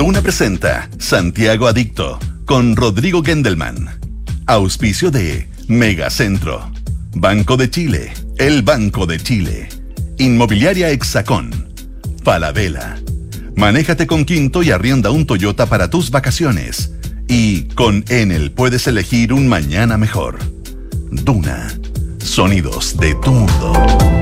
Duna 0.00 0.22
presenta 0.22 0.88
Santiago 0.98 1.68
Adicto 1.68 2.18
con 2.46 2.74
Rodrigo 2.74 3.22
Gendelman. 3.22 4.00
Auspicio 4.46 5.10
de 5.10 5.46
Megacentro. 5.68 6.72
Banco 7.12 7.58
de 7.58 7.68
Chile. 7.68 8.14
El 8.38 8.62
Banco 8.62 9.04
de 9.04 9.20
Chile. 9.20 9.68
Inmobiliaria 10.16 10.88
Hexacón. 10.88 11.74
Falabella. 12.24 12.96
Manéjate 13.56 14.06
con 14.06 14.24
Quinto 14.24 14.62
y 14.62 14.70
arrienda 14.70 15.10
un 15.10 15.26
Toyota 15.26 15.66
para 15.66 15.90
tus 15.90 16.10
vacaciones. 16.10 16.94
Y 17.28 17.64
con 17.74 18.02
Enel 18.08 18.52
puedes 18.52 18.86
elegir 18.86 19.34
un 19.34 19.48
mañana 19.48 19.98
mejor. 19.98 20.38
Duna. 21.10 21.68
Sonidos 22.24 22.96
de 22.96 23.14
tu 23.16 23.32
mundo. 23.32 24.19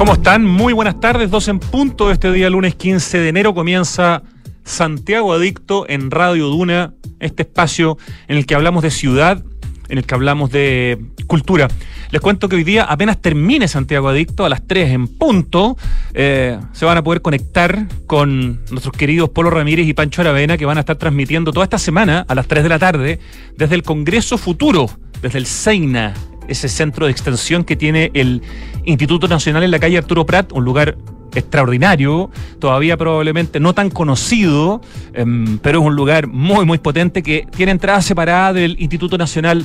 ¿Cómo 0.00 0.14
están? 0.14 0.46
Muy 0.46 0.72
buenas 0.72 0.98
tardes, 0.98 1.30
dos 1.30 1.46
en 1.48 1.58
punto 1.58 2.10
este 2.10 2.32
día 2.32 2.48
lunes 2.48 2.74
15 2.74 3.18
de 3.18 3.28
enero 3.28 3.52
comienza 3.52 4.22
Santiago 4.64 5.34
Adicto 5.34 5.84
en 5.90 6.10
Radio 6.10 6.46
Duna, 6.46 6.94
este 7.18 7.42
espacio 7.42 7.98
en 8.26 8.38
el 8.38 8.46
que 8.46 8.54
hablamos 8.54 8.82
de 8.82 8.90
ciudad, 8.90 9.44
en 9.90 9.98
el 9.98 10.06
que 10.06 10.14
hablamos 10.14 10.50
de 10.50 10.98
cultura. 11.26 11.68
Les 12.10 12.22
cuento 12.22 12.48
que 12.48 12.56
hoy 12.56 12.64
día 12.64 12.84
apenas 12.84 13.20
termine 13.20 13.68
Santiago 13.68 14.08
Adicto 14.08 14.46
a 14.46 14.48
las 14.48 14.66
3 14.66 14.88
en 14.88 15.06
punto, 15.06 15.76
eh, 16.14 16.58
se 16.72 16.86
van 16.86 16.96
a 16.96 17.04
poder 17.04 17.20
conectar 17.20 17.86
con 18.06 18.64
nuestros 18.70 18.96
queridos 18.96 19.28
Polo 19.28 19.50
Ramírez 19.50 19.86
y 19.86 19.92
Pancho 19.92 20.22
Aravena 20.22 20.56
que 20.56 20.64
van 20.64 20.78
a 20.78 20.80
estar 20.80 20.96
transmitiendo 20.96 21.52
toda 21.52 21.64
esta 21.64 21.78
semana 21.78 22.24
a 22.26 22.34
las 22.34 22.48
3 22.48 22.62
de 22.62 22.68
la 22.70 22.78
tarde 22.78 23.20
desde 23.54 23.74
el 23.74 23.82
Congreso 23.82 24.38
Futuro, 24.38 24.88
desde 25.20 25.36
el 25.36 25.44
Seina, 25.44 26.14
ese 26.50 26.68
centro 26.68 27.06
de 27.06 27.12
extensión 27.12 27.64
que 27.64 27.76
tiene 27.76 28.10
el 28.14 28.42
Instituto 28.84 29.28
Nacional 29.28 29.62
en 29.62 29.70
la 29.70 29.78
calle 29.78 29.98
Arturo 29.98 30.26
Prat, 30.26 30.52
un 30.52 30.64
lugar 30.64 30.96
extraordinario, 31.34 32.30
todavía 32.58 32.96
probablemente 32.96 33.60
no 33.60 33.72
tan 33.72 33.88
conocido, 33.90 34.80
em, 35.12 35.58
pero 35.58 35.80
es 35.80 35.86
un 35.86 35.94
lugar 35.94 36.26
muy, 36.26 36.66
muy 36.66 36.78
potente 36.78 37.22
que 37.22 37.46
tiene 37.56 37.72
entrada 37.72 38.02
separada 38.02 38.52
del 38.52 38.76
Instituto 38.80 39.16
Nacional 39.16 39.64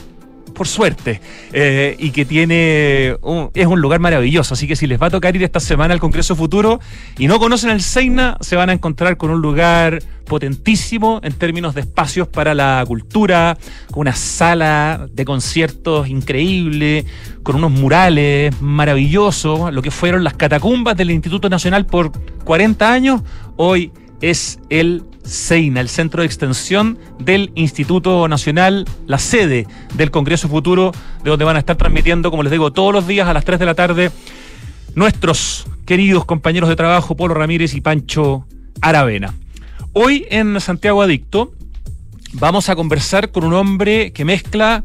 por 0.54 0.68
suerte, 0.68 1.20
eh, 1.52 1.96
y 2.00 2.12
que 2.12 2.24
tiene 2.24 3.18
es 3.54 3.68
un 3.68 3.82
lugar 3.82 4.00
maravilloso. 4.00 4.54
Así 4.54 4.68
que 4.68 4.76
si 4.76 4.88
les 4.88 5.02
va 5.02 5.08
a 5.08 5.10
tocar 5.10 5.36
ir 5.36 5.44
esta 5.44 5.60
semana 5.60 5.94
al 5.94 6.00
Congreso 6.00 6.36
Futuro 6.36 6.80
y 7.18 7.28
no 7.28 7.40
conocen 7.40 7.72
el 7.72 7.82
Seina, 7.82 8.38
se 8.40 8.56
van 8.56 8.70
a 8.70 8.74
encontrar 8.74 9.18
con 9.18 9.32
un 9.32 9.42
lugar 9.42 10.02
potentísimo 10.26 11.20
en 11.24 11.34
términos 11.34 11.76
de 11.76 11.82
espacios 11.82 12.28
para 12.28 12.54
la 12.54 12.84
cultura, 12.88 13.58
con 13.92 14.02
una 14.02 14.16
sala 14.16 15.08
de 15.12 15.26
conciertos 15.26 16.08
increíble, 16.08 17.06
con 17.44 17.56
unos 17.56 17.72
murales 17.72 18.60
maravillosos, 18.62 19.74
lo 19.74 19.82
que 19.82 19.92
fueron 19.92 20.24
las 20.24 20.34
catacumbas 20.34 20.98
del 20.98 21.12
Instituto 21.12 21.50
Nacional 21.50 21.86
por 21.86 22.12
40 22.44 22.92
años, 22.92 23.22
hoy 23.56 23.92
es 24.22 24.60
el 24.70 25.04
CEINA, 25.26 25.82
el 25.82 25.90
centro 25.90 26.22
de 26.22 26.28
extensión 26.28 26.98
del 27.20 27.52
Instituto 27.56 28.28
Nacional, 28.28 28.86
la 29.08 29.18
sede 29.18 29.68
del 29.94 30.12
Congreso 30.12 30.48
Futuro, 30.48 30.92
de 31.24 31.30
donde 31.30 31.46
van 31.46 31.56
a 31.56 31.60
estar 31.60 31.76
transmitiendo, 31.76 32.32
como 32.32 32.44
les 32.44 32.52
digo, 32.52 32.72
todos 32.72 32.94
los 32.94 33.08
días 33.08 33.28
a 33.28 33.34
las 33.34 33.46
3 33.46 33.60
de 33.60 33.66
la 33.66 33.74
tarde 33.74 34.12
nuestros 34.96 35.68
queridos 35.86 36.26
compañeros 36.26 36.70
de 36.70 36.76
trabajo, 36.76 37.16
Polo 37.16 37.34
Ramírez 37.34 37.76
y 37.76 37.82
Pancho 37.82 38.48
Aravena. 38.82 39.34
Hoy 39.98 40.28
en 40.30 40.60
Santiago 40.60 41.02
Adicto 41.02 41.54
vamos 42.34 42.68
a 42.68 42.76
conversar 42.76 43.32
con 43.32 43.46
un 43.46 43.54
hombre 43.54 44.12
que 44.12 44.26
mezcla 44.26 44.84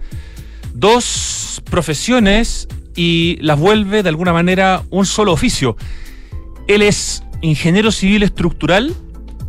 dos 0.72 1.60
profesiones 1.68 2.68
y 2.94 3.36
las 3.40 3.58
vuelve 3.58 4.04
de 4.04 4.08
alguna 4.08 4.32
manera 4.32 4.84
un 4.88 5.06
solo 5.06 5.32
oficio. 5.32 5.76
Él 6.68 6.82
es 6.82 7.24
ingeniero 7.40 7.90
civil 7.90 8.22
estructural 8.22 8.94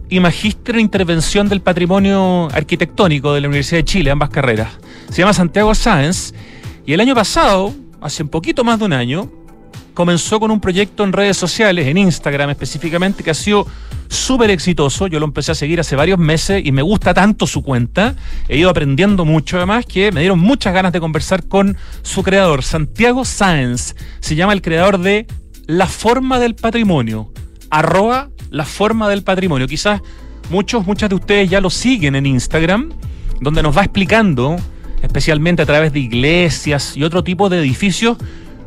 y 0.09 0.19
magíster 0.19 0.77
en 0.77 0.81
intervención 0.81 1.47
del 1.47 1.61
patrimonio 1.61 2.47
arquitectónico 2.51 3.31
de 3.31 3.41
la 3.41 3.47
Universidad 3.47 3.81
de 3.81 3.85
Chile, 3.85 4.09
ambas 4.09 4.31
carreras. 4.31 4.79
Se 5.11 5.21
llama 5.21 5.33
Santiago 5.33 5.75
Sáenz 5.75 6.33
y 6.87 6.93
el 6.93 7.01
año 7.01 7.13
pasado, 7.13 7.71
hace 8.01 8.23
un 8.23 8.29
poquito 8.29 8.63
más 8.63 8.79
de 8.79 8.85
un 8.85 8.93
año, 8.93 9.31
comenzó 9.93 10.39
con 10.39 10.51
un 10.51 10.59
proyecto 10.59 11.03
en 11.03 11.13
redes 11.13 11.37
sociales, 11.37 11.87
en 11.87 11.97
Instagram 11.97 12.49
específicamente, 12.49 13.23
que 13.23 13.31
ha 13.31 13.35
sido 13.35 13.65
súper 14.07 14.49
exitoso. 14.49 15.07
Yo 15.07 15.19
lo 15.19 15.25
empecé 15.25 15.51
a 15.51 15.55
seguir 15.55 15.79
hace 15.79 15.95
varios 15.95 16.19
meses 16.19 16.61
y 16.63 16.71
me 16.71 16.81
gusta 16.81 17.13
tanto 17.13 17.47
su 17.47 17.61
cuenta. 17.61 18.15
He 18.47 18.57
ido 18.57 18.69
aprendiendo 18.69 19.25
mucho 19.25 19.57
además 19.57 19.85
que 19.85 20.11
me 20.11 20.21
dieron 20.21 20.39
muchas 20.39 20.73
ganas 20.73 20.91
de 20.91 20.99
conversar 20.99 21.47
con 21.47 21.77
su 22.01 22.23
creador, 22.23 22.63
Santiago 22.63 23.25
Sáenz. 23.25 23.95
Se 24.19 24.35
llama 24.35 24.53
el 24.53 24.61
creador 24.61 24.99
de 24.99 25.27
La 25.65 25.87
Forma 25.87 26.39
del 26.39 26.55
Patrimonio. 26.55 27.31
Arroba 27.69 28.29
la 28.51 28.65
forma 28.65 29.09
del 29.09 29.23
patrimonio. 29.23 29.67
Quizás 29.67 30.01
muchos, 30.51 30.85
muchas 30.85 31.09
de 31.09 31.15
ustedes 31.15 31.49
ya 31.49 31.59
lo 31.61 31.71
siguen 31.71 32.15
en 32.15 32.27
Instagram, 32.27 32.91
donde 33.39 33.63
nos 33.63 33.75
va 33.75 33.83
explicando, 33.83 34.57
especialmente 35.01 35.63
a 35.63 35.65
través 35.65 35.91
de 35.93 35.99
iglesias 35.99 36.95
y 36.95 37.03
otro 37.03 37.23
tipo 37.23 37.49
de 37.49 37.59
edificios, 37.59 38.17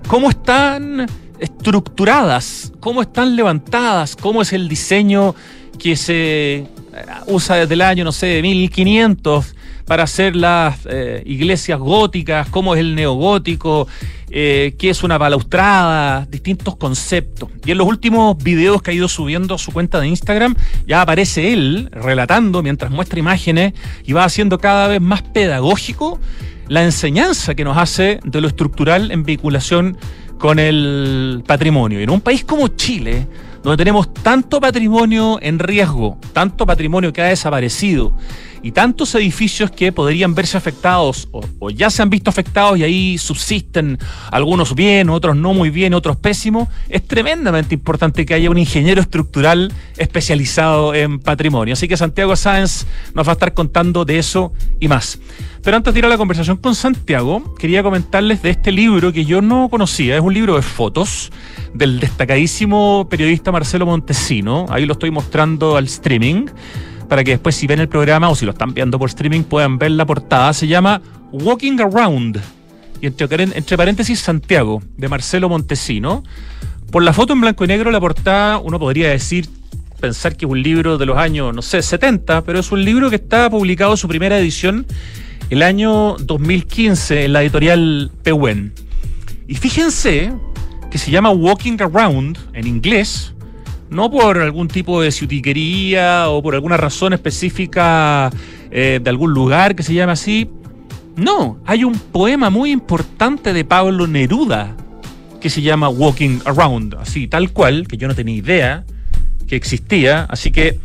cómo 0.06 0.31
están 0.31 1.06
estructuradas, 1.38 2.72
cómo 2.81 3.03
están 3.03 3.37
levantadas, 3.37 4.16
cómo 4.16 4.42
es 4.42 4.53
el 4.53 4.69
diseño 4.69 5.34
que 5.78 5.97
se 5.97 6.66
usa 7.26 7.56
desde 7.56 7.75
el 7.75 7.82
año, 7.82 8.04
no 8.04 8.12
sé, 8.12 8.41
1500 8.42 9.54
para 9.84 10.04
hacer 10.04 10.34
las 10.34 10.78
eh, 10.87 11.22
iglesias 11.26 11.78
góticas, 11.78 12.48
cómo 12.48 12.75
es 12.75 12.81
el 12.81 12.94
neogótico, 12.94 13.87
eh, 14.31 14.75
qué 14.78 14.91
es 14.91 15.03
una 15.03 15.19
balaustrada, 15.19 16.26
distintos 16.31 16.76
conceptos. 16.76 17.50
Y 17.66 17.72
en 17.72 17.78
los 17.78 17.86
últimos 17.86 18.38
videos 18.42 18.81
que 18.81 18.92
ha 18.92 18.94
ido 18.94 19.09
subiendo 19.09 19.54
a 19.54 19.59
su 19.59 19.72
cuenta 19.72 20.00
de 20.00 20.09
Instagram, 20.09 20.54
ya 20.86 21.03
aparece 21.03 21.53
él 21.53 21.91
relatando 21.92 22.62
mientras 22.62 22.91
muestra 22.91 23.19
imágenes 23.19 23.75
y 24.04 24.12
va 24.12 24.25
haciendo 24.25 24.59
cada 24.59 24.88
vez 24.88 25.00
más 25.00 25.22
pedagógico 25.22 26.19
la 26.69 26.83
enseñanza 26.83 27.55
que 27.55 27.65
nos 27.65 27.77
hace 27.77 28.21
de 28.25 28.41
lo 28.41 28.49
estructural 28.49 29.11
en 29.11 29.25
vinculación 29.25 29.97
con 30.39 30.59
el 30.59 31.43
patrimonio. 31.47 32.01
En 32.01 32.11
un 32.11 32.21
país 32.21 32.45
como 32.45 32.69
Chile, 32.69 33.27
donde 33.63 33.79
tenemos 33.79 34.13
tanto 34.13 34.61
patrimonio 34.61 35.39
en 35.41 35.59
riesgo, 35.59 36.19
tanto 36.33 36.67
patrimonio 36.67 37.13
que 37.13 37.23
ha 37.23 37.27
desaparecido, 37.27 38.13
y 38.65 38.73
tantos 38.73 39.15
edificios 39.15 39.71
que 39.71 39.93
podrían 39.93 40.35
verse 40.35 40.57
afectados 40.57 41.29
o, 41.33 41.69
ya 41.69 41.91
se 41.91 42.01
han 42.01 42.09
visto 42.09 42.31
afectados 42.31 42.79
y 42.79 42.83
ahí 42.83 43.19
subsisten 43.19 43.99
algunos 44.33 44.75
bien, 44.75 45.11
otros 45.11 45.37
no 45.37 45.53
muy 45.53 45.69
bien, 45.69 45.93
otros 45.93 46.17
pésimos, 46.17 46.69
es 46.89 47.07
tremendamente 47.07 47.75
importante 47.75 48.25
que 48.25 48.33
haya 48.33 48.49
un 48.49 48.57
ingeniero 48.57 49.03
estructural 49.03 49.71
especializado 49.99 50.95
en 50.95 51.21
patrimonio. 51.21 51.75
Así 51.75 51.89
que 51.89 51.99
Santiago 51.99 52.37
Sáenz 52.37 52.87
nos 53.13 53.27
va 53.27 53.33
a 53.33 53.35
estar 53.35 53.53
contando 53.53 54.07
de 54.07 54.19
eso 54.19 54.55
y 54.81 54.89
más. 54.89 55.19
Pero 55.65 55.79
antes 55.79 55.95
de 55.95 56.01
ir 56.01 56.05
a 56.05 56.11
la 56.11 56.19
conversación 56.19 56.59
con 56.59 56.75
Santiago, 56.75 57.55
quería 57.55 57.83
comentarles 57.83 58.43
de 58.43 58.51
este 58.51 58.71
libro 58.71 59.15
que 59.15 59.25
yo 59.25 59.41
no 59.41 59.71
conocía. 59.71 60.15
Es 60.15 60.21
un 60.21 60.35
libro 60.35 60.57
de 60.57 60.63
fotos 60.63 61.33
del 61.73 62.01
destacadísimo 62.01 63.09
periodista 63.09 63.51
Marcelo 63.51 63.87
Montesino. 63.87 64.67
Ahí 64.69 64.85
lo 64.85 64.93
estoy 64.93 65.11
mostrando 65.11 65.79
al 65.79 65.87
streaming 65.87 66.49
para 67.09 67.25
que 67.25 67.31
después 67.31 67.57
si 67.57 67.67
ven 67.67 67.81
el 67.81 67.89
programa 67.89 68.29
o 68.29 68.35
si 68.35 68.45
lo 68.45 68.53
están 68.53 68.75
viendo 68.75 68.99
por 68.99 69.09
streaming 69.09 69.43
puedan 69.43 69.79
ver 69.79 69.93
la 69.93 70.05
portada. 70.05 70.53
Se 70.53 70.67
llama 70.67 71.01
Walking 71.33 71.81
Around. 71.81 72.43
Y 73.01 73.07
entre, 73.07 73.45
entre 73.45 73.77
paréntesis 73.79 74.21
Santiago, 74.21 74.83
de 74.99 75.09
Marcelo 75.09 75.49
Montesino. 75.49 76.25
Por 76.91 77.03
la 77.03 77.15
foto 77.15 77.33
en 77.33 77.41
blanco 77.41 77.65
y 77.65 77.69
negro, 77.69 77.91
la 77.91 78.01
portada, 78.01 78.59
uno 78.59 78.79
podría 78.79 79.09
decir, 79.09 79.49
pensar 79.99 80.37
que 80.37 80.45
es 80.45 80.51
un 80.51 80.63
libro 80.63 80.99
de 80.99 81.07
los 81.07 81.17
años, 81.17 81.55
no 81.55 81.63
sé, 81.63 81.81
70, 81.81 82.43
pero 82.43 82.59
es 82.59 82.71
un 82.71 82.85
libro 82.85 83.09
que 83.09 83.17
está 83.17 83.49
publicado 83.49 83.97
su 83.97 84.09
primera 84.09 84.39
edición 84.39 84.87
el 85.50 85.62
año 85.62 86.16
2015 86.19 87.25
en 87.25 87.32
la 87.32 87.43
editorial 87.43 88.10
Pehuen. 88.22 88.72
Y 89.47 89.55
fíjense 89.56 90.32
que 90.91 90.99
se 90.99 91.10
llama 91.10 91.31
Walking 91.31 91.77
Around 91.81 92.38
en 92.53 92.66
inglés, 92.66 93.34
no 93.91 94.10
por 94.10 94.38
algún 94.38 94.69
tipo 94.69 95.03
de 95.03 95.12
ciutiquería 95.12 96.28
o 96.28 96.43
por 96.43 96.54
alguna 96.54 96.77
razón 96.77 97.13
específica 97.13 98.30
eh, 98.71 99.01
de 99.03 99.10
algún 99.10 99.33
lugar 99.33 99.74
que 99.74 99.83
se 99.83 99.95
llame 99.95 100.13
así. 100.13 100.48
No, 101.16 101.59
hay 101.65 101.84
un 101.84 101.95
poema 101.95 102.51
muy 102.51 102.72
importante 102.72 103.53
de 103.53 103.65
Pablo 103.65 104.07
Neruda 104.07 104.77
que 105.41 105.51
se 105.51 105.63
llama 105.63 105.89
Walking 105.89 106.41
Around, 106.45 106.95
así 106.95 107.28
tal 107.28 107.53
cual, 107.53 107.86
que 107.86 107.97
yo 107.97 108.09
no 108.09 108.15
tenía 108.15 108.34
idea 108.34 108.84
que 109.47 109.57
existía, 109.57 110.24
así 110.24 110.51
que 110.51 110.78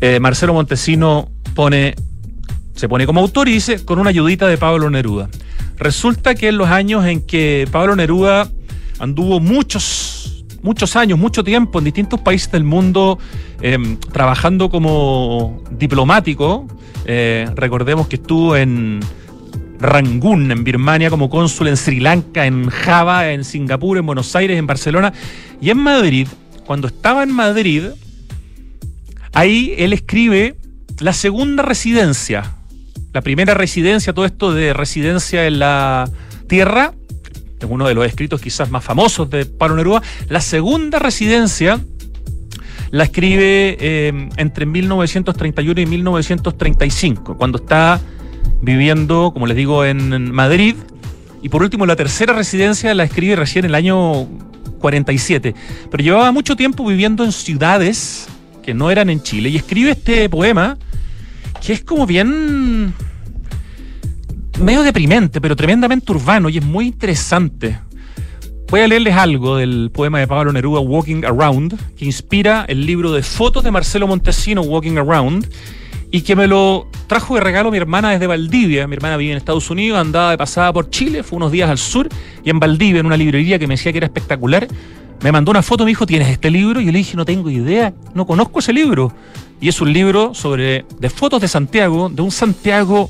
eh, 0.00 0.18
Marcelo 0.18 0.52
Montesino 0.52 1.28
pone, 1.54 1.94
se 2.74 2.88
pone 2.88 3.06
como 3.06 3.20
autor 3.20 3.48
y 3.48 3.52
dice 3.52 3.84
con 3.84 3.98
una 3.98 4.10
ayudita 4.10 4.46
de 4.48 4.58
Pablo 4.58 4.90
Neruda. 4.90 5.28
Resulta 5.76 6.34
que 6.34 6.48
en 6.48 6.58
los 6.58 6.68
años 6.68 7.04
en 7.06 7.22
que 7.22 7.68
Pablo 7.70 7.96
Neruda 7.96 8.48
anduvo 8.98 9.40
muchos 9.40 10.44
muchos 10.62 10.94
años, 10.94 11.18
mucho 11.18 11.42
tiempo 11.42 11.80
en 11.80 11.86
distintos 11.86 12.20
países 12.20 12.52
del 12.52 12.62
mundo 12.62 13.18
em, 13.60 13.96
trabajando 13.96 14.70
como 14.70 15.62
diplomático. 15.70 16.68
Eh, 17.04 17.48
recordemos 17.56 18.06
que 18.06 18.16
estuvo 18.16 18.54
en 18.56 19.00
Rangún, 19.80 20.52
en 20.52 20.62
Birmania, 20.62 21.10
como 21.10 21.28
cónsul 21.28 21.66
en 21.66 21.76
Sri 21.76 21.98
Lanka, 21.98 22.46
en 22.46 22.68
Java, 22.68 23.32
en 23.32 23.42
Singapur, 23.42 23.98
en 23.98 24.06
Buenos 24.06 24.36
Aires, 24.36 24.56
en 24.56 24.68
Barcelona 24.68 25.12
y 25.60 25.70
en 25.70 25.78
Madrid. 25.78 26.28
Cuando 26.64 26.86
estaba 26.86 27.24
en 27.24 27.32
Madrid, 27.32 27.86
Ahí 29.32 29.74
él 29.78 29.92
escribe 29.92 30.56
la 30.98 31.14
segunda 31.14 31.62
residencia, 31.62 32.56
la 33.12 33.20
primera 33.20 33.54
residencia, 33.54 34.12
todo 34.12 34.24
esto 34.24 34.54
de 34.54 34.72
residencia 34.72 35.46
en 35.46 35.58
la 35.58 36.08
tierra, 36.48 36.94
es 37.58 37.66
uno 37.68 37.86
de 37.86 37.94
los 37.94 38.06
escritos 38.06 38.40
quizás 38.40 38.70
más 38.70 38.82
famosos 38.82 39.30
de 39.30 39.46
Pablo 39.46 39.76
Neruda, 39.76 40.02
la 40.28 40.40
segunda 40.40 40.98
residencia 40.98 41.80
la 42.90 43.04
escribe 43.04 43.76
eh, 43.80 44.28
entre 44.36 44.66
1931 44.66 45.80
y 45.80 45.86
1935, 45.86 47.36
cuando 47.36 47.58
está 47.58 48.00
viviendo, 48.60 49.30
como 49.32 49.46
les 49.46 49.56
digo, 49.56 49.84
en 49.84 50.30
Madrid. 50.30 50.76
Y 51.40 51.48
por 51.48 51.62
último, 51.62 51.86
la 51.86 51.96
tercera 51.96 52.34
residencia 52.34 52.94
la 52.94 53.04
escribe 53.04 53.34
recién 53.34 53.64
en 53.64 53.70
el 53.70 53.74
año 53.76 54.28
47. 54.80 55.54
Pero 55.90 56.04
llevaba 56.04 56.32
mucho 56.32 56.54
tiempo 56.54 56.84
viviendo 56.84 57.24
en 57.24 57.32
ciudades 57.32 58.28
que 58.62 58.74
no 58.74 58.90
eran 58.90 59.08
en 59.08 59.22
Chile 59.22 59.48
y 59.48 59.56
escribe 59.56 59.92
este 59.92 60.28
poema 60.28 60.76
que 61.64 61.72
es 61.72 61.84
como 61.84 62.06
bien 62.06 62.92
medio 64.60 64.82
deprimente, 64.82 65.40
pero 65.40 65.54
tremendamente 65.54 66.10
urbano 66.12 66.48
y 66.48 66.58
es 66.58 66.64
muy 66.64 66.86
interesante. 66.86 67.78
Voy 68.68 68.80
a 68.80 68.88
leerles 68.88 69.14
algo 69.14 69.56
del 69.56 69.90
poema 69.92 70.18
de 70.18 70.26
Pablo 70.26 70.52
Neruda, 70.52 70.80
Walking 70.80 71.24
Around, 71.24 71.78
que 71.94 72.04
inspira 72.04 72.64
el 72.68 72.86
libro 72.86 73.12
de 73.12 73.22
fotos 73.22 73.62
de 73.62 73.70
Marcelo 73.70 74.06
Montesino, 74.06 74.62
Walking 74.62 74.96
Around, 74.96 75.46
y 76.10 76.22
que 76.22 76.34
me 76.34 76.46
lo 76.46 76.88
trajo 77.06 77.34
de 77.34 77.42
regalo 77.42 77.70
mi 77.70 77.76
hermana 77.76 78.10
desde 78.10 78.26
Valdivia. 78.26 78.86
Mi 78.88 78.96
hermana 78.96 79.16
vive 79.16 79.32
en 79.32 79.38
Estados 79.38 79.70
Unidos, 79.70 79.98
andaba 79.98 80.30
de 80.30 80.38
pasada 80.38 80.72
por 80.72 80.90
Chile, 80.90 81.22
fue 81.22 81.36
unos 81.36 81.52
días 81.52 81.70
al 81.70 81.78
sur, 81.78 82.08
y 82.42 82.50
en 82.50 82.58
Valdivia, 82.58 83.00
en 83.00 83.06
una 83.06 83.16
librería 83.16 83.58
que 83.58 83.66
me 83.66 83.74
decía 83.74 83.92
que 83.92 83.98
era 83.98 84.06
espectacular, 84.06 84.66
me 85.22 85.30
mandó 85.30 85.50
una 85.52 85.62
foto, 85.62 85.84
me 85.84 85.90
dijo, 85.90 86.06
¿tienes 86.06 86.28
este 86.28 86.50
libro? 86.50 86.80
Y 86.80 86.86
yo 86.86 86.92
le 86.92 86.98
dije, 86.98 87.16
no 87.16 87.24
tengo 87.24 87.48
idea, 87.50 87.94
no 88.14 88.26
conozco 88.26 88.58
ese 88.58 88.72
libro. 88.72 89.12
Y 89.62 89.68
es 89.68 89.80
un 89.80 89.92
libro 89.92 90.34
sobre, 90.34 90.84
de 90.98 91.08
fotos 91.08 91.40
de 91.40 91.46
Santiago, 91.46 92.08
de 92.08 92.20
un 92.20 92.32
Santiago 92.32 93.08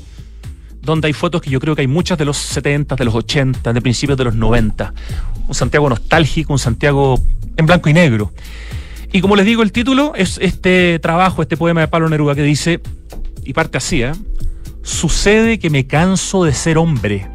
donde 0.83 1.07
hay 1.07 1.13
fotos 1.13 1.41
que 1.41 1.49
yo 1.49 1.59
creo 1.59 1.75
que 1.75 1.81
hay 1.81 1.87
muchas 1.87 2.15
de 2.15 2.25
los 2.25 2.37
70, 2.37 2.95
de 2.95 3.05
los 3.05 3.15
80, 3.15 3.73
de 3.73 3.81
principios 3.81 4.19
de 4.19 4.25
los 4.25 4.35
90. 4.35 4.93
Un 5.47 5.55
Santiago 5.55 5.89
nostálgico, 5.89 6.53
un 6.53 6.59
Santiago 6.59 7.19
en 7.57 7.65
blanco 7.65 7.89
y 7.89 7.93
negro. 7.93 8.33
Y 9.11 9.19
como 9.19 9.35
les 9.35 9.47
digo, 9.47 9.63
el 9.63 9.71
título 9.71 10.13
es 10.15 10.37
este 10.43 10.99
trabajo, 10.99 11.41
este 11.41 11.57
poema 11.57 11.81
de 11.81 11.87
Pablo 11.87 12.07
Neruda 12.07 12.35
que 12.35 12.43
dice, 12.43 12.81
y 13.43 13.53
parte 13.53 13.79
así, 13.79 14.03
¿eh? 14.03 14.11
Sucede 14.83 15.57
que 15.57 15.71
me 15.71 15.87
canso 15.87 16.43
de 16.43 16.53
ser 16.53 16.77
hombre. 16.77 17.31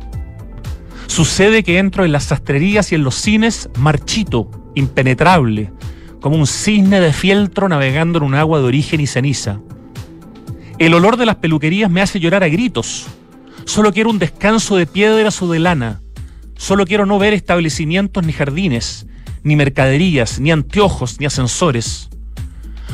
Sucede 1.08 1.64
que 1.64 1.78
entro 1.78 2.04
en 2.04 2.12
las 2.12 2.22
sastrerías 2.22 2.92
y 2.92 2.94
en 2.94 3.02
los 3.02 3.16
cines 3.16 3.68
marchito, 3.78 4.48
impenetrable, 4.76 5.72
como 6.20 6.36
un 6.36 6.46
cisne 6.46 7.00
de 7.00 7.12
fieltro 7.12 7.68
navegando 7.68 8.18
en 8.18 8.24
un 8.24 8.34
agua 8.34 8.58
de 8.58 8.66
origen 8.66 9.00
y 9.00 9.06
ceniza. 9.06 9.60
El 10.78 10.94
olor 10.94 11.16
de 11.16 11.26
las 11.26 11.36
peluquerías 11.36 11.90
me 11.90 12.02
hace 12.02 12.20
llorar 12.20 12.42
a 12.42 12.48
gritos, 12.48 13.08
Solo 13.68 13.92
quiero 13.92 14.08
un 14.08 14.18
descanso 14.18 14.76
de 14.76 14.86
piedras 14.86 15.42
o 15.42 15.46
de 15.52 15.58
lana. 15.58 16.00
Solo 16.56 16.86
quiero 16.86 17.04
no 17.04 17.18
ver 17.18 17.34
establecimientos 17.34 18.24
ni 18.24 18.32
jardines, 18.32 19.06
ni 19.42 19.56
mercaderías, 19.56 20.40
ni 20.40 20.50
anteojos, 20.50 21.20
ni 21.20 21.26
ascensores. 21.26 22.08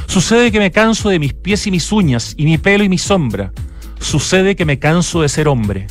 Sucede 0.09 0.50
que 0.50 0.59
me 0.59 0.73
canso 0.73 1.11
de 1.11 1.21
mis 1.21 1.32
pies 1.32 1.69
y 1.69 1.71
mis 1.71 1.93
uñas, 1.93 2.35
y 2.37 2.44
mi 2.44 2.59
pelo 2.59 2.82
y 2.82 2.88
mi 2.88 2.99
sombra. 2.99 3.53
Sucede 4.00 4.56
que 4.56 4.65
me 4.65 4.81
canso 4.81 5.23
de 5.23 5.29
ser 5.29 5.47
hombre. 5.47 5.87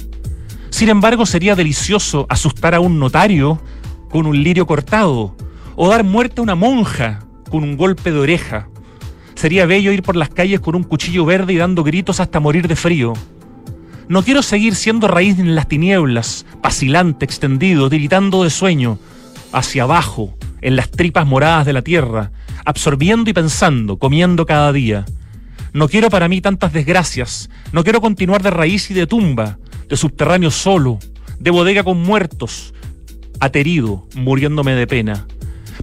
Sin 0.69 0.89
embargo, 0.89 1.25
sería 1.25 1.55
delicioso 1.55 2.25
asustar 2.27 2.75
a 2.75 2.81
un 2.81 2.99
notario 2.99 3.61
con 4.09 4.25
un 4.25 4.43
lirio 4.43 4.67
cortado, 4.67 5.37
o 5.75 5.89
dar 5.89 6.03
muerte 6.03 6.39
a 6.39 6.43
una 6.43 6.55
monja 6.55 7.19
con 7.49 7.63
un 7.63 7.77
golpe 7.77 8.11
de 8.11 8.19
oreja. 8.19 8.67
Sería 9.35 9.65
bello 9.65 9.91
ir 9.91 10.03
por 10.03 10.15
las 10.15 10.29
calles 10.29 10.59
con 10.59 10.75
un 10.75 10.83
cuchillo 10.83 11.25
verde 11.25 11.53
y 11.53 11.57
dando 11.57 11.83
gritos 11.83 12.19
hasta 12.19 12.39
morir 12.39 12.67
de 12.67 12.75
frío. 12.75 13.13
No 14.07 14.23
quiero 14.23 14.41
seguir 14.41 14.75
siendo 14.75 15.07
raíz 15.07 15.39
en 15.39 15.55
las 15.55 15.67
tinieblas, 15.67 16.45
vacilante, 16.61 17.25
extendido, 17.25 17.89
tiritando 17.89 18.43
de 18.43 18.49
sueño, 18.49 18.99
hacia 19.51 19.83
abajo, 19.83 20.35
en 20.61 20.75
las 20.75 20.89
tripas 20.91 21.25
moradas 21.25 21.65
de 21.65 21.73
la 21.73 21.81
tierra, 21.81 22.31
absorbiendo 22.65 23.29
y 23.29 23.33
pensando, 23.33 23.97
comiendo 23.97 24.45
cada 24.45 24.71
día. 24.73 25.05
No 25.73 25.87
quiero 25.87 26.09
para 26.09 26.27
mí 26.27 26.41
tantas 26.41 26.73
desgracias, 26.73 27.49
no 27.71 27.83
quiero 27.83 28.01
continuar 28.01 28.43
de 28.43 28.51
raíz 28.51 28.91
y 28.91 28.93
de 28.93 29.07
tumba, 29.07 29.57
de 29.89 29.97
subterráneo 29.97 30.51
solo, 30.51 30.99
de 31.39 31.51
bodega 31.51 31.83
con 31.83 32.01
muertos, 32.01 32.73
aterido, 33.39 34.07
muriéndome 34.15 34.73
de 34.73 34.87
pena. 34.87 35.27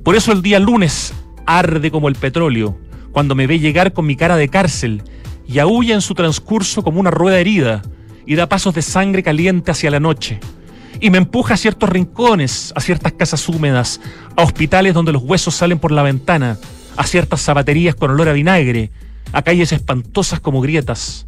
Por 0.03 0.17
eso 0.17 0.33
el 0.33 0.43
día 0.43 0.59
lunes 0.59 1.13
arde 1.47 1.91
como 1.91 2.09
el 2.09 2.15
petróleo, 2.15 2.79
cuando 3.13 3.35
me 3.35 3.47
ve 3.47 3.59
llegar 3.59 3.93
con 3.93 4.07
mi 4.07 4.17
cara 4.17 4.37
de 4.37 4.49
cárcel 4.49 5.03
y 5.47 5.59
aúlla 5.59 5.95
en 5.95 6.01
su 6.01 6.15
transcurso 6.15 6.83
como 6.83 7.01
una 7.01 7.11
rueda 7.11 7.39
herida, 7.39 7.83
y 8.25 8.37
da 8.37 8.49
pasos 8.49 8.75
de 8.75 8.83
sangre 8.83 9.23
caliente 9.23 9.73
hacia 9.73 9.91
la 9.91 9.99
noche. 9.99 10.39
Y 11.01 11.11
me 11.11 11.19
empuja 11.19 11.55
a 11.55 11.57
ciertos 11.57 11.89
rincones, 11.89 12.73
a 12.77 12.81
ciertas 12.81 13.13
casas 13.15 13.49
húmedas, 13.49 14.01
a 14.37 14.43
hospitales 14.43 14.95
donde 14.95 15.13
los 15.13 15.23
huesos 15.23 15.55
salen 15.57 15.81
por 15.81 15.91
la 15.91 16.05
ventana, 16.05 16.57
a 16.97 17.07
ciertas 17.07 17.41
zapaterías 17.41 17.97
con 17.97 18.11
olor 18.11 18.29
a 18.29 18.33
vinagre, 18.33 18.93
a 19.33 19.43
calles 19.43 19.73
espantosas 19.73 20.39
como 20.39 20.61
grietas. 20.61 21.27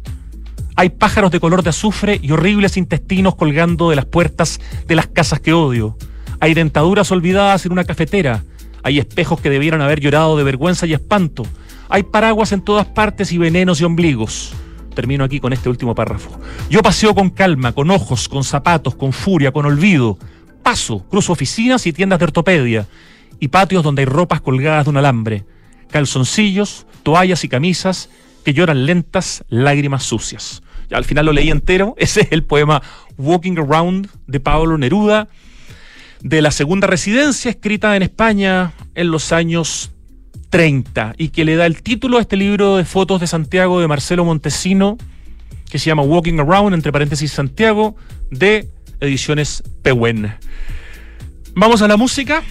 Hay 0.75 0.89
pájaros 0.89 1.31
de 1.31 1.39
color 1.39 1.61
de 1.61 1.71
azufre 1.71 2.19
y 2.21 2.31
horribles 2.31 2.77
intestinos 2.77 3.35
colgando 3.35 3.89
de 3.89 3.97
las 3.97 4.05
puertas 4.05 4.59
de 4.87 4.95
las 4.95 5.07
casas 5.07 5.39
que 5.39 5.53
odio. 5.53 5.97
Hay 6.39 6.53
dentaduras 6.53 7.11
olvidadas 7.11 7.65
en 7.65 7.73
una 7.73 7.83
cafetera. 7.83 8.43
Hay 8.83 8.99
espejos 8.99 9.41
que 9.41 9.49
debieran 9.49 9.81
haber 9.81 9.99
llorado 9.99 10.37
de 10.37 10.43
vergüenza 10.43 10.85
y 10.85 10.93
espanto. 10.93 11.43
Hay 11.89 12.03
paraguas 12.03 12.51
en 12.51 12.61
todas 12.61 12.85
partes 12.87 13.31
y 13.31 13.37
venenos 13.37 13.81
y 13.81 13.83
ombligos 13.83 14.53
termino 14.93 15.23
aquí 15.23 15.39
con 15.39 15.51
este 15.53 15.69
último 15.69 15.93
párrafo. 15.95 16.39
Yo 16.69 16.81
paseo 16.81 17.13
con 17.13 17.29
calma, 17.29 17.73
con 17.73 17.91
ojos, 17.91 18.29
con 18.29 18.43
zapatos, 18.43 18.95
con 18.95 19.11
furia, 19.11 19.51
con 19.51 19.65
olvido. 19.65 20.17
Paso, 20.61 21.05
cruzo 21.09 21.33
oficinas 21.33 21.85
y 21.85 21.93
tiendas 21.93 22.19
de 22.19 22.25
ortopedia 22.25 22.87
y 23.39 23.49
patios 23.49 23.83
donde 23.83 24.03
hay 24.03 24.05
ropas 24.05 24.39
colgadas 24.39 24.85
de 24.85 24.91
un 24.91 24.97
alambre, 24.97 25.45
calzoncillos, 25.89 26.85
toallas 27.03 27.43
y 27.43 27.49
camisas 27.49 28.09
que 28.45 28.53
lloran 28.53 28.85
lentas 28.85 29.43
lágrimas 29.49 30.03
sucias. 30.03 30.63
Al 30.91 31.05
final 31.05 31.25
lo 31.25 31.33
leí 31.33 31.49
entero. 31.49 31.95
Ese 31.97 32.21
es 32.21 32.27
el 32.31 32.43
poema 32.43 32.81
Walking 33.17 33.57
Around 33.57 34.09
de 34.27 34.39
Pablo 34.39 34.77
Neruda, 34.77 35.27
de 36.23 36.41
la 36.41 36.51
segunda 36.51 36.87
residencia 36.87 37.51
escrita 37.51 37.95
en 37.95 38.01
España 38.01 38.73
en 38.95 39.11
los 39.11 39.31
años 39.31 39.91
30 40.49 41.15
y 41.17 41.29
que 41.29 41.45
le 41.45 41.55
da 41.55 41.65
el 41.65 41.81
título 41.83 42.17
a 42.17 42.21
este 42.21 42.37
libro 42.37 42.77
de 42.77 42.85
fotos 42.85 43.19
de 43.21 43.27
Santiago 43.27 43.79
de 43.81 43.87
Marcelo 43.87 44.23
Montesino, 44.23 44.97
que 45.69 45.79
se 45.79 45.87
llama 45.87 46.03
Walking 46.03 46.39
Around, 46.39 46.73
entre 46.73 46.91
paréntesis 46.91 47.31
Santiago, 47.31 47.95
de 48.31 48.69
Ediciones 48.99 49.63
Pehuen. 49.81 50.33
Vamos 51.55 51.81
a 51.81 51.87
la 51.87 51.97
música. 51.97 52.41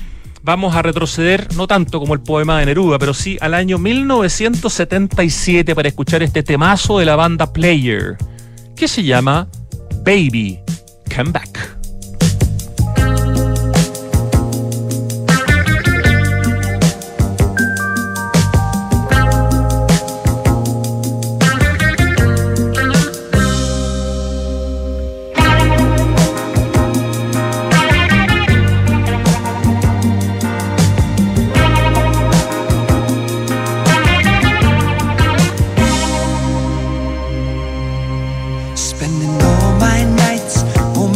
Vamos 0.44 0.74
a 0.74 0.82
retroceder, 0.82 1.54
no 1.54 1.68
tanto 1.68 2.00
como 2.00 2.14
el 2.14 2.20
poema 2.20 2.58
de 2.58 2.66
Neruda, 2.66 2.98
pero 2.98 3.14
sí 3.14 3.38
al 3.40 3.54
año 3.54 3.78
1977 3.78 5.72
para 5.76 5.86
escuchar 5.86 6.24
este 6.24 6.42
temazo 6.42 6.98
de 6.98 7.04
la 7.04 7.14
banda 7.14 7.52
Player, 7.52 8.16
que 8.74 8.88
se 8.88 9.04
llama 9.04 9.46
Baby 10.04 10.58
Come 11.14 11.30
Back. 11.30 11.81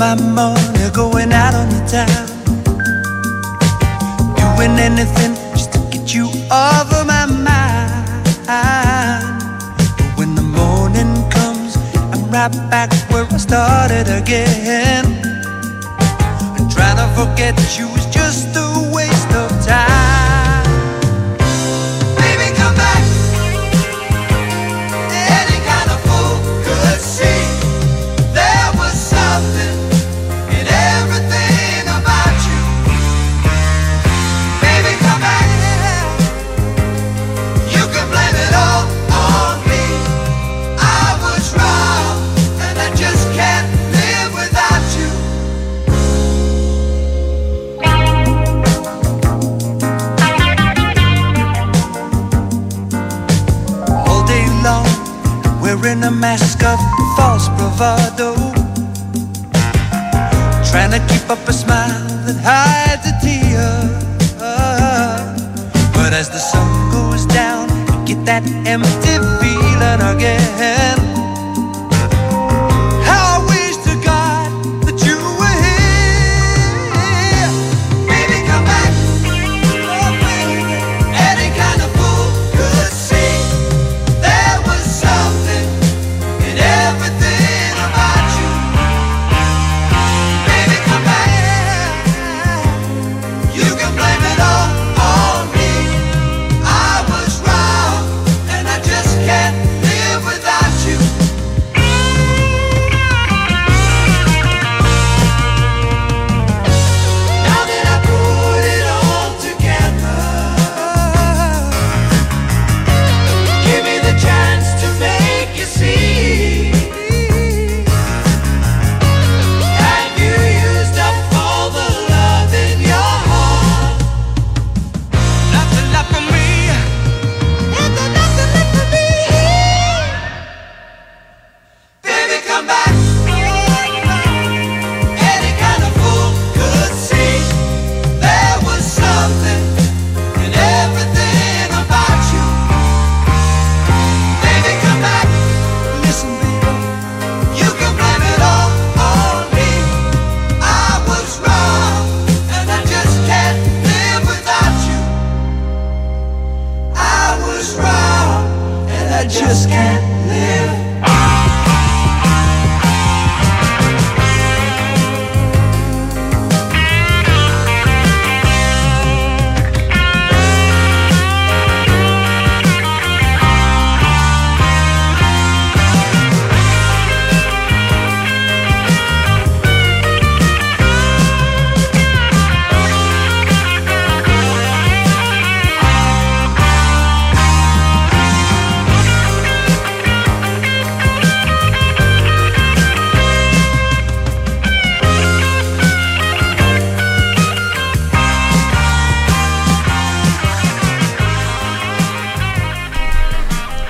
my 0.07 0.15
money 0.23 0.89
going 0.93 1.33
out 1.33 1.53
on 1.55 1.69
the 1.69 1.83
town. 1.91 2.27
Doing 4.37 4.79
anything 4.79 5.35
just 5.57 5.73
to 5.73 5.81
get 5.91 6.15
you 6.15 6.27
off 6.49 6.93
of 6.93 7.07
my 7.09 7.27
mind. 7.27 8.25
But 8.47 10.19
when 10.19 10.37
the 10.37 10.43
morning 10.43 11.13
comes, 11.29 11.77
I'm 12.13 12.23
right 12.31 12.55
back 12.71 12.93
where 13.11 13.25
I 13.25 13.37
started 13.37 14.07
again. 14.21 15.07
And 16.57 16.71
trying 16.71 16.99
to 17.03 17.09
forget 17.19 17.57
you 17.77 17.89
is 17.99 18.07
just 18.07 18.55
the 18.55 18.86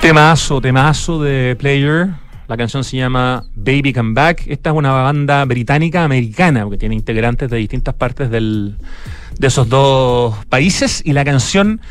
Temazo, 0.07 0.61
temazo 0.61 1.21
de 1.21 1.57
Player. 1.57 2.11
La 2.47 2.55
canción 2.55 2.85
se 2.85 2.95
llama 2.95 3.43
Baby 3.55 3.91
Come 3.91 4.13
Back. 4.13 4.45
Esta 4.47 4.69
es 4.69 4.75
una 4.77 4.93
banda 4.93 5.43
británica 5.43 6.05
americana 6.05 6.63
porque 6.63 6.77
tiene 6.77 6.95
integrantes 6.95 7.49
de 7.49 7.57
distintas 7.57 7.93
partes 7.93 8.31
de 8.31 8.71
esos 9.41 9.67
dos 9.67 10.45
países 10.45 11.01
y 11.03 11.11
la 11.11 11.25
canción 11.25 11.81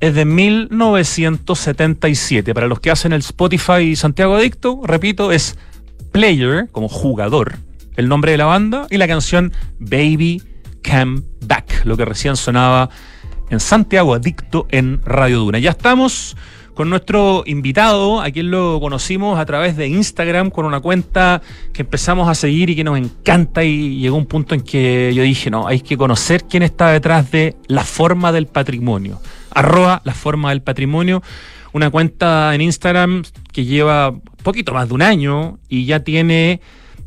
es 0.00 0.16
de 0.16 0.24
1977. 0.24 2.54
Para 2.54 2.66
los 2.66 2.80
que 2.80 2.90
hacen 2.90 3.12
el 3.12 3.20
Spotify 3.20 3.94
Santiago 3.94 4.34
Adicto, 4.34 4.80
repito, 4.82 5.30
es 5.30 5.56
Player 6.10 6.66
como 6.72 6.88
jugador, 6.88 7.58
el 7.94 8.08
nombre 8.08 8.32
de 8.32 8.38
la 8.38 8.46
banda 8.46 8.88
y 8.90 8.96
la 8.96 9.06
canción 9.06 9.52
Baby 9.78 10.42
Come 10.84 11.22
Back, 11.46 11.82
lo 11.84 11.96
que 11.96 12.04
recién 12.04 12.34
sonaba 12.34 12.90
en 13.48 13.60
Santiago 13.60 14.12
Adicto 14.12 14.66
en 14.70 15.00
Radio 15.04 15.38
Duna. 15.38 15.60
Ya 15.60 15.70
estamos 15.70 16.36
con 16.74 16.90
nuestro 16.90 17.42
invitado, 17.46 18.20
a 18.20 18.30
quien 18.30 18.50
lo 18.50 18.80
conocimos 18.80 19.38
a 19.38 19.44
través 19.44 19.76
de 19.76 19.88
Instagram 19.88 20.50
con 20.50 20.64
una 20.64 20.80
cuenta 20.80 21.42
que 21.72 21.82
empezamos 21.82 22.28
a 22.28 22.34
seguir 22.34 22.70
y 22.70 22.76
que 22.76 22.84
nos 22.84 22.98
encanta 22.98 23.64
y 23.64 23.98
llegó 23.98 24.16
un 24.16 24.26
punto 24.26 24.54
en 24.54 24.62
que 24.62 25.12
yo 25.14 25.22
dije, 25.22 25.50
no, 25.50 25.66
hay 25.66 25.80
que 25.80 25.96
conocer 25.96 26.44
quién 26.44 26.62
está 26.62 26.90
detrás 26.90 27.30
de 27.30 27.56
la 27.66 27.84
forma 27.84 28.32
del 28.32 28.46
patrimonio. 28.46 29.20
Arroba 29.52 30.00
la 30.04 30.14
forma 30.14 30.50
del 30.50 30.62
patrimonio, 30.62 31.22
una 31.72 31.90
cuenta 31.90 32.54
en 32.54 32.60
Instagram 32.60 33.24
que 33.52 33.64
lleva 33.64 34.14
poquito 34.42 34.72
más 34.72 34.88
de 34.88 34.94
un 34.94 35.02
año 35.02 35.58
y 35.68 35.84
ya 35.84 36.00
tiene 36.00 36.60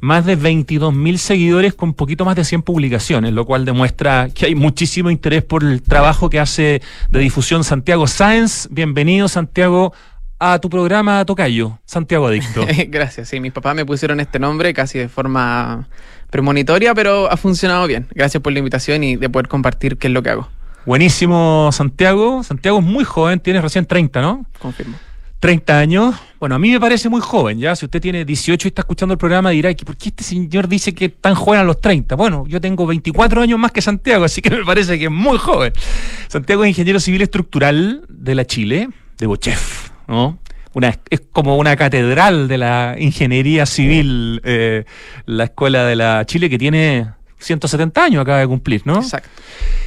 más 0.03 0.25
de 0.25 0.37
22.000 0.37 1.15
seguidores 1.15 1.73
con 1.73 1.93
poquito 1.93 2.25
más 2.25 2.35
de 2.35 2.43
100 2.43 2.63
publicaciones, 2.63 3.31
lo 3.31 3.45
cual 3.45 3.63
demuestra 3.63 4.27
que 4.35 4.47
hay 4.47 4.53
muchísimo 4.53 5.09
interés 5.09 5.43
por 5.43 5.63
el 5.63 5.81
trabajo 5.81 6.29
que 6.29 6.41
hace 6.41 6.81
de 7.09 7.19
difusión 7.19 7.63
Santiago 7.63 8.05
Sáenz. 8.05 8.67
Bienvenido, 8.69 9.29
Santiago, 9.29 9.93
a 10.39 10.59
tu 10.59 10.69
programa 10.69 11.23
Tocayo, 11.23 11.79
Santiago 11.85 12.27
Adicto. 12.27 12.67
Gracias, 12.89 13.29
sí, 13.29 13.39
mis 13.39 13.53
papás 13.53 13.75
me 13.75 13.85
pusieron 13.85 14.19
este 14.19 14.39
nombre 14.39 14.73
casi 14.73 14.99
de 14.99 15.07
forma 15.07 15.87
premonitoria, 16.29 16.93
pero 16.93 17.31
ha 17.31 17.37
funcionado 17.37 17.87
bien. 17.87 18.07
Gracias 18.13 18.43
por 18.43 18.51
la 18.51 18.59
invitación 18.59 19.05
y 19.05 19.15
de 19.15 19.29
poder 19.29 19.47
compartir 19.47 19.97
qué 19.97 20.07
es 20.07 20.13
lo 20.13 20.21
que 20.21 20.31
hago. 20.31 20.49
Buenísimo, 20.85 21.69
Santiago. 21.71 22.43
Santiago 22.43 22.79
es 22.79 22.83
muy 22.83 23.05
joven, 23.05 23.39
tienes 23.39 23.61
recién 23.61 23.85
30, 23.85 24.21
¿no? 24.21 24.45
Confirmo. 24.59 24.97
30 25.43 25.77
años. 25.77 26.15
Bueno, 26.39 26.55
a 26.55 26.59
mí 26.59 26.71
me 26.71 26.79
parece 26.79 27.09
muy 27.09 27.19
joven, 27.19 27.59
¿ya? 27.59 27.75
Si 27.75 27.83
usted 27.83 27.99
tiene 27.99 28.23
18 28.23 28.65
y 28.65 28.69
está 28.69 28.83
escuchando 28.83 29.11
el 29.11 29.17
programa, 29.17 29.49
dirá, 29.49 29.73
¿por 29.85 29.97
qué 29.97 30.07
este 30.07 30.23
señor 30.23 30.69
dice 30.69 30.95
que 30.95 31.09
tan 31.09 31.35
joven 31.35 31.59
a 31.59 31.65
los 31.65 31.81
30? 31.81 32.15
Bueno, 32.15 32.45
yo 32.47 32.61
tengo 32.61 32.85
24 32.85 33.41
años 33.41 33.59
más 33.59 33.73
que 33.73 33.81
Santiago, 33.81 34.23
así 34.23 34.41
que 34.41 34.51
me 34.51 34.63
parece 34.63 34.97
que 34.97 35.05
es 35.05 35.11
muy 35.11 35.37
joven. 35.37 35.73
Santiago 36.29 36.63
es 36.63 36.69
ingeniero 36.69 36.97
civil 37.01 37.23
estructural 37.23 38.05
de 38.07 38.35
la 38.35 38.45
Chile, 38.45 38.87
de 39.17 39.27
Bochef, 39.27 39.89
¿no? 40.07 40.39
Una, 40.75 40.97
es 41.09 41.21
como 41.33 41.57
una 41.57 41.75
catedral 41.75 42.47
de 42.47 42.57
la 42.57 42.95
ingeniería 42.97 43.65
civil, 43.65 44.39
eh, 44.45 44.85
la 45.25 45.43
escuela 45.43 45.83
de 45.83 45.97
la 45.97 46.25
Chile, 46.25 46.49
que 46.49 46.57
tiene 46.57 47.09
170 47.43 48.03
años, 48.03 48.21
acaba 48.21 48.39
de 48.39 48.47
cumplir, 48.47 48.81
¿no? 48.85 48.97
Exacto. 48.97 49.29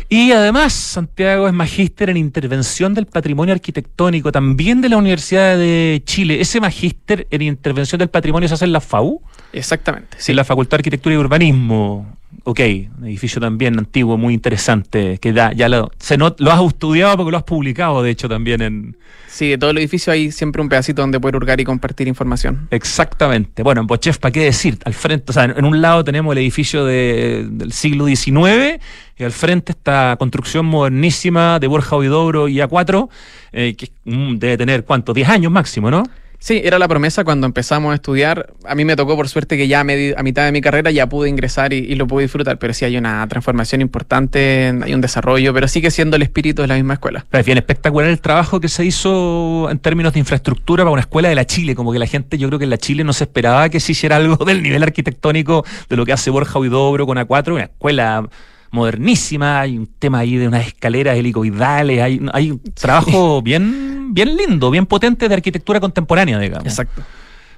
Y 0.08 0.30
además, 0.30 0.72
Santiago 0.72 1.48
es 1.48 1.52
magíster 1.52 2.10
en 2.10 2.16
intervención 2.16 2.94
del 2.94 3.06
patrimonio 3.06 3.54
arquitectónico, 3.54 4.30
también 4.30 4.80
de 4.80 4.88
la 4.88 4.98
Universidad 4.98 5.58
de 5.58 6.02
Chile. 6.04 6.40
¿Ese 6.40 6.60
magíster 6.60 7.26
en 7.30 7.42
intervención 7.42 7.98
del 7.98 8.08
patrimonio 8.08 8.48
se 8.48 8.54
hace 8.54 8.66
en 8.66 8.72
la 8.72 8.80
FAU? 8.80 9.20
Exactamente. 9.58 10.16
Sí, 10.18 10.32
en 10.32 10.36
la 10.36 10.44
Facultad 10.44 10.76
de 10.78 10.80
Arquitectura 10.80 11.14
y 11.14 11.18
Urbanismo. 11.18 12.16
Ok, 12.44 12.60
un 12.98 13.06
edificio 13.06 13.40
también 13.40 13.78
antiguo, 13.78 14.16
muy 14.18 14.34
interesante, 14.34 15.18
que 15.18 15.32
da, 15.32 15.52
ya 15.52 15.68
lo, 15.68 15.90
se 15.98 16.16
not- 16.16 16.38
lo 16.40 16.52
has 16.52 16.62
estudiado 16.62 17.16
porque 17.16 17.30
lo 17.30 17.36
has 17.38 17.42
publicado, 17.44 18.02
de 18.02 18.10
hecho, 18.10 18.28
también 18.28 18.60
en... 18.62 18.96
Sí, 19.26 19.48
de 19.48 19.58
todo 19.58 19.70
el 19.70 19.78
edificio 19.78 20.12
hay 20.12 20.30
siempre 20.30 20.62
un 20.62 20.68
pedacito 20.68 21.02
donde 21.02 21.18
poder 21.20 21.36
hurgar 21.36 21.60
y 21.60 21.64
compartir 21.64 22.08
información. 22.08 22.68
Exactamente. 22.70 23.62
Bueno, 23.62 23.80
en 23.82 23.86
Bochef, 23.86 24.18
¿para 24.18 24.32
qué 24.32 24.40
decir? 24.44 24.78
Al 24.84 24.94
frente, 24.94 25.24
o 25.28 25.32
sea, 25.32 25.44
en 25.44 25.64
un 25.64 25.80
lado 25.82 26.04
tenemos 26.04 26.32
el 26.32 26.38
edificio 26.38 26.84
de- 26.84 27.46
del 27.50 27.72
siglo 27.72 28.06
XIX 28.06 28.78
y 29.18 29.24
al 29.24 29.32
frente 29.32 29.72
esta 29.72 30.16
construcción 30.18 30.66
modernísima 30.66 31.58
de 31.58 31.66
Borja 31.66 31.96
Huidobro 31.96 32.48
y 32.48 32.56
A4, 32.58 33.08
eh, 33.52 33.74
que 33.76 33.90
debe 34.04 34.56
tener, 34.56 34.84
¿cuánto? 34.84 35.12
10 35.12 35.28
años 35.28 35.50
máximo, 35.52 35.90
¿no? 35.90 36.04
Sí, 36.38 36.60
era 36.62 36.78
la 36.78 36.88
promesa 36.88 37.24
cuando 37.24 37.46
empezamos 37.46 37.92
a 37.92 37.94
estudiar. 37.94 38.52
A 38.64 38.74
mí 38.74 38.84
me 38.84 38.96
tocó, 38.96 39.16
por 39.16 39.28
suerte, 39.28 39.56
que 39.56 39.68
ya 39.68 39.80
a, 39.80 39.82
a 39.82 40.22
mitad 40.22 40.44
de 40.44 40.52
mi 40.52 40.60
carrera 40.60 40.90
ya 40.90 41.08
pude 41.08 41.28
ingresar 41.28 41.72
y, 41.72 41.78
y 41.78 41.94
lo 41.94 42.06
pude 42.06 42.22
disfrutar, 42.22 42.58
pero 42.58 42.72
sí 42.74 42.84
hay 42.84 42.96
una 42.96 43.26
transformación 43.28 43.80
importante, 43.80 44.72
hay 44.82 44.94
un 44.94 45.00
desarrollo, 45.00 45.52
pero 45.54 45.68
sigue 45.68 45.90
siendo 45.90 46.16
el 46.16 46.22
espíritu 46.22 46.62
de 46.62 46.68
la 46.68 46.74
misma 46.74 46.94
escuela. 46.94 47.24
Es 47.32 47.44
bien 47.44 47.58
espectacular 47.58 48.10
el 48.10 48.20
trabajo 48.20 48.60
que 48.60 48.68
se 48.68 48.84
hizo 48.84 49.68
en 49.70 49.78
términos 49.78 50.12
de 50.12 50.20
infraestructura 50.20 50.84
para 50.84 50.92
una 50.92 51.00
escuela 51.00 51.28
de 51.28 51.34
la 51.34 51.46
Chile. 51.46 51.74
Como 51.74 51.92
que 51.92 51.98
la 51.98 52.06
gente, 52.06 52.38
yo 52.38 52.48
creo 52.48 52.58
que 52.58 52.64
en 52.64 52.70
la 52.70 52.78
Chile 52.78 53.04
no 53.04 53.12
se 53.12 53.24
esperaba 53.24 53.68
que 53.68 53.80
se 53.80 53.92
hiciera 53.92 54.16
algo 54.16 54.36
del 54.44 54.62
nivel 54.62 54.82
arquitectónico 54.82 55.64
de 55.88 55.96
lo 55.96 56.04
que 56.04 56.12
hace 56.12 56.30
Borja 56.30 56.58
Huidobro 56.58 57.06
con 57.06 57.18
A4, 57.18 57.52
una 57.52 57.64
escuela 57.64 58.28
modernísima, 58.70 59.60
hay 59.60 59.78
un 59.78 59.86
tema 59.86 60.20
ahí 60.20 60.36
de 60.36 60.48
unas 60.48 60.66
escaleras 60.66 61.16
helicoidales, 61.16 62.00
hay, 62.00 62.20
hay 62.32 62.50
un 62.50 62.60
trabajo 62.74 63.42
bien, 63.42 64.14
bien 64.14 64.36
lindo, 64.36 64.70
bien 64.70 64.86
potente 64.86 65.28
de 65.28 65.34
arquitectura 65.34 65.80
contemporánea, 65.80 66.38
digamos. 66.38 66.66
Exacto. 66.66 67.02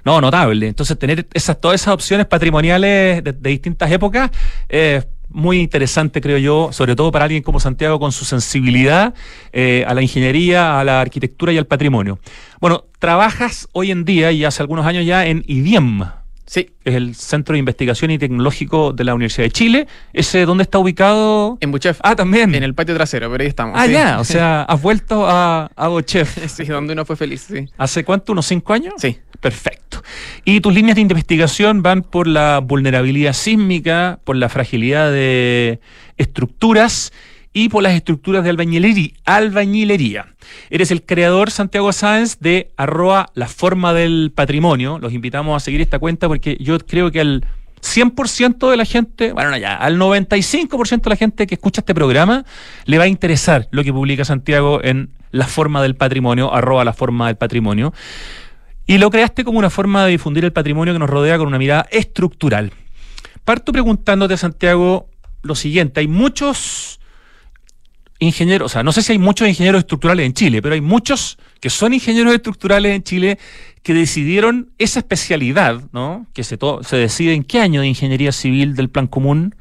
No, 0.05 0.21
notable. 0.21 0.67
Entonces, 0.67 0.97
tener 0.97 1.27
esas, 1.33 1.59
todas 1.59 1.81
esas 1.81 1.93
opciones 1.93 2.25
patrimoniales 2.25 3.23
de, 3.23 3.33
de 3.33 3.49
distintas 3.49 3.91
épocas 3.91 4.31
es 4.67 5.05
muy 5.29 5.59
interesante, 5.59 6.21
creo 6.21 6.37
yo, 6.37 6.69
sobre 6.71 6.95
todo 6.95 7.11
para 7.11 7.25
alguien 7.25 7.43
como 7.43 7.59
Santiago 7.59 7.99
con 7.99 8.11
su 8.11 8.25
sensibilidad 8.25 9.13
eh, 9.53 9.85
a 9.87 9.93
la 9.93 10.01
ingeniería, 10.01 10.79
a 10.79 10.83
la 10.83 11.01
arquitectura 11.01 11.53
y 11.53 11.57
al 11.57 11.67
patrimonio. 11.67 12.19
Bueno, 12.59 12.85
trabajas 12.97 13.67
hoy 13.71 13.91
en 13.91 14.05
día 14.05 14.31
y 14.31 14.43
hace 14.43 14.61
algunos 14.61 14.85
años 14.85 15.05
ya 15.05 15.25
en 15.25 15.43
IDIEM, 15.47 16.03
Sí, 16.49 16.71
es 16.83 16.95
el 16.95 17.13
Centro 17.13 17.53
de 17.53 17.59
Investigación 17.59 18.09
y 18.09 18.17
Tecnológico 18.17 18.91
de 18.91 19.03
la 19.03 19.13
Universidad 19.13 19.45
de 19.45 19.51
Chile. 19.51 19.87
¿Ese 20.13 20.47
dónde 20.47 20.63
está 20.63 20.79
ubicado? 20.79 21.59
en 21.61 21.69
Buchef, 21.71 21.99
Ah, 22.01 22.15
también. 22.15 22.55
en 22.55 22.63
el 22.63 22.73
patio 22.73 22.95
trasero, 22.95 23.29
pero 23.29 23.43
ahí 23.43 23.47
estamos. 23.47 23.75
Ah, 23.79 23.85
sí. 23.85 23.91
ya, 23.91 24.19
o 24.19 24.23
sea, 24.23 24.63
has 24.63 24.81
vuelto 24.81 25.27
a, 25.29 25.69
a 25.75 25.89
sí, 26.47 26.65
donde 26.65 26.93
uno 26.93 27.05
fue 27.05 27.15
feliz, 27.15 27.45
sí. 27.47 27.67
¿Hace 27.77 28.03
cuánto? 28.03 28.31
¿Unos 28.31 28.47
cinco 28.47 28.73
años? 28.73 28.95
Sí. 28.97 29.19
Perfecto. 29.39 30.01
Y 30.43 30.59
tus 30.59 30.73
líneas 30.73 30.95
de 30.95 31.01
investigación 31.01 31.83
van 31.83 32.01
por 32.01 32.25
la 32.25 32.59
vulnerabilidad 32.59 33.33
sísmica, 33.33 34.19
por 34.23 34.35
la 34.35 34.49
fragilidad 34.49 35.11
de 35.11 35.79
estructuras 36.17 37.13
y 37.53 37.69
por 37.69 37.83
las 37.83 37.93
estructuras 37.93 38.43
de 38.43 38.51
albañilería. 38.51 39.11
albañilería. 39.25 40.35
Eres 40.69 40.91
el 40.91 41.03
creador, 41.03 41.51
Santiago 41.51 41.91
Sáenz, 41.91 42.39
de 42.39 42.71
arroba 42.77 43.29
la 43.33 43.47
forma 43.47 43.93
del 43.93 44.31
patrimonio. 44.33 44.99
Los 44.99 45.13
invitamos 45.13 45.55
a 45.55 45.63
seguir 45.63 45.81
esta 45.81 45.99
cuenta 45.99 46.27
porque 46.27 46.57
yo 46.59 46.77
creo 46.79 47.11
que 47.11 47.21
al 47.21 47.45
100% 47.81 48.69
de 48.69 48.77
la 48.77 48.85
gente, 48.85 49.31
bueno, 49.33 49.51
no 49.51 49.57
ya, 49.57 49.75
al 49.75 49.97
95% 49.97 51.01
de 51.01 51.09
la 51.09 51.15
gente 51.15 51.47
que 51.47 51.55
escucha 51.55 51.81
este 51.81 51.95
programa 51.95 52.45
le 52.85 52.97
va 52.97 53.05
a 53.05 53.07
interesar 53.07 53.67
lo 53.71 53.83
que 53.83 53.93
publica 53.93 54.25
Santiago 54.25 54.83
en 54.83 55.09
la 55.31 55.47
forma 55.47 55.81
del 55.81 55.95
patrimonio, 55.95 56.53
arroba 56.53 56.83
la 56.83 56.93
forma 56.93 57.27
del 57.27 57.37
patrimonio. 57.37 57.93
Y 58.85 58.97
lo 58.97 59.11
creaste 59.11 59.43
como 59.43 59.59
una 59.59 59.69
forma 59.69 60.03
de 60.05 60.11
difundir 60.11 60.45
el 60.45 60.51
patrimonio 60.51 60.93
que 60.93 60.99
nos 60.99 61.09
rodea 61.09 61.37
con 61.37 61.47
una 61.47 61.59
mirada 61.59 61.87
estructural. 61.91 62.71
Parto 63.45 63.71
preguntándote, 63.71 64.35
Santiago, 64.35 65.09
lo 65.43 65.55
siguiente. 65.55 65.99
Hay 65.99 66.07
muchos 66.07 66.98
ingenieros, 68.19 68.65
o 68.65 68.69
sea, 68.69 68.83
no 68.83 68.91
sé 68.91 69.01
si 69.01 69.13
hay 69.13 69.17
muchos 69.17 69.47
ingenieros 69.47 69.79
estructurales 69.79 70.25
en 70.25 70.33
Chile, 70.33 70.61
pero 70.61 70.75
hay 70.75 70.81
muchos 70.81 71.37
que 71.61 71.69
son 71.69 71.93
ingenieros 71.93 72.33
estructurales 72.33 72.93
en 72.95 73.03
Chile 73.03 73.39
que 73.81 73.93
decidieron 73.93 74.69
esa 74.77 74.99
especialidad, 74.99 75.81
¿no? 75.93 76.27
Que 76.33 76.43
se, 76.43 76.57
to- 76.57 76.83
se 76.83 76.97
decide 76.97 77.33
en 77.33 77.43
qué 77.43 77.59
año 77.61 77.81
de 77.81 77.87
ingeniería 77.87 78.31
civil 78.33 78.75
del 78.75 78.89
plan 78.89 79.07
común. 79.07 79.55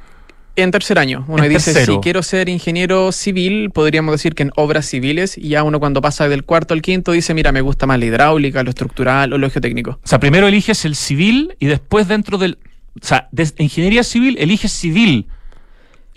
En 0.57 0.73
tercer 0.73 0.99
año, 0.99 1.25
uno 1.29 1.45
En 1.45 1.51
dice, 1.51 1.73
tercero. 1.73 1.95
si 1.95 2.01
quiero 2.01 2.21
ser 2.25 2.49
ingeniero 2.49 3.13
civil, 3.13 3.71
podríamos 3.71 4.11
decir 4.13 4.35
que 4.35 4.43
en 4.43 4.51
obras 4.57 4.87
civiles, 4.87 5.39
y 5.39 5.51
ya 5.51 5.63
uno 5.63 5.79
cuando 5.79 6.01
pasa 6.03 6.29
del 6.29 6.43
cuarto 6.43 6.75
al 6.75 6.83
quinto 6.83 7.13
dice, 7.13 7.33
mira, 7.33 7.53
me 7.53 7.61
gusta 7.61 7.87
más 7.87 8.01
la 8.01 8.07
hidráulica, 8.07 8.65
lo 8.65 8.71
estructural 8.71 9.33
o 9.33 9.39
lo 9.39 9.49
geotécnico. 9.51 10.01
O 10.03 10.07
sea, 10.09 10.19
primero 10.19 10.49
eliges 10.49 10.85
el 10.85 10.97
civil 10.97 11.55
y 11.61 11.67
después 11.67 12.09
dentro 12.09 12.39
del... 12.39 12.59
O 13.01 13.07
sea, 13.07 13.29
de 13.31 13.49
ingeniería 13.59 14.03
civil 14.03 14.37
eliges 14.41 14.73
civil. 14.73 15.29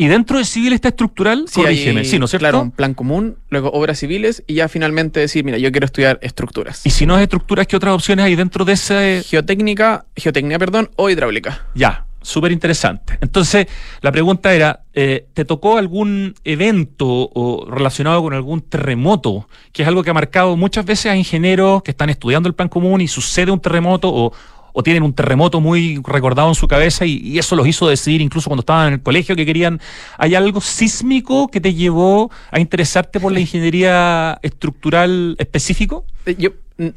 Y 0.02 0.08
dentro 0.08 0.38
del 0.38 0.48
civil 0.48 0.74
está 0.74 0.88
estructural, 0.88 1.46
Sí, 1.48 1.62
corrígeme, 1.62 2.00
hay, 2.00 2.06
sí, 2.08 2.18
¿no 2.18 2.26
es 2.26 2.32
cierto? 2.32 2.42
Claro, 2.42 2.62
un 2.64 2.72
plan 2.72 2.96
común, 2.96 3.38
luego 3.52 3.70
obras 3.70 4.00
civiles, 4.00 4.44
y 4.48 4.56
ya 4.56 4.68
finalmente 4.68 5.20
decir, 5.20 5.44
mira, 5.44 5.60
yo 5.60 5.72
quiero 5.72 5.86
estudiar 5.86 6.18
estructuras. 6.24 6.84
Y 6.88 6.90
si 6.90 7.06
no 7.06 7.16
es 7.18 7.22
estructuras, 7.22 7.68
¿qué 7.68 7.76
otras 7.76 7.94
opciones 7.94 8.26
hay 8.26 8.34
dentro 8.34 8.66
de 8.66 8.74
ese...? 8.74 9.22
Geotécnica, 9.24 10.06
geotecnia, 10.16 10.58
perdón, 10.58 10.90
o 10.96 11.12
hidráulica. 11.12 11.68
Ya, 11.76 12.08
súper 12.20 12.52
interesante. 12.52 13.20
Entonces, 13.22 13.68
la 14.02 14.12
pregunta 14.12 14.56
era, 14.56 14.82
eh, 14.96 15.28
¿te 15.36 15.46
tocó 15.46 15.78
algún 15.78 16.34
evento 16.46 17.06
o 17.08 17.68
relacionado 17.70 18.24
con 18.24 18.34
algún 18.34 18.62
terremoto? 18.62 19.48
Que 19.72 19.84
es 19.84 19.88
algo 19.88 20.02
que 20.02 20.10
ha 20.10 20.16
marcado 20.16 20.58
muchas 20.58 20.84
veces 20.84 21.12
a 21.12 21.16
ingenieros 21.16 21.84
que 21.84 21.92
están 21.92 22.10
estudiando 22.10 22.50
el 22.50 22.56
plan 22.56 22.70
común 22.70 23.02
y 23.02 23.08
sucede 23.08 23.52
un 23.52 23.60
terremoto 23.60 24.10
o, 24.12 24.34
o 24.74 24.84
tienen 24.84 25.04
un 25.04 25.14
terremoto 25.14 25.60
muy 25.62 26.02
recordado 26.06 26.50
en 26.50 26.56
su 26.56 26.68
cabeza 26.68 27.06
y, 27.06 27.18
y 27.18 27.40
eso 27.40 27.56
los 27.56 27.68
hizo 27.68 27.88
decidir 27.88 28.22
incluso 28.22 28.50
cuando 28.50 28.62
estaban 28.62 28.88
en 28.88 28.94
el 28.94 29.02
colegio 29.02 29.36
que 29.36 29.46
querían... 29.46 29.80
¿Hay 30.18 30.36
algo 30.36 30.62
sísmico 30.62 31.48
que 31.50 31.60
te 31.62 31.74
llevó 31.74 32.32
a 32.52 32.60
interesarte 32.60 33.20
por 33.20 33.32
la 33.32 33.40
ingeniería 33.40 34.40
estructural 34.42 35.36
específico? 35.40 36.06
Eh, 36.26 36.36
Yo, 36.38 36.50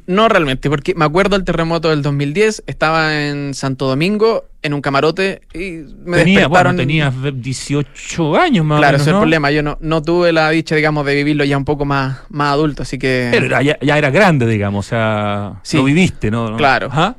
no 0.06 0.28
realmente, 0.28 0.70
porque 0.70 0.94
me 0.94 1.04
acuerdo 1.04 1.36
del 1.36 1.44
terremoto 1.44 1.90
del 1.90 2.00
2010, 2.02 2.62
estaba 2.66 3.22
en 3.26 3.52
Santo 3.54 3.86
Domingo, 3.86 4.44
en 4.62 4.72
un 4.72 4.80
camarote, 4.80 5.42
y 5.52 5.82
me 6.06 6.18
Tenía, 6.18 6.48
bueno, 6.48 6.72
despertaron... 6.72 6.76
tenías 6.76 7.12
18 7.42 8.36
años 8.36 8.64
más 8.64 8.76
o 8.76 8.80
Claro, 8.80 8.92
menos, 8.92 9.02
ese 9.02 9.02
es 9.02 9.06
el 9.08 9.12
¿no? 9.14 9.20
problema. 9.20 9.50
Yo 9.50 9.62
no, 9.62 9.76
no 9.80 10.00
tuve 10.02 10.32
la 10.32 10.48
dicha, 10.50 10.74
digamos, 10.74 11.04
de 11.04 11.14
vivirlo 11.14 11.44
ya 11.44 11.58
un 11.58 11.64
poco 11.66 11.84
más, 11.84 12.18
más 12.30 12.52
adulto, 12.52 12.82
así 12.82 12.98
que. 12.98 13.28
Pero 13.30 13.46
era- 13.46 13.62
ya, 13.62 13.78
ya 13.80 13.98
era 13.98 14.10
grande, 14.10 14.46
digamos, 14.46 14.86
o 14.86 14.88
sea, 14.88 15.60
Sí. 15.62 15.76
lo 15.76 15.84
viviste, 15.84 16.30
¿no? 16.30 16.50
¿no? 16.50 16.56
Claro. 16.56 16.88
Ajá. 16.90 17.16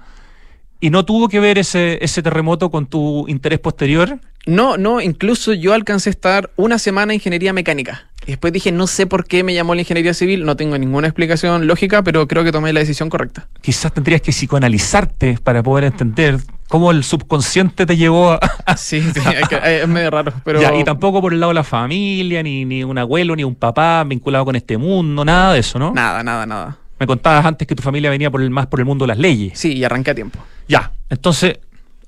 ¿Y 0.86 0.92
no 0.92 1.04
tuvo 1.04 1.30
que 1.30 1.40
ver 1.40 1.58
ese, 1.58 1.98
ese 2.06 2.22
terremoto 2.22 2.70
con 2.70 2.86
tu 2.86 3.28
interés 3.28 3.58
posterior? 3.58 4.20
No, 4.46 4.78
no, 4.78 5.02
incluso 5.02 5.52
yo 5.52 5.74
alcancé 5.74 6.10
a 6.10 6.12
estar 6.12 6.52
una 6.58 6.78
semana 6.78 7.12
en 7.12 7.16
ingeniería 7.16 7.54
mecánica. 7.54 8.06
Y 8.28 8.34
después 8.34 8.54
dije, 8.54 8.72
no 8.72 8.86
sé 8.86 9.08
por 9.08 9.26
qué 9.26 9.44
me 9.44 9.56
llamó 9.56 9.74
la 9.74 9.82
ingeniería 9.82 10.14
civil, 10.14 10.46
no 10.46 10.56
tengo 10.56 10.78
ninguna 10.78 11.08
explicación 11.08 11.66
lógica, 11.66 12.04
pero 12.04 12.28
creo 12.28 12.44
que 12.44 12.52
tomé 12.52 12.72
la 12.72 12.82
decisión 12.82 13.10
correcta. 13.10 13.48
Quizás 13.62 13.94
tendrías 13.94 14.22
que 14.22 14.32
psicoanalizarte 14.32 15.40
para 15.44 15.64
poder 15.64 15.86
entender 15.86 16.38
cómo 16.68 16.92
el 16.92 17.04
subconsciente 17.04 17.88
te 17.88 17.98
llevó 17.98 18.34
a... 18.34 18.40
Sí, 18.78 19.02
sí, 19.02 19.20
es, 19.42 19.50
que- 19.50 19.82
es 19.82 19.88
medio 19.88 20.12
raro, 20.12 20.34
pero. 20.46 20.62
Ya, 20.62 20.76
y 20.76 20.84
tampoco 20.84 21.20
por 21.20 21.34
el 21.34 21.40
lado 21.40 21.50
de 21.50 21.56
la 21.56 21.64
familia, 21.64 22.44
ni, 22.44 22.64
ni 22.64 22.84
un 22.84 23.00
abuelo, 23.00 23.36
ni 23.36 23.44
un 23.44 23.56
papá 23.56 24.04
vinculado 24.04 24.46
con 24.46 24.56
este 24.56 24.78
mundo, 24.78 25.26
nada 25.26 25.54
de 25.54 25.62
eso, 25.62 25.80
¿no? 25.80 25.94
Nada, 25.96 26.22
nada, 26.22 26.46
nada. 26.46 26.78
Me 27.00 27.08
contabas 27.08 27.44
antes 27.44 27.68
que 27.68 27.74
tu 27.76 27.82
familia 27.82 28.12
venía 28.12 28.30
por 28.30 28.44
el, 28.44 28.52
más 28.52 28.68
por 28.68 28.80
el 28.80 28.86
mundo 28.86 29.06
de 29.06 29.08
las 29.08 29.18
leyes. 29.18 29.58
Sí, 29.58 29.74
y 29.74 29.84
arranqué 29.84 30.12
a 30.12 30.16
tiempo. 30.16 30.38
Ya, 30.68 30.92
entonces, 31.10 31.60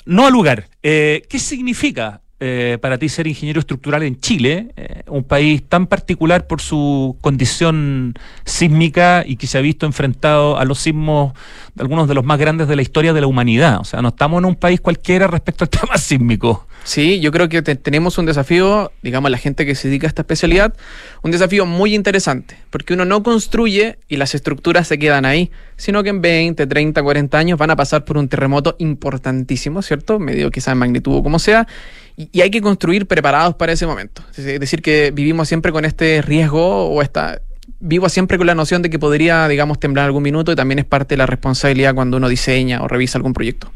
no 0.06 0.26
al 0.26 0.34
lugar. 0.34 0.70
Eh, 0.84 1.24
¿Qué 1.30 1.40
significa 1.40 2.22
eh, 2.40 2.78
para 2.80 3.00
ti 3.00 3.10
ser 3.10 3.26
ingeniero 3.26 3.60
estructural 3.60 4.04
en 4.04 4.20
Chile, 4.20 4.68
eh, 4.78 5.02
un 5.08 5.24
país 5.24 5.64
tan 5.68 5.88
particular 5.88 6.46
por 6.46 6.62
su 6.62 7.18
condición 7.20 8.14
sísmica 8.46 9.24
y 9.26 9.38
que 9.38 9.48
se 9.48 9.58
ha 9.58 9.62
visto 9.62 9.88
enfrentado 9.88 10.60
a 10.60 10.64
los 10.64 10.78
sismos, 10.78 11.34
algunos 11.80 12.08
de 12.08 12.14
los 12.14 12.24
más 12.24 12.38
grandes 12.38 12.68
de 12.68 12.76
la 12.76 12.84
historia 12.84 13.14
de 13.14 13.22
la 13.22 13.28
humanidad? 13.28 13.80
O 13.80 13.86
sea, 13.86 14.04
no 14.04 14.10
estamos 14.10 14.38
en 14.38 14.46
un 14.46 14.56
país 14.56 14.80
cualquiera 14.80 15.26
respecto 15.26 15.64
al 15.64 15.70
tema 15.82 15.98
sísmico. 15.98 16.68
Sí, 16.88 17.20
yo 17.20 17.34
creo 17.34 17.50
que 17.50 17.62
te- 17.62 17.76
tenemos 17.76 18.18
un 18.18 18.26
desafío, 18.26 18.94
digamos, 19.04 19.30
la 19.30 19.38
gente 19.38 19.66
que 19.66 19.76
se 19.76 19.90
dedica 19.90 20.08
a 20.08 20.10
esta 20.10 20.22
especialidad, 20.22 20.74
un 21.22 21.32
desafío 21.32 21.66
muy 21.66 21.94
interesante, 21.94 22.56
porque 22.70 22.94
uno 22.94 23.04
no 23.04 23.24
construye 23.24 23.98
y 24.08 24.16
las 24.16 24.34
estructuras 24.34 24.88
se 24.88 24.98
quedan 24.98 25.26
ahí, 25.26 25.52
sino 25.76 26.02
que 26.02 26.12
en 26.12 26.22
20, 26.22 26.66
30, 26.66 27.04
40 27.04 27.38
años 27.38 27.60
van 27.60 27.72
a 27.72 27.76
pasar 27.76 28.06
por 28.06 28.18
un 28.18 28.30
terremoto 28.30 28.78
importantísimo, 28.80 29.82
¿cierto? 29.82 30.18
Medio 30.18 30.50
quizá 30.50 30.72
en 30.72 30.78
magnitud 30.78 31.14
o 31.18 31.24
como 31.24 31.40
sea, 31.40 31.68
y, 32.16 32.30
y 32.32 32.40
hay 32.40 32.50
que 32.52 32.62
construir 32.62 33.06
preparados 33.06 33.56
para 33.56 33.74
ese 33.74 33.86
momento. 33.86 34.24
Es 34.38 34.46
decir, 34.46 34.82
que 34.82 35.12
vivimos 35.12 35.50
siempre 35.50 35.74
con 35.74 35.84
este 35.84 36.22
riesgo 36.22 36.88
o 36.90 37.02
esta... 37.02 37.42
Vivo 37.82 38.08
siempre 38.08 38.38
con 38.38 38.48
la 38.48 38.56
noción 38.56 38.82
de 38.82 38.90
que 38.90 38.98
podría, 38.98 39.46
digamos, 39.50 39.78
temblar 39.78 40.06
algún 40.06 40.24
minuto 40.24 40.54
y 40.54 40.56
también 40.56 40.80
es 40.80 40.86
parte 40.86 41.16
de 41.16 41.18
la 41.18 41.26
responsabilidad 41.26 41.94
cuando 41.94 42.16
uno 42.16 42.30
diseña 42.30 42.82
o 42.82 42.88
revisa 42.88 43.18
algún 43.18 43.34
proyecto. 43.34 43.70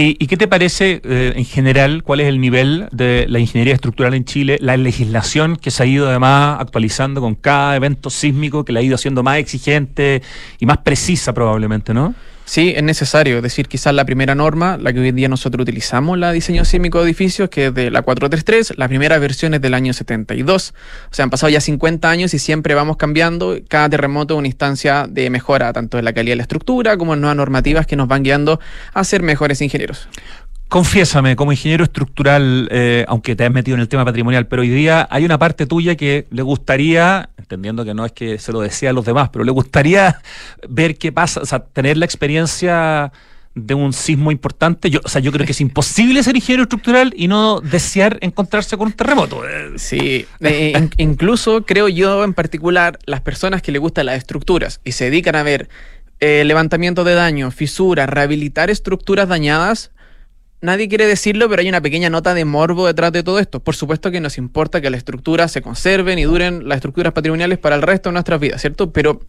¿Y, 0.00 0.28
qué 0.28 0.36
te 0.36 0.46
parece 0.46 1.00
eh, 1.02 1.32
en 1.34 1.44
general? 1.44 2.04
¿Cuál 2.04 2.20
es 2.20 2.28
el 2.28 2.40
nivel 2.40 2.88
de 2.92 3.26
la 3.28 3.40
ingeniería 3.40 3.74
estructural 3.74 4.14
en 4.14 4.24
Chile? 4.24 4.56
La 4.60 4.76
legislación 4.76 5.56
que 5.56 5.72
se 5.72 5.82
ha 5.82 5.86
ido 5.86 6.08
además 6.08 6.60
actualizando 6.60 7.20
con 7.20 7.34
cada 7.34 7.74
evento 7.74 8.08
sísmico, 8.08 8.64
que 8.64 8.72
la 8.72 8.78
ha 8.78 8.82
ido 8.84 8.94
haciendo 8.94 9.24
más 9.24 9.38
exigente 9.38 10.22
y 10.60 10.66
más 10.66 10.78
precisa 10.78 11.34
probablemente, 11.34 11.94
¿no? 11.94 12.14
Sí, 12.48 12.72
es 12.74 12.82
necesario. 12.82 13.36
Es 13.36 13.42
decir, 13.42 13.68
quizás 13.68 13.92
la 13.92 14.06
primera 14.06 14.34
norma, 14.34 14.78
la 14.78 14.90
que 14.94 15.00
hoy 15.00 15.08
en 15.08 15.16
día 15.16 15.28
nosotros 15.28 15.64
utilizamos, 15.64 16.16
la 16.16 16.32
diseño 16.32 16.64
sísmico 16.64 16.98
de 16.98 17.04
edificios, 17.04 17.50
que 17.50 17.66
es 17.66 17.74
de 17.74 17.90
la 17.90 18.00
433, 18.00 18.78
la 18.78 18.88
primera 18.88 19.18
versión 19.18 19.52
es 19.52 19.60
del 19.60 19.74
año 19.74 19.92
72. 19.92 20.72
O 21.10 21.14
sea, 21.14 21.24
han 21.24 21.30
pasado 21.30 21.50
ya 21.50 21.60
50 21.60 22.08
años 22.08 22.32
y 22.32 22.38
siempre 22.38 22.74
vamos 22.74 22.96
cambiando. 22.96 23.58
Cada 23.68 23.90
terremoto 23.90 24.32
es 24.32 24.38
una 24.38 24.48
instancia 24.48 25.06
de 25.06 25.28
mejora, 25.28 25.74
tanto 25.74 25.98
en 25.98 26.06
la 26.06 26.14
calidad 26.14 26.32
de 26.32 26.36
la 26.36 26.42
estructura 26.44 26.96
como 26.96 27.12
en 27.12 27.20
nuevas 27.20 27.36
normativas 27.36 27.86
que 27.86 27.96
nos 27.96 28.08
van 28.08 28.22
guiando 28.22 28.60
a 28.94 29.04
ser 29.04 29.22
mejores 29.22 29.60
ingenieros. 29.60 30.08
Confiésame, 30.68 31.34
como 31.34 31.50
ingeniero 31.52 31.84
estructural, 31.84 32.68
eh, 32.70 33.06
aunque 33.08 33.34
te 33.34 33.44
has 33.46 33.50
metido 33.50 33.74
en 33.74 33.80
el 33.80 33.88
tema 33.88 34.04
patrimonial, 34.04 34.46
pero 34.48 34.60
hoy 34.60 34.68
día 34.68 35.08
hay 35.10 35.24
una 35.24 35.38
parte 35.38 35.64
tuya 35.66 35.96
que 35.96 36.26
le 36.30 36.42
gustaría, 36.42 37.30
entendiendo 37.38 37.86
que 37.86 37.94
no 37.94 38.04
es 38.04 38.12
que 38.12 38.38
se 38.38 38.52
lo 38.52 38.60
desea 38.60 38.90
a 38.90 38.92
los 38.92 39.06
demás, 39.06 39.30
pero 39.30 39.44
le 39.46 39.50
gustaría 39.50 40.20
ver 40.68 40.96
qué 40.98 41.10
pasa, 41.10 41.40
o 41.40 41.46
sea, 41.46 41.60
tener 41.60 41.96
la 41.96 42.04
experiencia 42.04 43.12
de 43.54 43.72
un 43.74 43.94
sismo 43.94 44.30
importante. 44.30 44.90
Yo, 44.90 45.00
o 45.02 45.08
sea, 45.08 45.22
yo 45.22 45.32
creo 45.32 45.46
que 45.46 45.52
es 45.52 45.60
imposible 45.62 46.22
ser 46.22 46.36
ingeniero 46.36 46.64
estructural 46.64 47.14
y 47.16 47.28
no 47.28 47.60
desear 47.60 48.18
encontrarse 48.20 48.76
con 48.76 48.88
un 48.88 48.92
terremoto. 48.92 49.40
Sí, 49.76 50.26
eh, 50.40 50.74
in- 50.76 50.90
incluso 50.98 51.64
creo 51.64 51.88
yo 51.88 52.24
en 52.24 52.34
particular 52.34 52.98
las 53.06 53.22
personas 53.22 53.62
que 53.62 53.72
le 53.72 53.78
gustan 53.78 54.04
las 54.06 54.18
estructuras 54.18 54.80
y 54.84 54.92
se 54.92 55.04
dedican 55.06 55.34
a 55.34 55.42
ver 55.42 55.70
eh, 56.20 56.44
levantamiento 56.44 57.04
de 57.04 57.14
daño, 57.14 57.50
fisuras, 57.50 58.06
rehabilitar 58.08 58.68
estructuras 58.68 59.28
dañadas. 59.28 59.92
Nadie 60.60 60.88
quiere 60.88 61.06
decirlo, 61.06 61.48
pero 61.48 61.60
hay 61.60 61.68
una 61.68 61.80
pequeña 61.80 62.10
nota 62.10 62.34
de 62.34 62.44
morbo 62.44 62.88
detrás 62.88 63.12
de 63.12 63.22
todo 63.22 63.38
esto. 63.38 63.60
Por 63.60 63.76
supuesto 63.76 64.10
que 64.10 64.20
nos 64.20 64.38
importa 64.38 64.80
que 64.80 64.90
las 64.90 64.98
estructuras 64.98 65.52
se 65.52 65.62
conserven 65.62 66.18
y 66.18 66.24
duren 66.24 66.68
las 66.68 66.76
estructuras 66.76 67.12
patrimoniales 67.12 67.58
para 67.58 67.76
el 67.76 67.82
resto 67.82 68.08
de 68.08 68.14
nuestras 68.14 68.40
vidas, 68.40 68.60
¿cierto? 68.60 68.92
Pero 68.92 69.20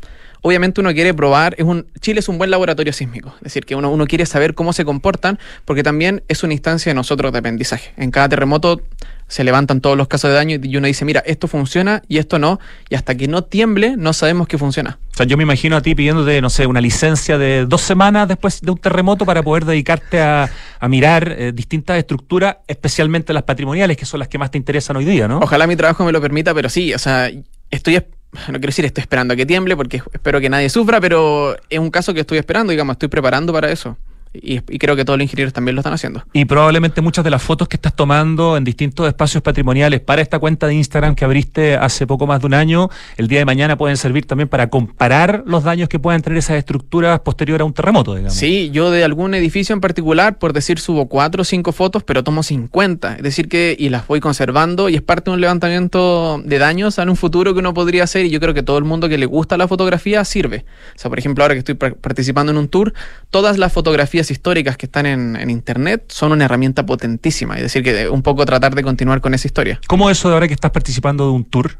obviamente 0.41 0.81
uno 0.81 0.91
quiere 0.91 1.13
probar, 1.13 1.53
es 1.59 1.65
un, 1.65 1.85
Chile 1.99 2.21
es 2.21 2.29
un 2.29 2.39
buen 2.39 2.49
laboratorio 2.49 2.93
sísmico, 2.93 3.33
es 3.37 3.43
decir, 3.43 3.65
que 3.65 3.75
uno, 3.75 3.91
uno 3.91 4.07
quiere 4.07 4.25
saber 4.25 4.55
cómo 4.55 4.73
se 4.73 4.85
comportan, 4.85 5.37
porque 5.65 5.83
también 5.83 6.23
es 6.29 6.43
una 6.43 6.53
instancia 6.53 6.89
de 6.89 6.95
nosotros 6.95 7.31
de 7.31 7.37
aprendizaje. 7.37 7.91
En 7.97 8.09
cada 8.09 8.29
terremoto 8.29 8.81
se 9.29 9.45
levantan 9.45 9.79
todos 9.79 9.95
los 9.95 10.09
casos 10.09 10.29
de 10.31 10.35
daño 10.35 10.57
y 10.61 10.75
uno 10.75 10.87
dice, 10.87 11.05
mira, 11.05 11.21
esto 11.25 11.47
funciona 11.47 12.01
y 12.09 12.17
esto 12.17 12.37
no, 12.39 12.59
y 12.89 12.95
hasta 12.95 13.15
que 13.15 13.27
no 13.29 13.43
tiemble 13.45 13.95
no 13.97 14.11
sabemos 14.11 14.47
que 14.49 14.57
funciona. 14.57 14.99
O 15.13 15.15
sea, 15.15 15.25
yo 15.25 15.37
me 15.37 15.43
imagino 15.43 15.77
a 15.77 15.81
ti 15.81 15.95
pidiéndote, 15.95 16.41
no 16.41 16.49
sé, 16.49 16.65
una 16.65 16.81
licencia 16.81 17.37
de 17.37 17.65
dos 17.65 17.79
semanas 17.81 18.27
después 18.27 18.59
de 18.61 18.71
un 18.71 18.77
terremoto 18.77 19.25
para 19.25 19.41
poder 19.43 19.63
dedicarte 19.65 20.19
a, 20.19 20.49
a 20.79 20.87
mirar 20.89 21.33
eh, 21.37 21.51
distintas 21.53 21.97
estructuras, 21.97 22.57
especialmente 22.67 23.31
las 23.33 23.43
patrimoniales, 23.43 23.95
que 23.97 24.05
son 24.05 24.19
las 24.19 24.27
que 24.27 24.37
más 24.37 24.51
te 24.51 24.57
interesan 24.57 24.97
hoy 24.97 25.05
día, 25.05 25.27
¿no? 25.27 25.39
Ojalá 25.39 25.67
mi 25.67 25.75
trabajo 25.75 26.03
me 26.03 26.11
lo 26.11 26.19
permita, 26.19 26.53
pero 26.53 26.67
sí, 26.69 26.93
o 26.93 26.99
sea, 26.99 27.29
estoy, 27.69 27.95
es- 27.95 28.03
no 28.47 28.53
quiero 28.53 28.67
decir 28.67 28.85
estoy 28.85 29.01
esperando 29.01 29.33
a 29.33 29.37
que 29.37 29.45
tiemble, 29.45 29.75
porque 29.75 30.01
espero 30.13 30.39
que 30.39 30.49
nadie 30.49 30.69
sufra, 30.69 30.99
pero 31.01 31.55
es 31.69 31.79
un 31.79 31.89
caso 31.91 32.13
que 32.13 32.21
estoy 32.21 32.37
esperando, 32.37 32.71
digamos, 32.71 32.93
estoy 32.93 33.09
preparando 33.09 33.51
para 33.53 33.71
eso. 33.71 33.97
Y, 34.33 34.57
y 34.69 34.77
creo 34.77 34.95
que 34.95 35.05
todos 35.05 35.17
los 35.17 35.23
ingenieros 35.23 35.53
también 35.53 35.75
lo 35.75 35.81
están 35.81 35.93
haciendo. 35.93 36.23
Y 36.33 36.45
probablemente 36.45 37.01
muchas 37.01 37.23
de 37.23 37.31
las 37.31 37.41
fotos 37.41 37.67
que 37.67 37.77
estás 37.77 37.95
tomando 37.95 38.57
en 38.57 38.63
distintos 38.63 39.07
espacios 39.07 39.41
patrimoniales 39.41 40.01
para 40.01 40.21
esta 40.21 40.37
cuenta 40.37 40.67
de 40.67 40.75
Instagram 40.75 41.15
que 41.15 41.25
abriste 41.25 41.75
hace 41.75 42.05
poco 42.05 42.27
más 42.27 42.39
de 42.41 42.45
un 42.47 42.53
año, 42.53 42.89
el 43.17 43.27
día 43.27 43.39
de 43.39 43.45
mañana 43.45 43.77
pueden 43.77 43.97
servir 43.97 44.25
también 44.25 44.47
para 44.47 44.69
comparar 44.69 45.43
los 45.47 45.63
daños 45.63 45.89
que 45.89 45.97
puedan 45.97 46.21
tener 46.21 46.37
esas 46.37 46.57
estructuras 46.57 47.19
posterior 47.21 47.61
a 47.61 47.65
un 47.65 47.73
terremoto, 47.73 48.13
digamos. 48.13 48.35
Sí, 48.37 48.69
yo 48.71 48.91
de 48.91 49.03
algún 49.03 49.33
edificio 49.33 49.73
en 49.73 49.81
particular, 49.81 50.37
por 50.37 50.53
decir, 50.53 50.79
subo 50.79 51.07
cuatro 51.07 51.41
o 51.41 51.45
cinco 51.45 51.71
fotos, 51.71 52.03
pero 52.03 52.23
tomo 52.23 52.43
50. 52.43 53.15
Es 53.15 53.23
decir, 53.23 53.49
que 53.49 53.75
y 53.79 53.89
las 53.89 54.05
voy 54.07 54.19
conservando 54.19 54.89
y 54.89 54.95
es 54.95 55.01
parte 55.01 55.31
de 55.31 55.35
un 55.35 55.41
levantamiento 55.41 56.41
de 56.43 56.57
daños 56.59 56.97
en 56.99 57.09
un 57.09 57.15
futuro 57.15 57.53
que 57.53 57.59
uno 57.59 57.73
podría 57.73 58.03
hacer. 58.03 58.25
Y 58.25 58.29
yo 58.29 58.39
creo 58.39 58.53
que 58.53 58.63
todo 58.63 58.77
el 58.77 58.83
mundo 58.83 59.09
que 59.09 59.17
le 59.17 59.25
gusta 59.25 59.57
la 59.57 59.67
fotografía 59.67 60.23
sirve. 60.25 60.65
O 60.95 60.99
sea, 60.99 61.09
por 61.09 61.19
ejemplo, 61.19 61.43
ahora 61.43 61.55
que 61.55 61.59
estoy 61.59 61.75
par- 61.75 61.95
participando 61.95 62.51
en 62.51 62.57
un 62.57 62.67
tour, 62.67 62.93
todas 63.29 63.57
las 63.57 63.71
fotografías 63.73 64.18
históricas 64.31 64.77
que 64.77 64.85
están 64.85 65.05
en, 65.05 65.35
en 65.35 65.49
internet 65.49 66.05
son 66.09 66.31
una 66.31 66.45
herramienta 66.45 66.85
potentísima. 66.85 67.55
Es 67.55 67.63
decir, 67.63 67.83
que 67.83 68.09
un 68.09 68.21
poco 68.21 68.45
tratar 68.45 68.75
de 68.75 68.83
continuar 68.83 69.21
con 69.21 69.33
esa 69.33 69.47
historia. 69.47 69.79
¿Cómo 69.87 70.09
eso 70.09 70.27
de 70.29 70.33
ahora 70.35 70.47
que 70.47 70.53
estás 70.53 70.71
participando 70.71 71.25
de 71.25 71.31
un 71.31 71.45
tour? 71.45 71.77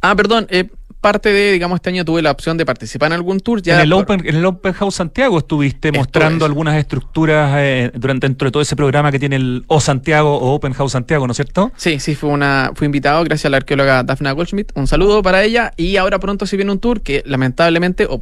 Ah, 0.00 0.14
perdón, 0.16 0.46
eh, 0.50 0.68
parte 1.00 1.32
de, 1.32 1.52
digamos, 1.52 1.76
este 1.76 1.90
año 1.90 2.04
tuve 2.04 2.22
la 2.22 2.30
opción 2.30 2.56
de 2.58 2.66
participar 2.66 3.08
en 3.08 3.12
algún 3.14 3.40
tour. 3.40 3.62
Ya 3.62 3.74
en, 3.76 3.80
el 3.80 3.90
por- 3.90 4.02
Open, 4.02 4.22
en 4.26 4.36
el 4.36 4.44
Open 4.44 4.72
House 4.72 4.96
Santiago 4.96 5.38
estuviste 5.38 5.88
Esto 5.88 5.98
mostrando 6.00 6.44
es. 6.44 6.48
algunas 6.50 6.76
estructuras 6.76 7.54
eh, 7.58 7.90
durante 7.94 8.26
dentro 8.26 8.46
de 8.48 8.52
todo 8.52 8.62
ese 8.62 8.74
programa 8.76 9.10
que 9.12 9.18
tiene 9.18 9.36
el 9.36 9.64
O 9.68 9.80
Santiago 9.80 10.36
o 10.36 10.54
Open 10.54 10.72
House 10.74 10.92
Santiago, 10.92 11.26
¿no 11.26 11.32
es 11.32 11.36
cierto? 11.36 11.72
Sí, 11.76 12.00
sí, 12.00 12.14
fue 12.14 12.30
una, 12.30 12.72
fui 12.74 12.86
invitado 12.86 13.22
gracias 13.24 13.46
a 13.46 13.50
la 13.50 13.58
arqueóloga 13.58 14.02
Daphne 14.02 14.32
Goldschmidt. 14.32 14.72
Un 14.74 14.86
saludo 14.86 15.22
para 15.22 15.42
ella. 15.44 15.72
Y 15.76 15.96
ahora 15.96 16.18
pronto 16.18 16.46
se 16.46 16.56
viene 16.56 16.72
un 16.72 16.78
tour 16.80 17.00
que 17.00 17.22
lamentablemente 17.26 18.06
o, 18.06 18.18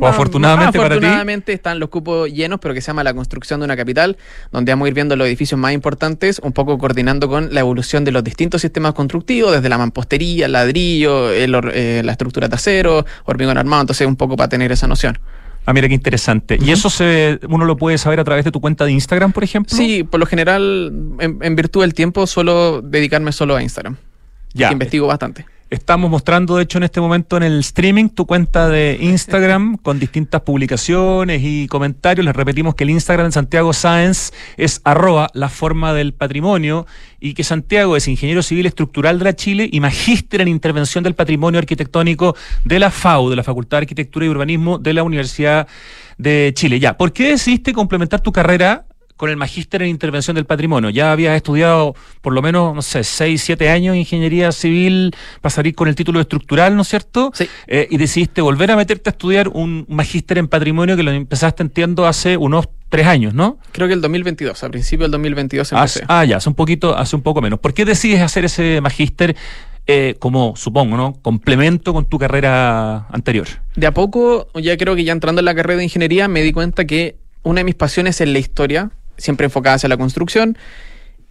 O 0.00 0.06
afortunadamente 0.06 0.78
para 0.78 0.90
ti. 0.90 0.94
afortunadamente 0.96 1.52
están 1.52 1.78
los 1.80 1.88
cupos 1.88 2.30
llenos, 2.30 2.60
pero 2.60 2.74
que 2.74 2.80
se 2.80 2.88
llama 2.88 3.02
La 3.04 3.14
construcción 3.14 3.60
de 3.60 3.64
una 3.64 3.76
capital, 3.76 4.16
donde 4.52 4.72
vamos 4.72 4.86
a 4.86 4.88
ir 4.88 4.94
viendo 4.94 5.16
los 5.16 5.26
edificios 5.26 5.58
más 5.58 5.72
importantes, 5.72 6.38
un 6.42 6.52
poco 6.52 6.76
coordinando 6.78 7.28
con 7.28 7.52
la 7.54 7.60
evolución 7.60 8.04
de 8.04 8.12
los 8.12 8.22
distintos 8.24 8.60
sistemas 8.62 8.92
constructivos, 8.94 9.52
desde 9.52 9.68
la 9.68 9.78
mampostería, 9.78 10.46
el 10.46 10.52
ladrillo, 10.52 11.30
el 11.32 11.54
hor- 11.54 11.72
eh, 11.98 12.02
la 12.02 12.12
estructura 12.12 12.48
de 12.48 12.54
acero, 12.54 13.04
hormigón 13.24 13.58
armado, 13.58 13.82
entonces 13.82 14.06
un 14.06 14.16
poco 14.16 14.36
para 14.36 14.48
tener 14.48 14.72
esa 14.72 14.86
noción. 14.86 15.18
Ah, 15.66 15.72
mira 15.72 15.88
qué 15.88 15.94
interesante. 15.94 16.58
¿Y 16.60 16.70
eso 16.70 16.90
se, 16.90 17.40
uno 17.48 17.64
lo 17.64 17.76
puede 17.76 17.96
saber 17.96 18.20
a 18.20 18.24
través 18.24 18.44
de 18.44 18.50
tu 18.50 18.60
cuenta 18.60 18.84
de 18.84 18.92
Instagram, 18.92 19.32
por 19.32 19.44
ejemplo? 19.44 19.74
Sí, 19.74 20.04
por 20.04 20.20
lo 20.20 20.26
general, 20.26 20.92
en, 21.20 21.38
en 21.40 21.56
virtud 21.56 21.80
del 21.80 21.94
tiempo, 21.94 22.26
suelo 22.26 22.82
dedicarme 22.82 23.32
solo 23.32 23.56
a 23.56 23.62
Instagram. 23.62 23.96
Ya. 24.52 24.68
que 24.68 24.74
investigo 24.74 25.06
bastante. 25.06 25.46
Estamos 25.70 26.10
mostrando, 26.10 26.56
de 26.56 26.64
hecho, 26.64 26.78
en 26.78 26.84
este 26.84 27.00
momento 27.00 27.36
en 27.36 27.42
el 27.42 27.60
streaming 27.60 28.10
tu 28.10 28.26
cuenta 28.26 28.68
de 28.68 28.98
Instagram 29.00 29.76
con 29.82 29.98
distintas 29.98 30.42
publicaciones 30.42 31.40
y 31.42 31.66
comentarios. 31.68 32.24
Les 32.24 32.36
repetimos 32.36 32.74
que 32.74 32.84
el 32.84 32.90
Instagram 32.90 33.28
de 33.28 33.32
Santiago 33.32 33.72
Science 33.72 34.32
es 34.56 34.82
arroba 34.84 35.30
la 35.32 35.48
forma 35.48 35.94
del 35.94 36.12
patrimonio 36.12 36.86
y 37.18 37.32
que 37.32 37.44
Santiago 37.44 37.96
es 37.96 38.06
ingeniero 38.08 38.42
civil 38.42 38.66
estructural 38.66 39.18
de 39.18 39.24
la 39.24 39.34
Chile 39.34 39.68
y 39.72 39.80
magíster 39.80 40.42
en 40.42 40.48
intervención 40.48 41.02
del 41.02 41.14
patrimonio 41.14 41.58
arquitectónico 41.58 42.36
de 42.64 42.78
la 42.78 42.90
FAU, 42.90 43.30
de 43.30 43.36
la 43.36 43.42
Facultad 43.42 43.78
de 43.78 43.82
Arquitectura 43.84 44.26
y 44.26 44.28
Urbanismo 44.28 44.78
de 44.78 44.92
la 44.92 45.02
Universidad 45.02 45.66
de 46.18 46.52
Chile. 46.54 46.78
Ya, 46.78 46.96
¿por 46.98 47.12
qué 47.12 47.30
decidiste 47.30 47.72
complementar 47.72 48.20
tu 48.20 48.32
carrera 48.32 48.84
con 49.16 49.30
el 49.30 49.36
magíster 49.36 49.82
en 49.82 49.88
intervención 49.88 50.34
del 50.34 50.44
patrimonio. 50.44 50.90
Ya 50.90 51.12
habías 51.12 51.36
estudiado 51.36 51.94
por 52.20 52.32
lo 52.32 52.42
menos, 52.42 52.74
no 52.74 52.82
sé, 52.82 53.04
6, 53.04 53.40
7 53.42 53.68
años 53.70 53.96
ingeniería 53.96 54.50
civil 54.52 55.14
para 55.40 55.50
salir 55.54 55.74
con 55.74 55.88
el 55.88 55.94
título 55.94 56.20
estructural, 56.20 56.74
¿no 56.74 56.82
es 56.82 56.88
cierto? 56.88 57.30
Sí. 57.34 57.48
Eh, 57.66 57.86
y 57.90 57.96
decidiste 57.96 58.40
volver 58.40 58.70
a 58.72 58.76
meterte 58.76 59.10
a 59.10 59.12
estudiar 59.12 59.48
un 59.48 59.86
magíster 59.88 60.38
en 60.38 60.48
patrimonio 60.48 60.96
que 60.96 61.02
lo 61.02 61.12
empezaste, 61.12 61.62
entiendo, 61.62 62.06
hace 62.06 62.36
unos 62.36 62.68
3 62.88 63.06
años, 63.06 63.34
¿no? 63.34 63.58
Creo 63.72 63.86
que 63.88 63.94
el 63.94 64.00
2022, 64.00 64.62
a 64.64 64.68
principio 64.70 65.04
del 65.04 65.12
2022 65.12 65.72
empecé. 65.72 66.00
Hace- 66.00 66.06
ah, 66.08 66.24
ya, 66.24 66.36
hace 66.38 66.48
un 66.48 66.54
poquito, 66.54 66.96
hace 66.96 67.14
un 67.16 67.22
poco 67.22 67.40
menos. 67.40 67.58
¿Por 67.60 67.72
qué 67.74 67.84
decides 67.84 68.20
hacer 68.20 68.44
ese 68.44 68.80
magíster 68.80 69.36
eh, 69.86 70.14
como, 70.18 70.56
supongo, 70.56 70.96
¿no? 70.96 71.12
Complemento 71.20 71.92
con 71.92 72.06
tu 72.06 72.18
carrera 72.18 73.06
anterior. 73.10 73.46
De 73.76 73.86
a 73.86 73.92
poco, 73.92 74.48
ya 74.54 74.76
creo 74.78 74.96
que 74.96 75.04
ya 75.04 75.12
entrando 75.12 75.40
en 75.40 75.44
la 75.44 75.54
carrera 75.54 75.78
de 75.78 75.84
ingeniería, 75.84 76.26
me 76.26 76.42
di 76.42 76.52
cuenta 76.52 76.84
que 76.86 77.16
una 77.42 77.60
de 77.60 77.64
mis 77.64 77.74
pasiones 77.74 78.18
es 78.22 78.28
la 78.28 78.38
historia, 78.38 78.90
siempre 79.16 79.46
enfocada 79.46 79.76
hacia 79.76 79.88
la 79.88 79.96
construcción. 79.96 80.56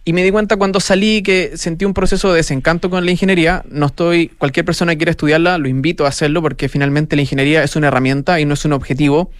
Y 0.06 0.12
me 0.12 0.22
di 0.22 0.30
cuenta 0.30 0.56
cuando 0.56 0.80
salí 0.80 1.22
que 1.22 1.52
sentí 1.56 1.86
un 1.86 1.94
proceso 1.94 2.30
de 2.30 2.36
desencanto 2.36 2.90
con 2.90 3.04
la 3.06 3.10
ingeniería. 3.10 3.64
No 3.70 3.86
estoy, 3.86 4.28
cualquier 4.28 4.66
persona 4.66 4.92
que 4.92 4.98
quiera 4.98 5.10
estudiarla, 5.10 5.56
lo 5.56 5.66
invito 5.66 6.04
a 6.04 6.08
hacerlo 6.08 6.42
porque 6.42 6.68
finalmente 6.68 7.16
la 7.16 7.22
ingeniería 7.22 7.62
es 7.62 7.74
una 7.74 7.88
herramienta 7.88 8.38
y 8.38 8.44
no 8.44 8.52
es 8.52 8.64
un 8.66 8.74
objetivo. 8.74 9.30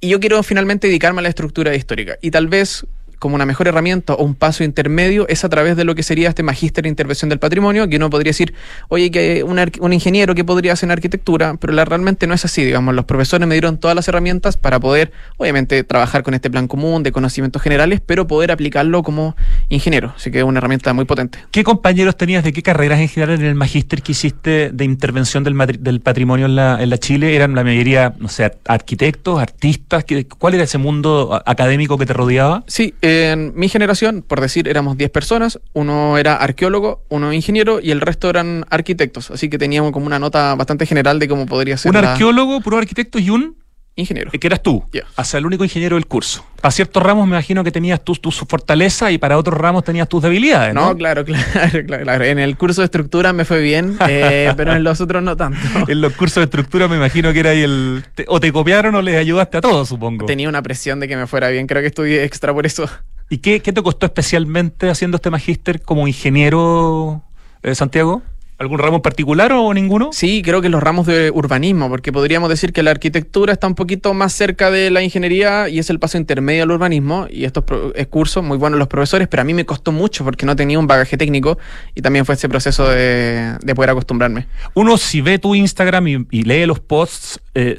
Y 0.00 0.08
yo 0.08 0.20
quiero 0.20 0.42
finalmente 0.44 0.86
dedicarme 0.86 1.18
a 1.18 1.22
la 1.22 1.28
estructura 1.28 1.74
histórica. 1.74 2.16
Y 2.22 2.30
tal 2.30 2.46
vez 2.46 2.86
como 3.22 3.36
una 3.36 3.46
mejor 3.46 3.68
herramienta 3.68 4.14
o 4.14 4.24
un 4.24 4.34
paso 4.34 4.64
intermedio 4.64 5.28
es 5.28 5.44
a 5.44 5.48
través 5.48 5.76
de 5.76 5.84
lo 5.84 5.94
que 5.94 6.02
sería 6.02 6.28
este 6.28 6.42
magíster 6.42 6.82
de 6.82 6.88
intervención 6.88 7.28
del 7.28 7.38
patrimonio, 7.38 7.88
que 7.88 7.94
uno 7.96 8.10
podría 8.10 8.30
decir, 8.30 8.52
oye, 8.88 9.12
que 9.12 9.44
un, 9.44 9.60
un 9.78 9.92
ingeniero 9.92 10.34
que 10.34 10.42
podría 10.44 10.72
hacer 10.72 10.88
en 10.88 10.90
arquitectura, 10.90 11.54
pero 11.60 11.72
la, 11.72 11.84
realmente 11.84 12.26
no 12.26 12.34
es 12.34 12.44
así, 12.44 12.64
digamos, 12.64 12.96
los 12.96 13.04
profesores 13.04 13.46
me 13.46 13.54
dieron 13.54 13.78
todas 13.78 13.94
las 13.94 14.08
herramientas 14.08 14.56
para 14.56 14.80
poder, 14.80 15.12
obviamente, 15.36 15.84
trabajar 15.84 16.24
con 16.24 16.34
este 16.34 16.50
plan 16.50 16.66
común 16.66 17.04
de 17.04 17.12
conocimientos 17.12 17.62
generales, 17.62 18.00
pero 18.04 18.26
poder 18.26 18.50
aplicarlo 18.50 19.04
como 19.04 19.36
ingeniero, 19.68 20.12
así 20.16 20.32
que 20.32 20.38
es 20.38 20.44
una 20.44 20.58
herramienta 20.58 20.92
muy 20.92 21.04
potente. 21.04 21.38
¿Qué 21.52 21.62
compañeros 21.62 22.16
tenías 22.16 22.42
de 22.42 22.52
qué 22.52 22.62
carreras 22.62 22.98
en 22.98 23.06
general 23.08 23.38
en 23.38 23.46
el 23.46 23.54
magíster 23.54 24.02
que 24.02 24.10
hiciste 24.12 24.70
de 24.72 24.84
intervención 24.84 25.44
del, 25.44 25.54
del 25.78 26.00
patrimonio 26.00 26.46
en 26.46 26.56
la, 26.56 26.82
en 26.82 26.90
la 26.90 26.98
Chile? 26.98 27.36
¿Eran 27.36 27.54
la 27.54 27.62
mayoría, 27.62 28.14
no 28.18 28.28
sé, 28.28 28.50
arquitectos, 28.66 29.40
artistas? 29.40 30.04
¿Qué- 30.04 30.26
¿Cuál 30.26 30.54
era 30.54 30.64
ese 30.64 30.78
mundo 30.78 31.40
académico 31.46 31.96
que 31.98 32.06
te 32.06 32.12
rodeaba? 32.12 32.64
Sí, 32.66 32.94
en 33.12 33.52
mi 33.54 33.68
generación, 33.68 34.22
por 34.26 34.40
decir, 34.40 34.68
éramos 34.68 34.96
10 34.96 35.10
personas, 35.10 35.60
uno 35.72 36.18
era 36.18 36.36
arqueólogo, 36.36 37.04
uno 37.08 37.32
ingeniero 37.32 37.80
y 37.80 37.90
el 37.90 38.00
resto 38.00 38.28
eran 38.30 38.64
arquitectos, 38.70 39.30
así 39.30 39.48
que 39.48 39.58
teníamos 39.58 39.92
como 39.92 40.06
una 40.06 40.18
nota 40.18 40.54
bastante 40.54 40.86
general 40.86 41.18
de 41.18 41.28
cómo 41.28 41.46
podría 41.46 41.76
ser 41.76 41.90
Un 41.94 42.00
la- 42.02 42.12
arqueólogo, 42.12 42.60
puro 42.60 42.78
arquitecto 42.78 43.18
y 43.18 43.30
un 43.30 43.56
ingeniero. 43.94 44.30
eh, 44.32 44.38
que 44.38 44.46
eras 44.46 44.62
tú, 44.62 44.84
Ya. 44.92 45.02
o 45.16 45.24
sea, 45.24 45.38
el 45.38 45.46
único 45.46 45.64
ingeniero 45.64 45.96
del 45.96 46.06
curso. 46.06 46.44
Para 46.60 46.72
ciertos 46.72 47.02
ramos 47.02 47.26
me 47.26 47.34
imagino 47.36 47.62
que 47.64 47.70
tenías 47.70 48.02
tus, 48.02 48.20
tus 48.20 48.36
fortalezas 48.36 49.12
y 49.12 49.18
para 49.18 49.36
otros 49.36 49.58
ramos 49.58 49.84
tenías 49.84 50.08
tus 50.08 50.22
debilidades, 50.22 50.74
¿no? 50.74 50.86
No, 50.88 50.96
claro, 50.96 51.24
claro, 51.26 51.84
claro, 51.86 52.02
claro. 52.04 52.24
En 52.24 52.38
el 52.38 52.56
curso 52.56 52.80
de 52.80 52.86
estructura 52.86 53.32
me 53.32 53.44
fue 53.44 53.60
bien, 53.60 53.96
eh, 54.08 54.52
pero 54.56 54.72
en 54.74 54.82
los 54.84 55.00
otros 55.00 55.22
no 55.22 55.36
tanto. 55.36 55.58
En 55.88 56.00
los 56.00 56.12
cursos 56.14 56.36
de 56.36 56.44
estructura 56.44 56.88
me 56.88 56.96
imagino 56.96 57.32
que 57.32 57.40
era 57.40 57.50
ahí 57.50 57.62
el... 57.62 58.04
te- 58.14 58.24
o 58.28 58.40
te 58.40 58.50
copiaron 58.52 58.94
o 58.94 59.02
les 59.02 59.16
ayudaste 59.16 59.58
a 59.58 59.60
todos, 59.60 59.88
supongo. 59.88 60.24
Tenía 60.26 60.48
una 60.48 60.62
presión 60.62 60.98
de 61.00 61.08
que 61.08 61.16
me 61.16 61.26
fuera 61.26 61.48
bien, 61.48 61.66
creo 61.66 61.82
que 61.82 61.88
estudié 61.88 62.24
extra 62.24 62.54
por 62.54 62.64
eso. 62.66 62.88
¿Y 63.28 63.38
qué, 63.38 63.60
qué 63.60 63.72
te 63.72 63.82
costó 63.82 64.06
especialmente 64.06 64.90
haciendo 64.90 65.16
este 65.16 65.30
magíster 65.30 65.80
como 65.82 66.06
ingeniero, 66.06 67.22
eh, 67.62 67.74
Santiago? 67.74 68.22
¿Algún 68.62 68.78
ramo 68.78 68.98
en 68.98 69.02
particular 69.02 69.52
o 69.52 69.74
ninguno? 69.74 70.10
Sí, 70.12 70.40
creo 70.40 70.62
que 70.62 70.68
los 70.68 70.80
ramos 70.80 71.04
de 71.08 71.32
urbanismo, 71.32 71.88
porque 71.88 72.12
podríamos 72.12 72.48
decir 72.48 72.72
que 72.72 72.84
la 72.84 72.92
arquitectura 72.92 73.52
está 73.52 73.66
un 73.66 73.74
poquito 73.74 74.14
más 74.14 74.32
cerca 74.34 74.70
de 74.70 74.88
la 74.92 75.02
ingeniería 75.02 75.68
y 75.68 75.80
es 75.80 75.90
el 75.90 75.98
paso 75.98 76.16
intermedio 76.16 76.62
al 76.62 76.70
urbanismo. 76.70 77.26
Y 77.28 77.44
estos 77.44 77.64
cursos, 78.08 78.44
muy 78.44 78.56
buenos 78.58 78.78
los 78.78 78.86
profesores, 78.86 79.26
pero 79.26 79.40
a 79.40 79.44
mí 79.44 79.52
me 79.52 79.66
costó 79.66 79.90
mucho 79.90 80.22
porque 80.22 80.46
no 80.46 80.54
tenía 80.54 80.78
un 80.78 80.86
bagaje 80.86 81.16
técnico 81.16 81.58
y 81.96 82.02
también 82.02 82.24
fue 82.24 82.36
ese 82.36 82.48
proceso 82.48 82.88
de, 82.88 83.56
de 83.60 83.74
poder 83.74 83.90
acostumbrarme. 83.90 84.46
Uno 84.74 84.96
si 84.96 85.22
ve 85.22 85.40
tu 85.40 85.56
Instagram 85.56 86.06
y, 86.06 86.26
y 86.30 86.44
lee 86.44 86.64
los 86.64 86.78
posts, 86.78 87.40
eh, 87.56 87.76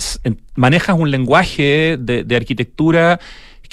manejas 0.56 0.98
un 1.00 1.12
lenguaje 1.12 1.96
de, 1.98 2.26
de 2.26 2.36
arquitectura 2.36 3.22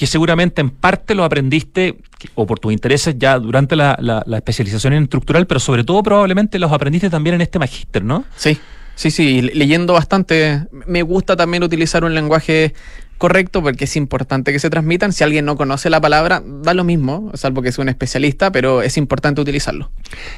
que 0.00 0.06
seguramente 0.06 0.62
en 0.62 0.70
parte 0.70 1.14
lo 1.14 1.24
aprendiste 1.24 1.98
o 2.34 2.46
por 2.46 2.58
tus 2.58 2.72
intereses 2.72 3.16
ya 3.18 3.38
durante 3.38 3.76
la, 3.76 3.98
la- 4.00 4.22
la 4.24 4.36
especialización 4.38 4.94
en 4.94 5.02
estructural, 5.02 5.46
pero 5.46 5.60
sobre 5.60 5.84
todo 5.84 6.02
probablemente 6.02 6.58
los 6.58 6.72
aprendiste 6.72 7.10
también 7.10 7.34
en 7.34 7.42
este 7.42 7.58
magíster, 7.58 8.02
¿no? 8.02 8.24
Sí, 8.34 8.56
sí, 8.94 9.10
sí, 9.10 9.42
le- 9.42 9.54
leyendo 9.54 9.92
bastante. 9.92 10.62
Me 10.86 11.02
gusta 11.02 11.36
también 11.36 11.62
utilizar 11.62 12.02
un 12.02 12.14
lenguaje 12.14 12.72
correcto 13.18 13.62
porque 13.62 13.84
es 13.84 13.94
importante 13.96 14.52
que 14.54 14.58
se 14.58 14.70
transmitan. 14.70 15.12
Si 15.12 15.22
alguien 15.22 15.44
no 15.44 15.54
conoce 15.58 15.90
la 15.90 16.00
palabra, 16.00 16.42
da 16.46 16.72
lo 16.72 16.82
mismo, 16.84 17.30
salvo 17.34 17.60
que 17.60 17.70
sea 17.70 17.82
un 17.82 17.90
especialista, 17.90 18.50
pero 18.50 18.80
es 18.80 18.96
importante 18.96 19.42
utilizarlo. 19.42 19.90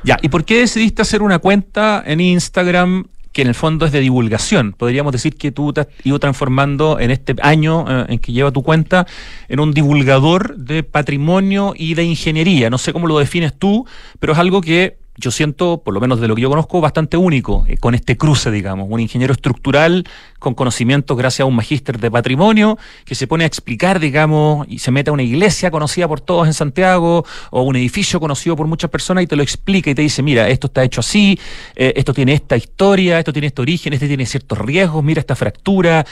Ya, 0.02 0.18
¿y 0.22 0.28
por 0.28 0.44
qué 0.44 0.58
decidiste 0.58 1.02
hacer 1.02 1.22
una 1.22 1.38
cuenta 1.38 2.02
en 2.04 2.18
Instagram 2.20 3.04
que 3.32 3.42
en 3.42 3.48
el 3.48 3.54
fondo 3.54 3.86
es 3.86 3.92
de 3.92 4.00
divulgación? 4.00 4.72
Podríamos 4.72 5.12
decir 5.12 5.36
que 5.36 5.52
tú 5.52 5.72
te 5.72 5.82
has 5.82 5.88
ido 6.04 6.18
transformando 6.18 7.00
en 7.00 7.10
este 7.10 7.34
año 7.42 7.84
eh, 7.88 8.06
en 8.08 8.18
que 8.18 8.32
lleva 8.32 8.50
tu 8.50 8.62
cuenta 8.62 9.06
en 9.48 9.60
un 9.60 9.72
divulgador 9.72 10.56
de 10.56 10.82
patrimonio 10.82 11.74
y 11.76 11.94
de 11.94 12.04
ingeniería. 12.04 12.70
No 12.70 12.78
sé 12.78 12.92
cómo 12.92 13.06
lo 13.06 13.18
defines 13.18 13.58
tú, 13.58 13.86
pero 14.20 14.32
es 14.32 14.38
algo 14.38 14.60
que 14.60 15.01
yo 15.16 15.30
siento, 15.30 15.82
por 15.84 15.92
lo 15.92 16.00
menos 16.00 16.20
de 16.20 16.28
lo 16.28 16.34
que 16.34 16.40
yo 16.40 16.48
conozco, 16.48 16.80
bastante 16.80 17.18
único, 17.18 17.64
eh, 17.68 17.76
con 17.76 17.94
este 17.94 18.16
cruce, 18.16 18.50
digamos, 18.50 18.86
un 18.88 18.98
ingeniero 18.98 19.34
estructural 19.34 20.04
con 20.38 20.54
conocimientos 20.54 21.16
gracias 21.16 21.40
a 21.40 21.44
un 21.44 21.54
magíster 21.54 22.00
de 22.00 22.10
patrimonio 22.10 22.78
que 23.04 23.14
se 23.14 23.26
pone 23.26 23.44
a 23.44 23.46
explicar, 23.46 24.00
digamos, 24.00 24.66
y 24.68 24.78
se 24.78 24.90
mete 24.90 25.10
a 25.10 25.12
una 25.12 25.22
iglesia 25.22 25.70
conocida 25.70 26.08
por 26.08 26.20
todos 26.20 26.46
en 26.46 26.54
Santiago 26.54 27.24
o 27.50 27.62
un 27.62 27.76
edificio 27.76 28.20
conocido 28.20 28.56
por 28.56 28.66
muchas 28.66 28.90
personas 28.90 29.24
y 29.24 29.26
te 29.26 29.36
lo 29.36 29.42
explica 29.42 29.90
y 29.90 29.94
te 29.94 30.02
dice, 30.02 30.22
mira, 30.22 30.48
esto 30.48 30.68
está 30.68 30.82
hecho 30.82 31.00
así, 31.00 31.38
eh, 31.76 31.92
esto 31.94 32.14
tiene 32.14 32.32
esta 32.32 32.56
historia, 32.56 33.18
esto 33.18 33.32
tiene 33.32 33.48
este 33.48 33.60
origen, 33.62 33.92
este 33.92 34.08
tiene 34.08 34.24
ciertos 34.24 34.58
riesgos, 34.58 35.04
mira 35.04 35.20
esta 35.20 35.36
fractura. 35.36 36.06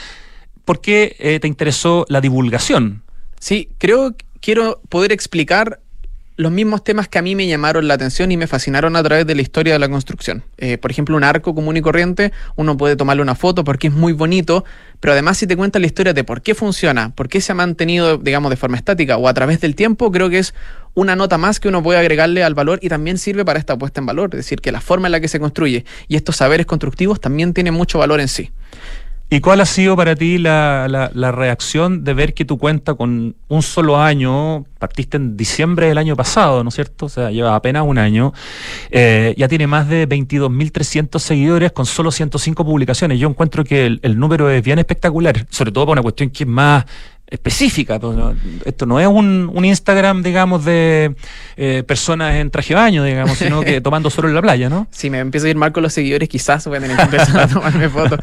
¿Por 0.63 0.79
qué 0.79 1.15
eh, 1.19 1.39
te 1.39 1.47
interesó 1.47 2.05
la 2.07 2.21
divulgación? 2.21 3.03
Sí, 3.39 3.69
creo 3.79 4.15
que 4.15 4.25
quiero 4.41 4.81
poder 4.89 5.11
explicar 5.11 5.80
los 6.41 6.51
mismos 6.51 6.83
temas 6.83 7.07
que 7.07 7.19
a 7.19 7.21
mí 7.21 7.35
me 7.35 7.47
llamaron 7.47 7.87
la 7.87 7.93
atención 7.93 8.31
y 8.31 8.37
me 8.37 8.47
fascinaron 8.47 8.95
a 8.95 9.03
través 9.03 9.27
de 9.27 9.35
la 9.35 9.43
historia 9.43 9.73
de 9.73 9.79
la 9.79 9.87
construcción. 9.87 10.43
Eh, 10.57 10.79
por 10.79 10.89
ejemplo, 10.89 11.15
un 11.15 11.23
arco 11.23 11.53
común 11.53 11.77
y 11.77 11.81
corriente, 11.81 12.31
uno 12.55 12.77
puede 12.77 12.95
tomarle 12.95 13.21
una 13.21 13.35
foto 13.35 13.63
porque 13.63 13.87
es 13.87 13.93
muy 13.93 14.11
bonito, 14.11 14.65
pero 14.99 15.13
además 15.13 15.37
si 15.37 15.45
te 15.45 15.55
cuenta 15.55 15.77
la 15.77 15.85
historia 15.85 16.13
de 16.13 16.23
por 16.23 16.41
qué 16.41 16.55
funciona, 16.55 17.13
por 17.13 17.29
qué 17.29 17.41
se 17.41 17.51
ha 17.51 17.55
mantenido, 17.55 18.17
digamos, 18.17 18.49
de 18.49 18.57
forma 18.57 18.75
estática 18.75 19.17
o 19.17 19.27
a 19.27 19.33
través 19.35 19.61
del 19.61 19.75
tiempo, 19.75 20.11
creo 20.11 20.31
que 20.31 20.39
es 20.39 20.55
una 20.95 21.15
nota 21.15 21.37
más 21.37 21.59
que 21.59 21.67
uno 21.67 21.83
puede 21.83 21.99
agregarle 21.99 22.43
al 22.43 22.55
valor 22.55 22.79
y 22.81 22.89
también 22.89 23.19
sirve 23.19 23.45
para 23.45 23.59
esta 23.59 23.77
puesta 23.77 24.01
en 24.01 24.07
valor. 24.07 24.29
Es 24.33 24.37
decir, 24.37 24.61
que 24.61 24.71
la 24.71 24.81
forma 24.81 25.07
en 25.07 25.11
la 25.11 25.19
que 25.19 25.27
se 25.27 25.39
construye 25.39 25.85
y 26.07 26.15
estos 26.15 26.37
saberes 26.37 26.65
constructivos 26.65 27.21
también 27.21 27.53
tienen 27.53 27.75
mucho 27.75 27.99
valor 27.99 28.19
en 28.19 28.27
sí. 28.27 28.51
¿Y 29.33 29.39
cuál 29.39 29.61
ha 29.61 29.65
sido 29.65 29.95
para 29.95 30.13
ti 30.13 30.37
la, 30.37 30.87
la- 30.89 31.09
la 31.13 31.31
reacción 31.31 32.03
de 32.03 32.13
ver 32.13 32.33
que 32.33 32.43
tu 32.43 32.57
cuenta 32.57 32.95
con 32.95 33.33
un 33.47 33.61
solo 33.61 33.97
año, 33.97 34.65
partiste 34.77 35.15
en 35.15 35.37
diciembre 35.37 35.87
del 35.87 35.97
año 35.97 36.17
pasado, 36.17 36.63
¿no 36.65 36.67
es 36.67 36.75
cierto? 36.75 37.05
O 37.05 37.09
sea, 37.09 37.31
lleva 37.31 37.55
apenas 37.55 37.83
un 37.87 37.97
año, 37.97 38.33
eh, 38.89 39.33
ya 39.37 39.47
tiene 39.47 39.67
más 39.67 39.87
de 39.87 40.05
22.300 40.05 41.17
seguidores 41.19 41.71
con 41.71 41.85
solo 41.85 42.11
105 42.11 42.65
publicaciones. 42.65 43.19
Yo 43.19 43.29
encuentro 43.29 43.63
que 43.63 43.85
el, 43.85 43.99
el 44.03 44.19
número 44.19 44.49
es 44.49 44.61
bien 44.63 44.79
espectacular, 44.79 45.45
sobre 45.49 45.71
todo 45.71 45.85
para 45.85 45.93
una 45.93 46.01
cuestión 46.01 46.29
que 46.29 46.43
es 46.43 46.49
más 46.49 46.83
específica. 47.31 47.99
pues, 47.99 48.15
no- 48.15 48.35
Esto 48.65 48.85
no 48.85 48.99
es 48.99 49.07
un, 49.07 49.49
un 49.51 49.65
Instagram, 49.65 50.21
digamos, 50.21 50.63
de 50.65 51.15
eh, 51.57 51.83
personas 51.87 52.35
en 52.35 52.51
traje 52.51 52.75
de 52.75 52.79
baño, 52.79 53.03
digamos, 53.03 53.37
sino 53.37 53.61
que 53.61 53.81
tomando 53.81 54.09
solo 54.11 54.27
en 54.27 54.35
la 54.35 54.41
playa, 54.41 54.69
¿no? 54.69 54.87
Si 54.91 55.09
me 55.09 55.19
empiezo 55.19 55.47
a 55.47 55.49
ir 55.49 55.55
mal 55.55 55.71
con 55.71 55.81
los 55.81 55.93
seguidores, 55.93 56.29
quizás 56.29 56.67
voy 56.67 56.77
a 56.77 56.81
tener 56.81 56.97
que 56.97 57.03
empezar 57.03 57.39
a 57.39 57.47
tomarme 57.53 57.89
fotos. 57.89 58.19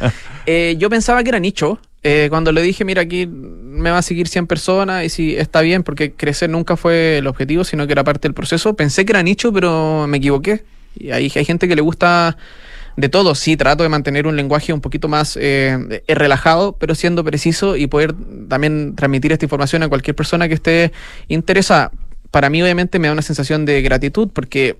Eh, 0.47 0.77
yo 0.79 0.89
pensaba 0.91 1.23
que 1.25 1.31
era 1.31 1.41
nicho. 1.41 1.81
eh, 2.05 2.29
cuando 2.31 2.53
le 2.53 2.63
dije, 2.63 2.85
mira, 2.85 3.03
aquí 3.03 3.27
me 3.27 3.91
va 3.91 3.99
a 3.99 4.03
seguir 4.03 4.29
100 4.29 4.47
personas 4.47 5.05
y 5.05 5.09
si 5.09 5.37
está 5.37 5.63
bien, 5.63 5.83
porque 5.83 6.13
crecer 6.13 6.49
nunca 6.51 6.77
fue 6.77 7.19
el 7.19 7.27
objetivo, 7.27 7.65
sino 7.65 7.87
que 7.87 7.93
era 7.93 8.05
parte 8.05 8.29
del 8.29 8.35
proceso. 8.35 8.75
Pensé 8.77 9.05
que 9.05 9.13
era 9.13 9.23
nicho, 9.23 9.53
pero 9.53 10.07
me 10.07 10.19
equivoqué. 10.19 10.65
Y 10.99 11.11
hay, 11.13 11.33
hay 11.35 11.45
gente 11.45 11.67
que 11.69 11.75
le 11.77 11.83
gusta 11.83 12.37
de 12.99 13.09
todo. 13.09 13.37
Sí, 13.37 13.57
trato 13.57 13.85
de 13.85 13.89
mantener 13.89 14.27
un 14.27 14.35
lenguaje 14.35 14.73
un 14.73 14.81
poquito 14.81 15.07
más 15.07 15.37
eh, 15.37 16.03
eh, 16.09 16.15
relajado, 16.17 16.73
pero 16.73 16.97
siendo 16.97 17.23
preciso 17.23 17.77
y 17.77 17.87
poder 17.87 18.13
también 18.49 18.97
transmitir 18.97 19.31
esta 19.31 19.45
información 19.45 19.85
a 19.85 19.89
cualquier 19.89 20.17
persona 20.17 20.49
que 20.49 20.55
esté 20.55 20.93
interesada. 21.29 21.93
Para 22.33 22.51
mí, 22.51 22.61
obviamente, 22.61 22.99
me 22.99 23.07
da 23.07 23.13
una 23.13 23.23
sensación 23.23 23.65
de 23.67 23.83
gratitud 23.83 24.31
porque 24.33 24.79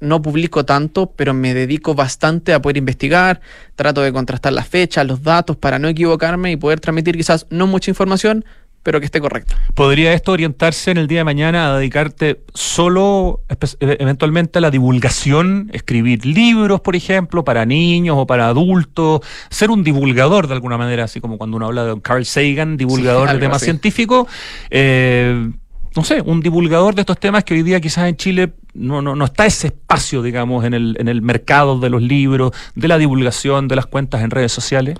no 0.00 0.20
publico 0.20 0.64
tanto, 0.64 1.12
pero 1.14 1.34
me 1.34 1.54
dedico 1.54 1.94
bastante 1.94 2.52
a 2.52 2.60
poder 2.60 2.78
investigar, 2.78 3.40
trato 3.76 4.02
de 4.02 4.12
contrastar 4.12 4.52
las 4.52 4.66
fechas, 4.66 5.06
los 5.06 5.22
datos, 5.22 5.56
para 5.56 5.78
no 5.78 5.86
equivocarme 5.86 6.50
y 6.50 6.56
poder 6.56 6.80
transmitir 6.80 7.16
quizás 7.16 7.46
no 7.48 7.68
mucha 7.68 7.92
información, 7.92 8.44
pero 8.82 8.98
que 8.98 9.06
esté 9.06 9.20
correcta. 9.20 9.56
¿Podría 9.74 10.12
esto 10.12 10.32
orientarse 10.32 10.90
en 10.90 10.98
el 10.98 11.06
día 11.06 11.18
de 11.20 11.24
mañana 11.24 11.72
a 11.72 11.78
dedicarte 11.78 12.40
solo 12.52 13.40
e- 13.48 13.96
eventualmente 14.00 14.58
a 14.58 14.60
la 14.60 14.70
divulgación, 14.70 15.70
escribir 15.72 16.26
libros, 16.26 16.80
por 16.80 16.96
ejemplo, 16.96 17.44
para 17.44 17.64
niños 17.64 18.16
o 18.18 18.26
para 18.26 18.48
adultos, 18.48 19.20
ser 19.50 19.70
un 19.70 19.84
divulgador 19.84 20.48
de 20.48 20.54
alguna 20.54 20.76
manera, 20.78 21.04
así 21.04 21.20
como 21.20 21.38
cuando 21.38 21.56
uno 21.56 21.66
habla 21.66 21.84
de 21.84 22.00
Carl 22.00 22.24
Sagan, 22.24 22.76
divulgador 22.76 23.28
Sí, 23.28 23.34
de 23.34 23.40
temas 23.40 23.62
científicos? 23.62 24.26
eh, 24.70 25.50
no 25.94 26.04
sé, 26.04 26.22
un 26.22 26.40
divulgador 26.40 26.94
de 26.94 27.02
estos 27.02 27.20
temas 27.20 27.44
que 27.44 27.52
hoy 27.52 27.62
día 27.62 27.78
quizás 27.78 28.08
en 28.08 28.16
Chile 28.16 28.54
no, 28.72 29.02
no, 29.02 29.14
no 29.14 29.26
está 29.26 29.44
ese 29.44 29.66
espacio, 29.66 30.22
digamos, 30.22 30.64
en 30.64 30.72
el, 30.72 30.96
en 30.98 31.06
el 31.08 31.20
mercado 31.20 31.78
de 31.78 31.90
los 31.90 32.00
libros, 32.00 32.52
de 32.74 32.88
la 32.88 32.96
divulgación, 32.96 33.68
de 33.68 33.76
las 33.76 33.84
cuentas 33.86 34.22
en 34.22 34.30
redes 34.30 34.52
sociales. 34.52 34.96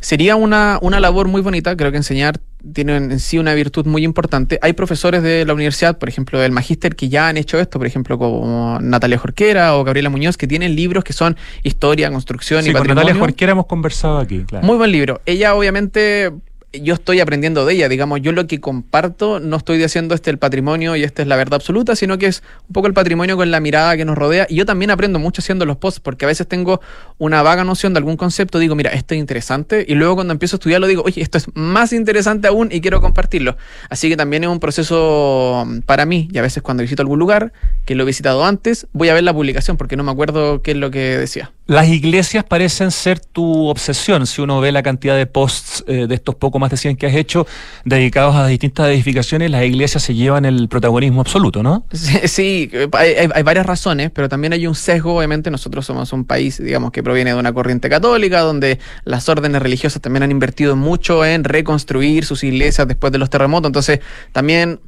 Sería 0.00 0.36
una, 0.36 0.78
una 0.82 1.00
labor 1.00 1.28
muy 1.28 1.40
bonita, 1.40 1.74
creo 1.78 1.90
que 1.90 1.96
enseñar 1.96 2.40
tiene 2.72 2.96
en 2.96 3.20
sí 3.20 3.38
una 3.38 3.54
virtud 3.54 3.86
muy 3.86 4.04
importante. 4.04 4.58
Hay 4.62 4.72
profesores 4.72 5.22
de 5.22 5.44
la 5.44 5.54
universidad, 5.54 5.98
por 5.98 6.08
ejemplo, 6.08 6.38
del 6.38 6.52
magíster, 6.52 6.96
que 6.96 7.08
ya 7.08 7.28
han 7.28 7.36
hecho 7.36 7.58
esto, 7.58 7.78
por 7.78 7.86
ejemplo, 7.86 8.18
como 8.18 8.78
Natalia 8.80 9.18
Jorquera 9.18 9.76
o 9.76 9.84
Gabriela 9.84 10.08
Muñoz, 10.10 10.36
que 10.36 10.46
tienen 10.46 10.74
libros 10.74 11.04
que 11.04 11.12
son 11.12 11.36
historia, 11.62 12.10
construcción 12.10 12.62
Sí, 12.62 12.70
y 12.70 12.72
con 12.72 12.80
patrimonio. 12.80 13.04
Natalia 13.04 13.20
Jorquera 13.20 13.52
hemos 13.52 13.66
conversado 13.66 14.18
aquí, 14.18 14.44
claro. 14.44 14.66
Muy 14.66 14.76
buen 14.76 14.92
libro. 14.92 15.20
Ella 15.26 15.54
obviamente, 15.54 16.32
yo 16.82 16.94
estoy 16.94 17.20
aprendiendo 17.20 17.64
de 17.64 17.74
ella, 17.74 17.88
digamos, 17.88 18.20
yo 18.20 18.32
lo 18.32 18.46
que 18.46 18.60
comparto 18.60 19.40
no 19.40 19.56
estoy 19.56 19.78
diciendo 19.78 20.14
este 20.14 20.30
el 20.30 20.38
patrimonio 20.38 20.96
y 20.96 21.04
esta 21.04 21.22
es 21.22 21.28
la 21.28 21.36
verdad 21.36 21.54
absoluta, 21.54 21.96
sino 21.96 22.18
que 22.18 22.26
es 22.26 22.42
un 22.68 22.72
poco 22.72 22.86
el 22.86 22.94
patrimonio 22.94 23.36
con 23.36 23.50
la 23.50 23.60
mirada 23.60 23.96
que 23.96 24.04
nos 24.04 24.16
rodea. 24.16 24.46
Y 24.48 24.56
yo 24.56 24.66
también 24.66 24.90
aprendo 24.90 25.18
mucho 25.18 25.40
haciendo 25.40 25.66
los 25.66 25.76
posts, 25.76 26.00
porque 26.00 26.24
a 26.24 26.28
veces 26.28 26.46
tengo 26.46 26.80
una 27.18 27.42
vaga 27.42 27.64
noción 27.64 27.94
de 27.94 27.98
algún 27.98 28.16
concepto, 28.16 28.58
digo, 28.58 28.74
mira, 28.74 28.90
esto 28.90 29.14
es 29.14 29.20
interesante, 29.20 29.84
y 29.86 29.94
luego 29.94 30.16
cuando 30.16 30.32
empiezo 30.32 30.56
a 30.56 30.58
estudiarlo 30.58 30.86
digo, 30.86 31.02
oye, 31.04 31.22
esto 31.22 31.38
es 31.38 31.46
más 31.54 31.92
interesante 31.92 32.48
aún 32.48 32.68
y 32.72 32.80
quiero 32.80 33.00
compartirlo. 33.00 33.56
Así 33.90 34.08
que 34.08 34.16
también 34.16 34.44
es 34.44 34.50
un 34.50 34.60
proceso 34.60 35.64
mm, 35.66 35.80
para 35.80 36.06
mí, 36.06 36.28
y 36.32 36.38
a 36.38 36.42
veces 36.42 36.62
cuando 36.62 36.82
visito 36.82 37.02
algún 37.02 37.18
lugar, 37.18 37.52
que 37.84 37.94
lo 37.94 38.02
he 38.04 38.06
visitado 38.06 38.44
antes, 38.44 38.86
voy 38.92 39.08
a 39.08 39.14
ver 39.14 39.24
la 39.24 39.32
publicación, 39.32 39.76
porque 39.76 39.96
no 39.96 40.02
me 40.02 40.10
acuerdo 40.10 40.62
qué 40.62 40.72
es 40.72 40.76
lo 40.76 40.90
que 40.90 41.18
decía. 41.18 41.52
Las 41.66 41.88
iglesias 41.88 42.44
parecen 42.44 42.90
ser 42.90 43.20
tu 43.20 43.68
obsesión. 43.68 44.26
Si 44.26 44.42
uno 44.42 44.60
ve 44.60 44.70
la 44.70 44.82
cantidad 44.82 45.16
de 45.16 45.24
posts 45.24 45.82
eh, 45.86 46.06
de 46.06 46.14
estos 46.14 46.34
poco 46.34 46.58
más 46.58 46.70
de 46.70 46.76
100 46.76 46.96
que 46.96 47.06
has 47.06 47.14
hecho 47.14 47.46
dedicados 47.86 48.36
a 48.36 48.46
distintas 48.46 48.88
edificaciones, 48.88 49.50
las 49.50 49.64
iglesias 49.64 50.02
se 50.02 50.14
llevan 50.14 50.44
el 50.44 50.68
protagonismo 50.68 51.22
absoluto, 51.22 51.62
¿no? 51.62 51.86
Sí, 52.24 52.70
hay- 52.92 53.28
hay 53.34 53.42
varias 53.42 53.64
razones, 53.64 54.10
pero 54.12 54.28
también 54.28 54.52
hay 54.52 54.66
un 54.66 54.74
sesgo, 54.74 55.16
obviamente 55.16 55.50
nosotros 55.50 55.86
somos 55.86 56.12
un 56.12 56.26
país, 56.26 56.62
digamos, 56.62 56.90
que 56.92 57.02
proviene 57.02 57.32
de 57.32 57.38
una 57.38 57.54
corriente 57.54 57.88
católica, 57.88 58.40
donde 58.40 58.78
las 59.04 59.26
órdenes 59.30 59.62
religiosas 59.62 60.02
también 60.02 60.22
han 60.22 60.30
invertido 60.32 60.76
mucho 60.76 61.24
en 61.24 61.44
reconstruir 61.44 62.26
sus 62.26 62.44
iglesias 62.44 62.86
después 62.86 63.10
de 63.10 63.18
los 63.18 63.30
terremotos, 63.30 63.70
entonces 63.70 64.00
también 64.32 64.80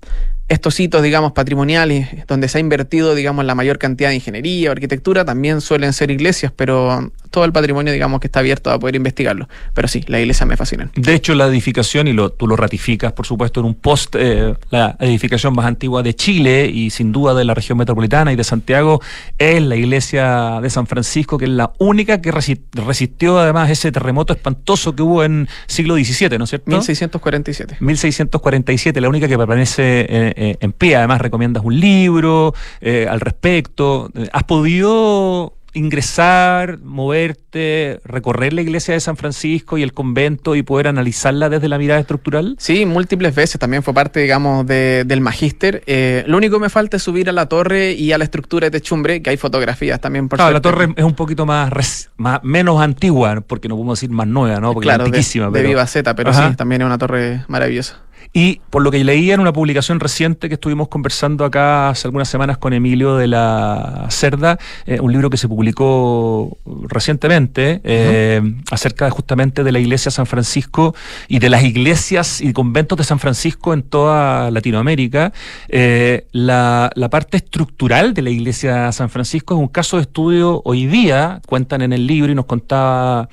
estos 0.49 0.79
hitos, 0.79 1.03
digamos, 1.03 1.33
patrimoniales, 1.33 2.09
donde 2.29 2.49
se 2.49 2.59
ha 2.59 2.61
invertido, 2.61 3.15
digamos, 3.15 3.45
la 3.45 3.55
mayor 3.55 3.79
cantidad 3.79 4.11
de 4.11 4.17
ingeniería 4.17 4.69
o 4.69 4.73
arquitectura, 4.73 5.25
también 5.25 5.61
suelen 5.61 5.93
ser 5.93 6.11
iglesias, 6.11 6.53
pero 6.55 7.11
todo 7.31 7.45
el 7.45 7.53
patrimonio, 7.53 7.93
digamos, 7.93 8.21
que 8.21 8.29
está 8.29 8.39
abierto 8.41 8.71
a 8.71 8.79
poder 8.79 8.95
investigarlo. 8.97 9.49
Pero 9.75 9.89
sí, 9.89 10.05
las 10.07 10.21
iglesias 10.21 10.49
me 10.49 10.57
fascinan. 10.57 10.91
De 10.95 11.15
hecho, 11.15 11.35
la 11.35 11.47
edificación, 11.47 12.07
y 12.09 12.13
lo, 12.13 12.31
tú 12.31 12.47
lo 12.47 12.57
ratificas, 12.57 13.13
por 13.13 13.27
supuesto, 13.27 13.61
en 13.61 13.67
un 13.67 13.75
post, 13.75 14.15
eh, 14.19 14.55
la 14.71 14.97
edificación 15.01 15.53
más 15.55 15.67
antigua 15.67 16.03
de 16.03 16.15
Chile 16.15 16.71
y 16.73 16.91
sin 16.91 17.11
duda 17.13 17.35
de 17.35 17.45
la 17.45 17.53
región 17.53 17.77
metropolitana 17.79 18.33
y 18.33 18.37
de 18.37 18.45
Santiago, 18.45 19.03
es 19.39 19.61
la 19.63 19.75
iglesia 19.77 20.61
de 20.63 20.71
San 20.71 20.87
Francisco, 20.87 21.37
que 21.39 21.47
es 21.47 21.51
la 21.51 21.73
única 21.79 22.21
que 22.21 22.33
resi- 22.33 22.61
resistió 22.73 23.39
además 23.41 23.69
ese 23.71 23.91
terremoto 23.93 24.33
espantoso 24.33 24.95
que 24.95 25.03
hubo 25.03 25.25
en 25.25 25.49
siglo 25.67 25.97
XVII, 25.97 26.39
¿no 26.39 26.45
es 26.45 26.51
cierto? 26.51 26.71
1647. 26.71 27.77
1647, 27.81 29.01
la 29.01 29.09
única 29.09 29.29
que 29.29 29.37
permanece 29.37 30.07
eh, 30.09 30.35
eh, 30.37 30.57
en 30.61 30.73
pie. 30.73 30.97
Además, 30.97 31.21
recomiendas 31.21 31.65
un 31.65 31.81
libro 31.81 32.55
eh, 32.81 33.07
al 33.11 33.21
respecto. 33.21 34.11
Eh, 34.15 34.29
¿Has 34.33 34.45
podido 34.45 35.55
ingresar, 35.73 36.79
moverte, 36.83 38.01
recorrer 38.05 38.53
la 38.55 38.63
iglesia 38.63 38.95
de 38.95 39.01
San 39.01 39.17
Francisco 39.17 39.77
y 39.79 39.83
el 39.83 39.93
convento 39.93 40.55
y 40.57 40.63
poder 40.63 40.89
analizarla 40.89 41.49
desde 41.49 41.69
la 41.69 41.79
mirada 41.79 42.01
estructural? 42.01 42.57
Sí, 42.59 42.87
múltiples 42.87 43.35
veces. 43.35 43.59
También 43.59 43.83
fue 43.83 43.93
parte, 43.95 44.21
digamos, 44.21 44.67
de- 44.67 45.05
del 45.05 45.21
magíster. 45.21 45.83
Eh, 45.87 46.25
lo 46.27 46.37
único 46.39 46.57
que 46.57 46.63
me 46.63 46.71
falta 46.71 46.97
es 46.97 47.03
subir 47.03 47.29
a 47.29 47.33
la 47.33 47.47
torre 47.47 47.93
y 47.93 48.13
a 48.13 48.19
la 48.19 48.25
estructura 48.25 48.67
de 48.67 48.71
techumbre, 48.79 49.23
que 49.23 49.31
hay 49.31 49.37
fotografías 49.37 50.01
también, 50.01 50.29
por 50.29 50.39
Claro, 50.39 50.53
la 50.53 50.61
torre 50.61 50.89
es 50.97 51.05
un 51.05 51.15
poquito 51.15 51.47
más, 51.47 51.71
más- 52.17 52.41
menos 52.43 52.81
antigua, 52.81 53.43
porque 53.47 53.69
no 53.69 53.75
podemos 53.77 54.01
decir 54.01 54.11
más 54.15 54.27
nueva, 54.27 54.61
¿no? 54.61 54.73
Porque 54.73 54.87
claro, 54.87 55.05
es 55.05 55.11
de, 55.11 55.17
antiquísima. 55.19 55.47
de 55.47 55.53
pero- 55.53 55.69
Viva 55.69 55.87
Z, 55.87 56.15
pero 56.15 56.31
Ajá. 56.31 56.51
sí, 56.51 56.57
también 56.57 56.83
es 56.83 56.87
una 56.87 56.99
torre 56.99 57.45
maravillosa. 57.49 57.99
Y 58.37 58.61
por 58.69 58.83
lo 58.83 58.91
que 58.91 59.03
leía 59.03 59.33
en 59.33 59.41
una 59.41 59.55
publicación 59.55 59.99
reciente 59.99 60.49
que 60.49 60.57
estuvimos 60.57 60.89
conversando 60.89 61.43
acá 61.43 61.89
hace 61.89 62.07
algunas 62.07 62.29
semanas 62.29 62.59
con 62.59 62.75
Emilio 62.75 63.17
de 63.17 63.29
la 63.29 64.09
Cerda, 64.11 64.59
eh, 64.85 65.01
un 65.01 65.11
libro 65.11 65.31
que 65.31 65.39
se 65.39 65.49
publicó 65.49 66.59
recientemente 66.83 67.81
eh, 67.83 68.43
acerca 68.71 69.09
justamente 69.09 69.65
de 69.65 69.73
la 69.73 69.79
iglesia 69.79 70.11
de 70.11 70.17
San 70.17 70.27
Francisco 70.27 70.95
y 71.29 71.39
de 71.39 71.49
las 71.49 71.65
iglesias 71.65 72.43
y 72.43 72.53
conventos 72.53 72.99
de 72.99 73.05
San 73.05 73.21
Francisco 73.21 73.73
en 73.73 73.83
toda 73.83 74.51
Latinoamérica. 74.51 75.33
Eh, 75.71 76.27
la, 76.33 76.91
la 76.95 77.09
parte 77.09 77.39
estructural 77.39 78.13
de 78.13 78.21
la 78.21 78.29
iglesia 78.29 78.93
San 78.93 79.09
Francisco 79.09 79.55
es 79.55 79.61
un 79.61 79.69
caso 79.69 79.97
de 79.97 80.03
estudio 80.03 80.61
hoy 80.67 80.85
día, 80.85 81.41
cuentan 81.47 81.81
en 81.81 81.95
el 81.95 82.07
libro 82.07 82.31
y 82.31 82.35
nos 82.35 82.45
contaba 82.45 83.31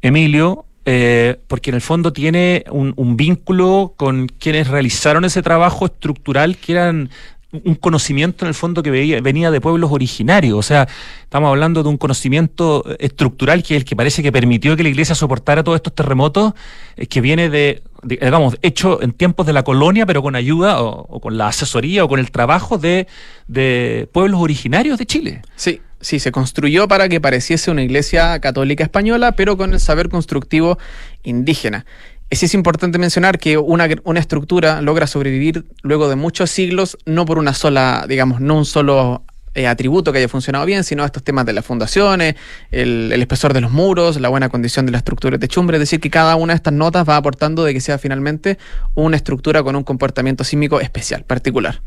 Emilio, 0.00 0.64
eh, 0.90 1.38
porque 1.48 1.68
en 1.68 1.74
el 1.74 1.82
fondo 1.82 2.14
tiene 2.14 2.64
un, 2.70 2.94
vínculo 3.18 3.92
con 3.98 4.26
quienes 4.26 4.68
realizaron 4.68 5.26
ese 5.26 5.42
trabajo 5.42 5.84
estructural 5.84 6.56
que 6.56 6.72
eran 6.72 7.10
un 7.52 7.74
conocimiento 7.74 8.46
en 8.46 8.48
el 8.48 8.54
fondo 8.54 8.82
que 8.82 9.20
venía 9.20 9.50
de 9.50 9.60
pueblos 9.60 9.92
originarios. 9.92 10.58
O 10.58 10.62
sea, 10.62 10.88
estamos 11.24 11.50
hablando 11.50 11.82
de 11.82 11.90
un 11.90 11.98
conocimiento 11.98 12.86
estructural 12.98 13.62
que 13.62 13.74
es 13.74 13.82
el 13.82 13.84
que 13.84 13.96
parece 13.96 14.22
que 14.22 14.32
permitió 14.32 14.78
que 14.78 14.82
la 14.82 14.88
iglesia 14.88 15.14
soportara 15.14 15.62
todos 15.62 15.76
estos 15.76 15.94
terremotos, 15.94 16.54
eh, 16.96 17.06
que 17.06 17.20
viene 17.20 17.50
de, 17.50 17.82
digamos, 18.02 18.56
hecho 18.62 19.02
en 19.02 19.12
tiempos 19.12 19.44
de 19.44 19.52
la 19.52 19.64
colonia, 19.64 20.06
pero 20.06 20.22
con 20.22 20.36
ayuda 20.36 20.80
o, 20.80 21.04
o 21.06 21.20
con 21.20 21.36
la 21.36 21.48
asesoría 21.48 22.02
o 22.02 22.08
con 22.08 22.18
el 22.18 22.30
trabajo 22.30 22.78
de, 22.78 23.08
de 23.46 24.08
pueblos 24.10 24.40
originarios 24.40 24.98
de 24.98 25.04
Chile. 25.04 25.42
Sí, 25.54 25.82
sí, 26.00 26.18
se 26.18 26.32
construyó 26.32 26.88
para 26.88 27.08
que 27.08 27.20
pareciese 27.20 27.70
una 27.70 27.82
iglesia 27.82 28.38
católica 28.40 28.84
española, 28.84 29.32
pero 29.32 29.56
con 29.56 29.72
el 29.72 29.80
saber 29.80 30.08
constructivo 30.08 30.78
indígena. 31.22 31.86
Es 32.30 32.52
importante 32.52 32.98
mencionar 32.98 33.38
que 33.38 33.56
una, 33.56 33.88
una 34.04 34.20
estructura 34.20 34.82
logra 34.82 35.06
sobrevivir 35.06 35.64
luego 35.82 36.10
de 36.10 36.16
muchos 36.16 36.50
siglos, 36.50 36.98
no 37.06 37.24
por 37.24 37.38
una 37.38 37.54
sola, 37.54 38.04
digamos, 38.06 38.40
no 38.40 38.56
un 38.56 38.66
solo 38.66 39.22
eh, 39.54 39.66
atributo 39.66 40.12
que 40.12 40.18
haya 40.18 40.28
funcionado 40.28 40.66
bien, 40.66 40.84
sino 40.84 41.04
estos 41.04 41.22
temas 41.24 41.46
de 41.46 41.54
las 41.54 41.64
fundaciones, 41.64 42.36
el, 42.70 43.10
el 43.12 43.20
espesor 43.22 43.54
de 43.54 43.62
los 43.62 43.72
muros, 43.72 44.20
la 44.20 44.28
buena 44.28 44.50
condición 44.50 44.84
de 44.84 44.92
la 44.92 44.98
estructura 44.98 45.38
de 45.38 45.38
techumbre, 45.40 45.78
es 45.78 45.80
decir, 45.80 46.00
que 46.00 46.10
cada 46.10 46.36
una 46.36 46.52
de 46.52 46.58
estas 46.58 46.74
notas 46.74 47.08
va 47.08 47.16
aportando 47.16 47.64
de 47.64 47.72
que 47.72 47.80
sea 47.80 47.98
finalmente 47.98 48.58
una 48.94 49.16
estructura 49.16 49.62
con 49.62 49.74
un 49.74 49.82
comportamiento 49.82 50.44
sísmico 50.44 50.80
especial, 50.80 51.24
particular. 51.24 51.80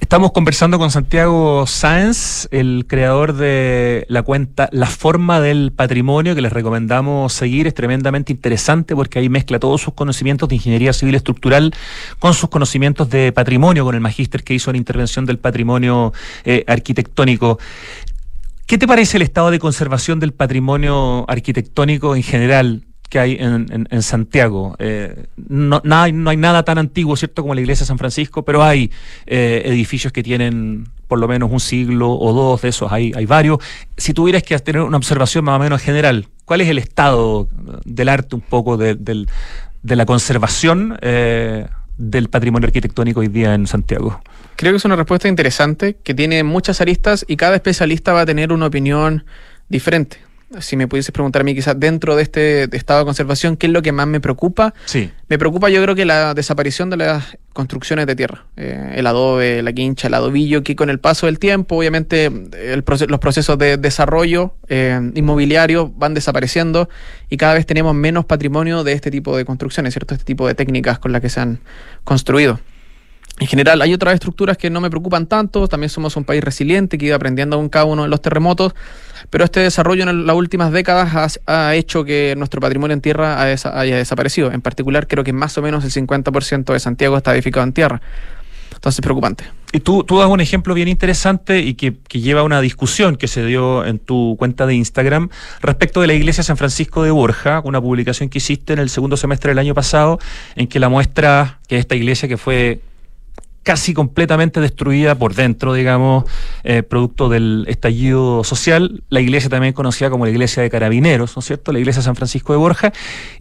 Estamos 0.00 0.32
conversando 0.32 0.78
con 0.78 0.90
Santiago 0.90 1.66
Sáenz, 1.66 2.46
el 2.50 2.84
creador 2.86 3.32
de 3.32 4.04
la 4.08 4.22
cuenta 4.22 4.68
La 4.70 4.86
Forma 4.86 5.40
del 5.40 5.72
Patrimonio, 5.72 6.34
que 6.34 6.42
les 6.42 6.52
recomendamos 6.52 7.32
seguir. 7.32 7.66
Es 7.66 7.74
tremendamente 7.74 8.32
interesante 8.32 8.94
porque 8.94 9.18
ahí 9.18 9.28
mezcla 9.28 9.58
todos 9.58 9.80
sus 9.80 9.94
conocimientos 9.94 10.50
de 10.50 10.56
ingeniería 10.56 10.92
civil 10.92 11.14
estructural 11.14 11.74
con 12.18 12.34
sus 12.34 12.50
conocimientos 12.50 13.08
de 13.08 13.32
patrimonio, 13.32 13.84
con 13.84 13.94
el 13.94 14.02
magíster 14.02 14.44
que 14.44 14.52
hizo 14.52 14.70
la 14.70 14.78
intervención 14.78 15.24
del 15.24 15.38
patrimonio 15.38 16.12
eh, 16.44 16.64
arquitectónico. 16.66 17.58
¿Qué 18.66 18.78
te 18.78 18.86
parece 18.86 19.16
el 19.16 19.22
estado 19.22 19.50
de 19.50 19.58
conservación 19.58 20.20
del 20.20 20.32
patrimonio 20.32 21.24
arquitectónico 21.28 22.16
en 22.16 22.22
general 22.22 22.84
que 23.12 23.18
hay 23.18 23.36
en, 23.38 23.86
en- 23.90 24.02
Santiago? 24.02 24.74
Eh, 24.78 25.26
no, 25.36 25.82
no 25.84 26.00
hay 26.02 26.36
nada 26.38 26.62
tan 26.62 26.78
antiguo, 26.78 27.14
¿cierto?, 27.14 27.42
como 27.42 27.54
la 27.54 27.60
iglesia 27.60 27.84
de 27.84 27.88
San 27.88 27.98
Francisco, 27.98 28.42
pero 28.42 28.64
hay 28.64 28.90
eh, 29.26 29.60
edificios 29.66 30.14
que 30.14 30.22
tienen 30.22 30.88
por 31.08 31.18
lo 31.18 31.28
menos 31.28 31.50
un 31.52 31.60
siglo 31.60 32.10
o 32.10 32.32
dos 32.32 32.62
de 32.62 32.70
esos, 32.70 32.90
hay, 32.90 33.12
hay 33.14 33.26
varios. 33.26 33.58
Si 33.98 34.14
tuvieras 34.14 34.42
que 34.44 34.58
tener 34.60 34.80
una 34.80 34.96
observación 34.96 35.44
más 35.44 35.56
o 35.56 35.62
menos 35.62 35.82
general, 35.82 36.26
¿cuál 36.46 36.62
es 36.62 36.68
el 36.70 36.78
estado 36.78 37.48
del 37.84 38.08
arte 38.08 38.34
un 38.34 38.40
poco 38.40 38.78
de 38.78 39.26
la 39.82 40.06
conservación 40.06 40.96
eh, 41.02 41.66
del 41.98 42.30
patrimonio 42.30 42.66
arquitectónico 42.66 43.20
hoy 43.20 43.28
día 43.28 43.52
en 43.52 43.66
Santiago? 43.66 44.22
Creo 44.56 44.72
que 44.72 44.78
es 44.78 44.84
una 44.86 44.96
respuesta 44.96 45.28
interesante 45.28 45.96
que 46.02 46.14
tiene 46.14 46.42
muchas 46.44 46.80
aristas 46.80 47.26
y 47.28 47.36
cada 47.36 47.56
especialista 47.56 48.14
va 48.14 48.22
a 48.22 48.26
tener 48.26 48.50
una 48.50 48.64
opinión 48.66 49.26
diferente. 49.68 50.16
Si 50.60 50.76
me 50.76 50.88
pudieses 50.88 51.12
preguntar 51.12 51.42
a 51.42 51.44
mí 51.44 51.54
quizás 51.54 51.78
dentro 51.78 52.16
de 52.16 52.22
este 52.22 52.76
estado 52.76 53.00
de 53.00 53.04
conservación, 53.04 53.56
¿qué 53.56 53.66
es 53.66 53.72
lo 53.72 53.82
que 53.82 53.92
más 53.92 54.06
me 54.06 54.20
preocupa? 54.20 54.74
Sí. 54.84 55.10
Me 55.28 55.38
preocupa 55.38 55.70
yo 55.70 55.82
creo 55.82 55.94
que 55.94 56.04
la 56.04 56.34
desaparición 56.34 56.90
de 56.90 56.98
las 56.98 57.38
construcciones 57.52 58.06
de 58.06 58.16
tierra, 58.16 58.46
Eh, 58.56 58.94
el 58.96 59.06
adobe, 59.06 59.62
la 59.62 59.72
quincha, 59.72 60.08
el 60.08 60.14
adobillo, 60.14 60.62
que 60.62 60.74
con 60.76 60.90
el 60.90 60.98
paso 60.98 61.26
del 61.26 61.38
tiempo, 61.38 61.76
obviamente 61.76 62.26
el 62.26 62.84
los 63.08 63.20
procesos 63.20 63.58
de 63.58 63.76
desarrollo 63.76 64.54
eh, 64.68 64.98
inmobiliario 65.14 65.92
van 65.96 66.14
desapareciendo 66.14 66.88
y 67.28 67.36
cada 67.36 67.54
vez 67.54 67.66
tenemos 67.66 67.94
menos 67.94 68.24
patrimonio 68.24 68.84
de 68.84 68.92
este 68.92 69.10
tipo 69.10 69.36
de 69.36 69.44
construcciones, 69.44 69.94
¿cierto? 69.94 70.14
Este 70.14 70.24
tipo 70.24 70.46
de 70.46 70.54
técnicas 70.54 70.98
con 70.98 71.12
las 71.12 71.20
que 71.20 71.28
se 71.28 71.40
han 71.40 71.60
construido. 72.04 72.60
En 73.42 73.48
general, 73.48 73.82
hay 73.82 73.92
otras 73.92 74.14
estructuras 74.14 74.56
que 74.56 74.70
no 74.70 74.80
me 74.80 74.88
preocupan 74.88 75.26
tanto. 75.26 75.66
También 75.66 75.90
somos 75.90 76.16
un 76.16 76.22
país 76.22 76.44
resiliente 76.44 76.96
que 76.96 77.06
iba 77.06 77.16
aprendiendo 77.16 77.56
aún 77.56 77.68
cada 77.68 77.86
uno 77.86 78.04
de 78.04 78.08
los 78.08 78.22
terremotos. 78.22 78.72
Pero 79.30 79.44
este 79.44 79.58
desarrollo 79.58 80.08
en 80.08 80.28
las 80.28 80.36
últimas 80.36 80.70
décadas 80.70 81.40
ha, 81.44 81.74
hecho 81.74 82.04
que 82.04 82.34
nuestro 82.36 82.60
patrimonio 82.60 82.94
en 82.94 83.00
tierra 83.00 83.42
haya 83.42 83.96
desaparecido. 83.96 84.52
En 84.52 84.60
particular, 84.60 85.08
creo 85.08 85.24
que 85.24 85.32
más 85.32 85.58
o 85.58 85.62
menos 85.62 85.82
el 85.82 85.90
50% 85.90 86.72
de 86.72 86.78
Santiago 86.78 87.16
está 87.16 87.34
edificado 87.34 87.66
en 87.66 87.72
tierra. 87.72 88.00
Entonces, 88.72 89.00
preocupante. 89.00 89.42
Y 89.72 89.80
tú, 89.80 90.06
das 90.08 90.28
un 90.28 90.40
ejemplo 90.40 90.72
bien 90.72 90.86
interesante 90.86 91.58
y 91.62 91.74
que, 91.74 91.96
que 92.06 92.20
lleva 92.20 92.42
a 92.42 92.44
una 92.44 92.60
discusión 92.60 93.16
que 93.16 93.26
se 93.26 93.44
dio 93.44 93.84
en 93.84 93.98
tu 93.98 94.36
cuenta 94.38 94.66
de 94.66 94.74
Instagram 94.76 95.30
respecto 95.62 96.00
de 96.00 96.06
la 96.06 96.14
iglesia 96.14 96.44
San 96.44 96.56
Francisco 96.56 97.02
de 97.02 97.10
Borja, 97.10 97.60
una 97.64 97.80
publicación 97.80 98.28
que 98.28 98.38
hiciste 98.38 98.72
en 98.72 98.78
el 98.78 98.88
segundo 98.88 99.16
semestre 99.16 99.50
del 99.50 99.58
año 99.58 99.74
pasado, 99.74 100.20
en 100.54 100.68
que 100.68 100.78
la 100.78 100.88
muestra 100.88 101.58
que 101.66 101.78
esta 101.78 101.96
iglesia 101.96 102.28
que 102.28 102.36
fue 102.36 102.82
casi 103.62 103.94
completamente 103.94 104.60
destruida 104.60 105.14
por 105.14 105.34
dentro, 105.34 105.72
digamos, 105.74 106.24
eh, 106.64 106.82
producto 106.82 107.28
del 107.28 107.64
estallido 107.68 108.44
social, 108.44 109.02
la 109.08 109.20
iglesia 109.20 109.48
también 109.48 109.72
conocida 109.72 110.10
como 110.10 110.24
la 110.24 110.30
iglesia 110.30 110.62
de 110.62 110.70
carabineros, 110.70 111.36
¿no 111.36 111.40
es 111.40 111.46
cierto? 111.46 111.72
La 111.72 111.78
iglesia 111.78 112.00
de 112.00 112.04
San 112.04 112.16
Francisco 112.16 112.52
de 112.52 112.58
Borja, 112.58 112.92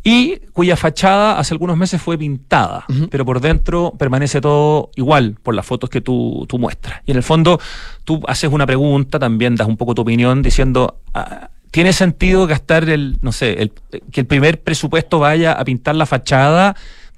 y 0.03 0.37
cuya 0.53 0.77
fachada 0.77 1.39
hace 1.39 1.53
algunos 1.53 1.77
meses 1.77 2.01
fue 2.01 2.17
pintada, 2.17 2.85
pero 3.09 3.25
por 3.25 3.41
dentro 3.41 3.93
permanece 3.97 4.41
todo 4.41 4.91
igual 4.95 5.37
por 5.41 5.55
las 5.55 5.65
fotos 5.65 5.89
que 5.89 6.01
tú, 6.01 6.45
tú 6.47 6.59
muestras. 6.59 7.01
Y 7.05 7.11
en 7.11 7.17
el 7.17 7.23
fondo 7.23 7.59
tú 8.03 8.21
haces 8.27 8.51
una 8.51 8.65
pregunta, 8.65 9.17
también 9.17 9.55
das 9.55 9.67
un 9.67 9.77
poco 9.77 9.95
tu 9.95 10.01
opinión 10.03 10.41
diciendo... 10.41 10.99
ah, 11.13 11.49
¿Tiene 11.71 11.93
sentido 11.93 12.47
gastar 12.47 12.89
el, 12.89 13.17
no 13.21 13.31
sé, 13.31 13.53
el, 13.61 13.71
que 14.11 14.19
el 14.19 14.27
primer 14.27 14.61
presupuesto 14.61 15.19
vaya 15.19 15.53
a 15.53 15.63
pintar 15.63 15.95
la 15.95 16.05
fachada 16.05 16.75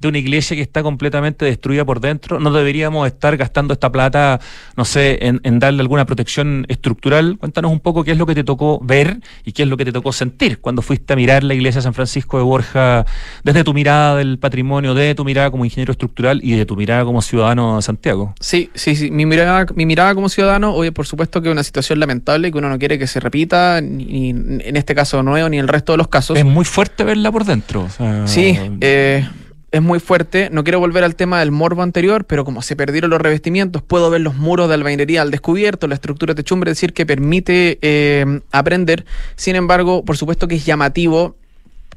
de 0.08 0.10
una 0.10 0.18
iglesia 0.20 0.56
que 0.56 0.62
está 0.62 0.84
completamente 0.84 1.46
destruida 1.46 1.86
por 1.86 2.00
dentro? 2.00 2.40
¿No 2.40 2.52
deberíamos 2.52 3.08
estar 3.08 3.36
gastando 3.38 3.74
esta 3.74 3.92
plata, 3.92 4.40
no 4.78 4.86
sé, 4.86 5.20
en, 5.26 5.42
en 5.44 5.60
darle 5.60 5.82
alguna 5.82 6.06
protección 6.06 6.66
estructural? 6.70 7.38
Cuéntanos 7.40 7.72
un 7.72 7.80
poco 7.80 8.04
qué 8.04 8.12
es 8.12 8.18
lo 8.18 8.26
que 8.26 8.36
te 8.36 8.44
tocó 8.44 8.80
ver 8.82 9.20
y 9.46 9.52
qué 9.52 9.64
es 9.64 9.70
lo 9.70 9.78
que 9.78 9.86
te 9.86 9.92
tocó 9.92 10.14
sentir 10.14 10.60
cuando 10.60 10.82
fuiste 10.82 11.14
a 11.14 11.16
mirar 11.16 11.44
la 11.44 11.54
iglesia 11.54 11.80
de 11.80 11.84
San 11.84 11.94
Francisco 11.94 12.38
de 12.38 12.44
Borja 12.44 13.06
desde 13.44 13.64
tu 13.64 13.74
mirada 13.74 14.16
del 14.18 14.40
patrimonio, 14.40 14.94
de 14.94 15.16
tu 15.16 15.26
mirada 15.26 15.52
como 15.52 15.66
ingeniero 15.66 15.92
estructural 15.92 16.40
y 16.44 16.54
de 16.54 16.66
tu 16.66 16.76
mirada 16.76 17.04
como 17.06 17.22
ciudadano 17.22 17.78
de 17.78 17.82
Santiago. 17.82 18.34
Sí, 18.40 18.70
sí, 18.74 18.96
sí. 18.96 19.12
Mi 19.12 19.26
mirada, 19.26 19.66
mi 19.76 19.86
mirada 19.86 20.14
como 20.16 20.30
ciudadano, 20.30 20.74
oye, 20.74 20.92
por 20.92 21.06
supuesto 21.06 21.42
que 21.42 21.50
es 21.50 21.52
una 21.54 21.64
situación 21.64 22.00
lamentable 22.00 22.52
que 22.52 22.58
uno 22.58 22.70
no 22.70 22.78
quiere 22.80 23.00
que 23.00 23.08
se 23.08 23.20
repita, 23.20 23.82
ni, 23.82 24.34
ni 24.34 24.64
en 24.64 24.76
este 24.78 24.96
caso 24.96 25.24
nuevo, 25.24 25.50
ni 25.50 25.58
en 25.58 25.64
el 25.64 25.68
resto 25.68 25.94
de 25.94 25.98
los 25.98 26.08
casos. 26.08 26.38
Es 26.38 26.46
muy 26.46 26.66
fuerte 26.66 27.04
verla 27.04 27.32
por 27.32 27.46
dentro. 27.46 27.84
o 27.84 27.90
sea, 27.90 28.28
Sí, 28.28 28.58
eh, 28.82 29.28
es 29.74 29.82
muy 29.82 30.00
fuerte. 30.00 30.50
No 30.52 30.64
quiero 30.64 30.80
volver 30.80 31.04
al 31.04 31.16
tema 31.16 31.40
del 31.40 31.52
morbo 31.52 31.82
anterior, 31.82 32.26
pero 32.26 32.46
como 32.46 32.62
se 32.62 32.76
perdieron 32.76 33.10
los 33.10 33.20
revestimientos, 33.20 33.82
puedo 33.82 34.12
ver 34.12 34.22
los 34.22 34.36
muros 34.36 34.70
de 34.70 34.76
albañilería 34.76 35.24
al 35.24 35.32
descubierto, 35.32 35.88
la 35.88 35.96
estructura 35.96 36.36
de 36.36 36.44
techumbre, 36.44 36.70
es 36.70 36.78
decir, 36.78 36.94
que 36.94 37.08
permite 37.08 37.80
eh, 37.82 38.42
aprender. 38.52 39.04
Sin 39.36 39.56
embargo, 39.56 40.06
por 40.06 40.16
supuesto 40.16 40.48
que 40.48 40.56
es 40.56 40.66
llamativo. 40.66 41.36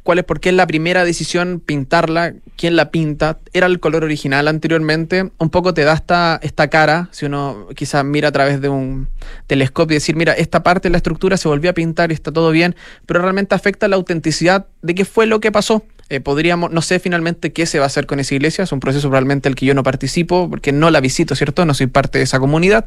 ¿Cuál 0.03 0.20
es? 0.20 0.24
Porque 0.24 0.48
es 0.48 0.55
la 0.55 0.66
primera 0.66 1.05
decisión 1.05 1.61
pintarla? 1.61 2.32
¿Quién 2.57 2.76
la 2.76 2.90
pinta? 2.90 3.40
¿Era 3.53 3.66
el 3.66 3.78
color 3.78 4.05
original 4.05 4.48
anteriormente? 4.48 5.32
Un 5.36 5.50
poco 5.50 5.74
te 5.74 5.84
da 5.84 5.92
esta, 5.92 6.40
esta 6.42 6.68
cara, 6.68 7.11
si 7.12 7.26
uno 7.26 7.66
quizás 7.74 8.05
mira 8.07 8.28
a 8.28 8.32
través 8.32 8.62
de 8.62 8.70
un 8.70 9.09
telescopio 9.48 9.96
y 9.96 9.98
decir, 9.98 10.16
mira, 10.16 10.32
esta 10.32 10.62
parte 10.62 10.88
de 10.88 10.92
la 10.92 10.98
estructura 10.98 11.36
se 11.36 11.48
volvió 11.48 11.70
a 11.70 11.74
pintar 11.74 12.11
y 12.11 12.14
está 12.14 12.32
todo 12.32 12.53
bien, 12.53 12.74
pero 13.05 13.20
realmente 13.20 13.55
afecta 13.55 13.86
la 13.86 13.96
autenticidad 13.96 14.66
de 14.80 14.94
qué 14.94 15.05
fue 15.05 15.26
lo 15.26 15.40
que 15.40 15.53
pasó. 15.53 15.82
Eh, 16.09 16.20
podríamos, 16.20 16.70
no 16.70 16.82
sé 16.82 17.00
finalmente 17.00 17.52
qué 17.52 17.66
se 17.66 17.78
va 17.80 17.84
a 17.84 17.88
hacer 17.88 18.07
con 18.07 18.20
esa 18.20 18.34
iglesia, 18.34 18.62
es 18.62 18.70
un 18.70 18.78
proceso 18.78 19.11
realmente 19.11 19.48
el 19.48 19.57
que 19.57 19.66
yo 19.66 19.74
no 19.74 19.82
participo, 19.82 20.48
porque 20.48 20.70
no 20.70 20.90
la 20.90 21.00
visito, 21.00 21.34
¿cierto? 21.34 21.64
No 21.66 21.74
soy 21.74 21.88
parte 21.88 22.18
de 22.18 22.24
esa 22.24 22.38
comunidad. 22.38 22.84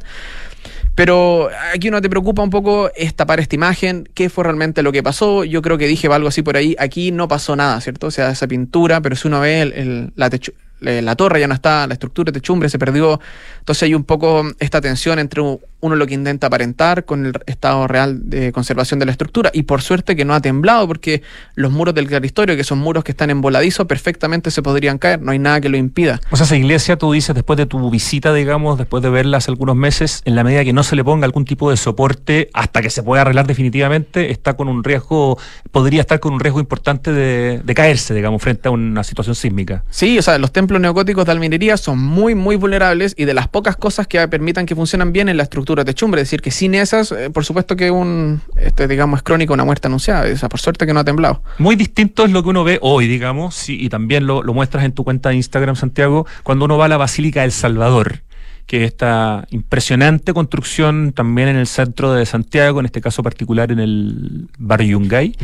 Pero 0.94 1.50
aquí 1.74 1.88
uno 1.88 2.00
te 2.00 2.08
preocupa 2.08 2.42
un 2.42 2.50
poco 2.50 2.90
es 2.96 3.14
tapar 3.14 3.40
esta 3.40 3.54
imagen, 3.54 4.08
qué 4.14 4.30
fue 4.30 4.44
realmente 4.44 4.82
lo 4.82 4.90
que 4.92 5.02
pasó. 5.02 5.44
Yo 5.44 5.60
creo 5.62 5.76
que 5.78 5.86
dije 5.86 6.08
algo 6.08 6.28
así 6.28 6.42
por 6.42 6.56
ahí, 6.56 6.74
aquí 6.78 7.12
no 7.12 7.28
pasó 7.28 7.56
nada, 7.56 7.80
¿cierto? 7.80 8.06
O 8.06 8.10
sea, 8.10 8.30
esa 8.30 8.48
pintura, 8.48 9.00
pero 9.00 9.16
si 9.16 9.28
uno 9.28 9.40
ve 9.40 9.62
el- 9.62 10.12
la, 10.16 11.14
torre 11.14 11.40
ya 11.40 11.46
no 11.46 11.54
está, 11.54 11.86
la 11.86 11.92
estructura 11.94 12.32
de 12.32 12.40
techumbre 12.40 12.68
se 12.70 12.78
perdió. 12.78 13.20
Entonces 13.58 13.82
hay 13.82 13.94
un 13.94 14.04
poco 14.04 14.44
esta 14.58 14.80
tensión 14.80 15.18
entre 15.18 15.42
uno 15.80 15.96
lo 15.96 16.06
que 16.06 16.14
intenta 16.14 16.46
aparentar 16.48 17.04
con 17.04 17.26
el 17.26 17.32
estado 17.46 17.86
real 17.86 18.28
de 18.28 18.52
conservación 18.52 19.00
de 19.00 19.06
la 19.06 19.12
estructura. 19.12 19.50
Y 19.52 19.62
por 19.62 19.82
suerte 19.82 20.14
que 20.14 20.24
no 20.24 20.34
ha 20.34 20.40
temblado, 20.40 20.86
porque 20.86 21.22
los 21.54 21.72
muros 21.72 21.94
del 21.94 22.06
claristorio, 22.06 22.56
que 22.56 22.64
son 22.64 22.78
muros 22.78 23.02
que 23.04 23.12
están 23.12 23.30
en 23.30 23.40
voladizo, 23.40 23.86
perfectamente 23.86 24.50
se 24.50 24.62
podrían 24.62 24.98
caer, 24.98 25.22
no 25.22 25.32
hay 25.32 25.38
nada 25.38 25.60
que 25.60 25.68
lo 25.68 25.76
impida. 25.76 26.20
O 26.30 26.36
sea, 26.36 26.44
esa 26.44 26.56
iglesia, 26.56 26.96
tú 26.96 27.12
dices, 27.12 27.34
después 27.34 27.56
de 27.56 27.66
tu 27.66 27.90
visita, 27.90 28.32
digamos, 28.34 28.78
después 28.78 29.02
de 29.02 29.10
verla 29.10 29.38
hace 29.38 29.50
algunos 29.50 29.76
meses, 29.76 30.22
en 30.24 30.36
la 30.36 30.44
medida 30.44 30.64
que 30.64 30.72
no 30.72 30.82
se 30.82 30.96
le 30.96 31.04
ponga 31.04 31.24
algún 31.24 31.44
tipo 31.44 31.70
de 31.70 31.76
soporte 31.76 32.50
hasta 32.52 32.82
que 32.82 32.90
se 32.90 33.02
pueda 33.02 33.22
arreglar 33.22 33.46
definitivamente, 33.46 34.30
está 34.30 34.54
con 34.54 34.68
un 34.68 34.84
riesgo, 34.84 35.38
podría 35.70 36.02
estar 36.02 36.20
con 36.20 36.34
un 36.34 36.40
riesgo 36.40 36.60
importante 36.60 37.12
de, 37.12 37.60
de 37.64 37.74
caerse, 37.74 38.14
digamos, 38.14 38.42
frente 38.42 38.68
a 38.68 38.70
una 38.70 39.02
situación 39.02 39.34
sísmica. 39.34 39.84
Sí, 39.90 40.18
o 40.18 40.22
sea, 40.22 40.38
los 40.38 40.52
templos 40.52 40.80
neogóticos 40.80 41.24
de 41.24 41.32
alminería 41.32 41.76
son 41.76 41.98
muy, 41.98 42.34
muy 42.34 42.56
vulnerables 42.56 43.14
y 43.16 43.24
de 43.24 43.34
las 43.34 43.48
pocas 43.48 43.76
cosas 43.76 44.06
que 44.06 44.26
permitan 44.28 44.66
que 44.66 44.74
funcionen 44.74 45.12
bien 45.12 45.28
en 45.28 45.36
la 45.36 45.44
estructura 45.44 45.69
techumbre. 45.84 46.20
Es 46.20 46.28
decir, 46.28 46.40
que 46.40 46.50
sin 46.50 46.74
esas, 46.74 47.12
eh, 47.12 47.30
por 47.30 47.44
supuesto 47.44 47.76
que 47.76 47.90
un, 47.90 48.40
este, 48.56 48.88
digamos, 48.88 49.18
es 49.18 49.22
crónica 49.22 49.52
una 49.52 49.64
muerte 49.64 49.88
anunciada. 49.88 50.32
O 50.32 50.36
sea, 50.36 50.48
por 50.48 50.60
suerte 50.60 50.86
que 50.86 50.94
no 50.94 51.00
ha 51.00 51.04
temblado. 51.04 51.42
Muy 51.58 51.76
distinto 51.76 52.24
es 52.24 52.30
lo 52.30 52.42
que 52.42 52.48
uno 52.50 52.64
ve 52.64 52.78
hoy, 52.82 53.06
digamos, 53.08 53.54
sí, 53.54 53.78
y 53.80 53.88
también 53.88 54.26
lo, 54.26 54.42
lo 54.42 54.54
muestras 54.54 54.84
en 54.84 54.92
tu 54.92 55.04
cuenta 55.04 55.30
de 55.30 55.36
Instagram, 55.36 55.76
Santiago, 55.76 56.26
cuando 56.42 56.64
uno 56.64 56.78
va 56.78 56.86
a 56.86 56.88
la 56.88 56.96
Basílica 56.96 57.42
del 57.42 57.52
Salvador, 57.52 58.22
que 58.70 58.84
es 58.84 58.92
esta 58.92 59.48
impresionante 59.50 60.32
construcción 60.32 61.12
también 61.12 61.48
en 61.48 61.56
el 61.56 61.66
centro 61.66 62.12
de 62.12 62.24
Santiago, 62.24 62.78
en 62.78 62.86
este 62.86 63.00
caso 63.00 63.20
particular 63.20 63.72
en 63.72 63.80
el 63.80 64.48
barrio 64.58 64.90
Yungay, 64.90 65.34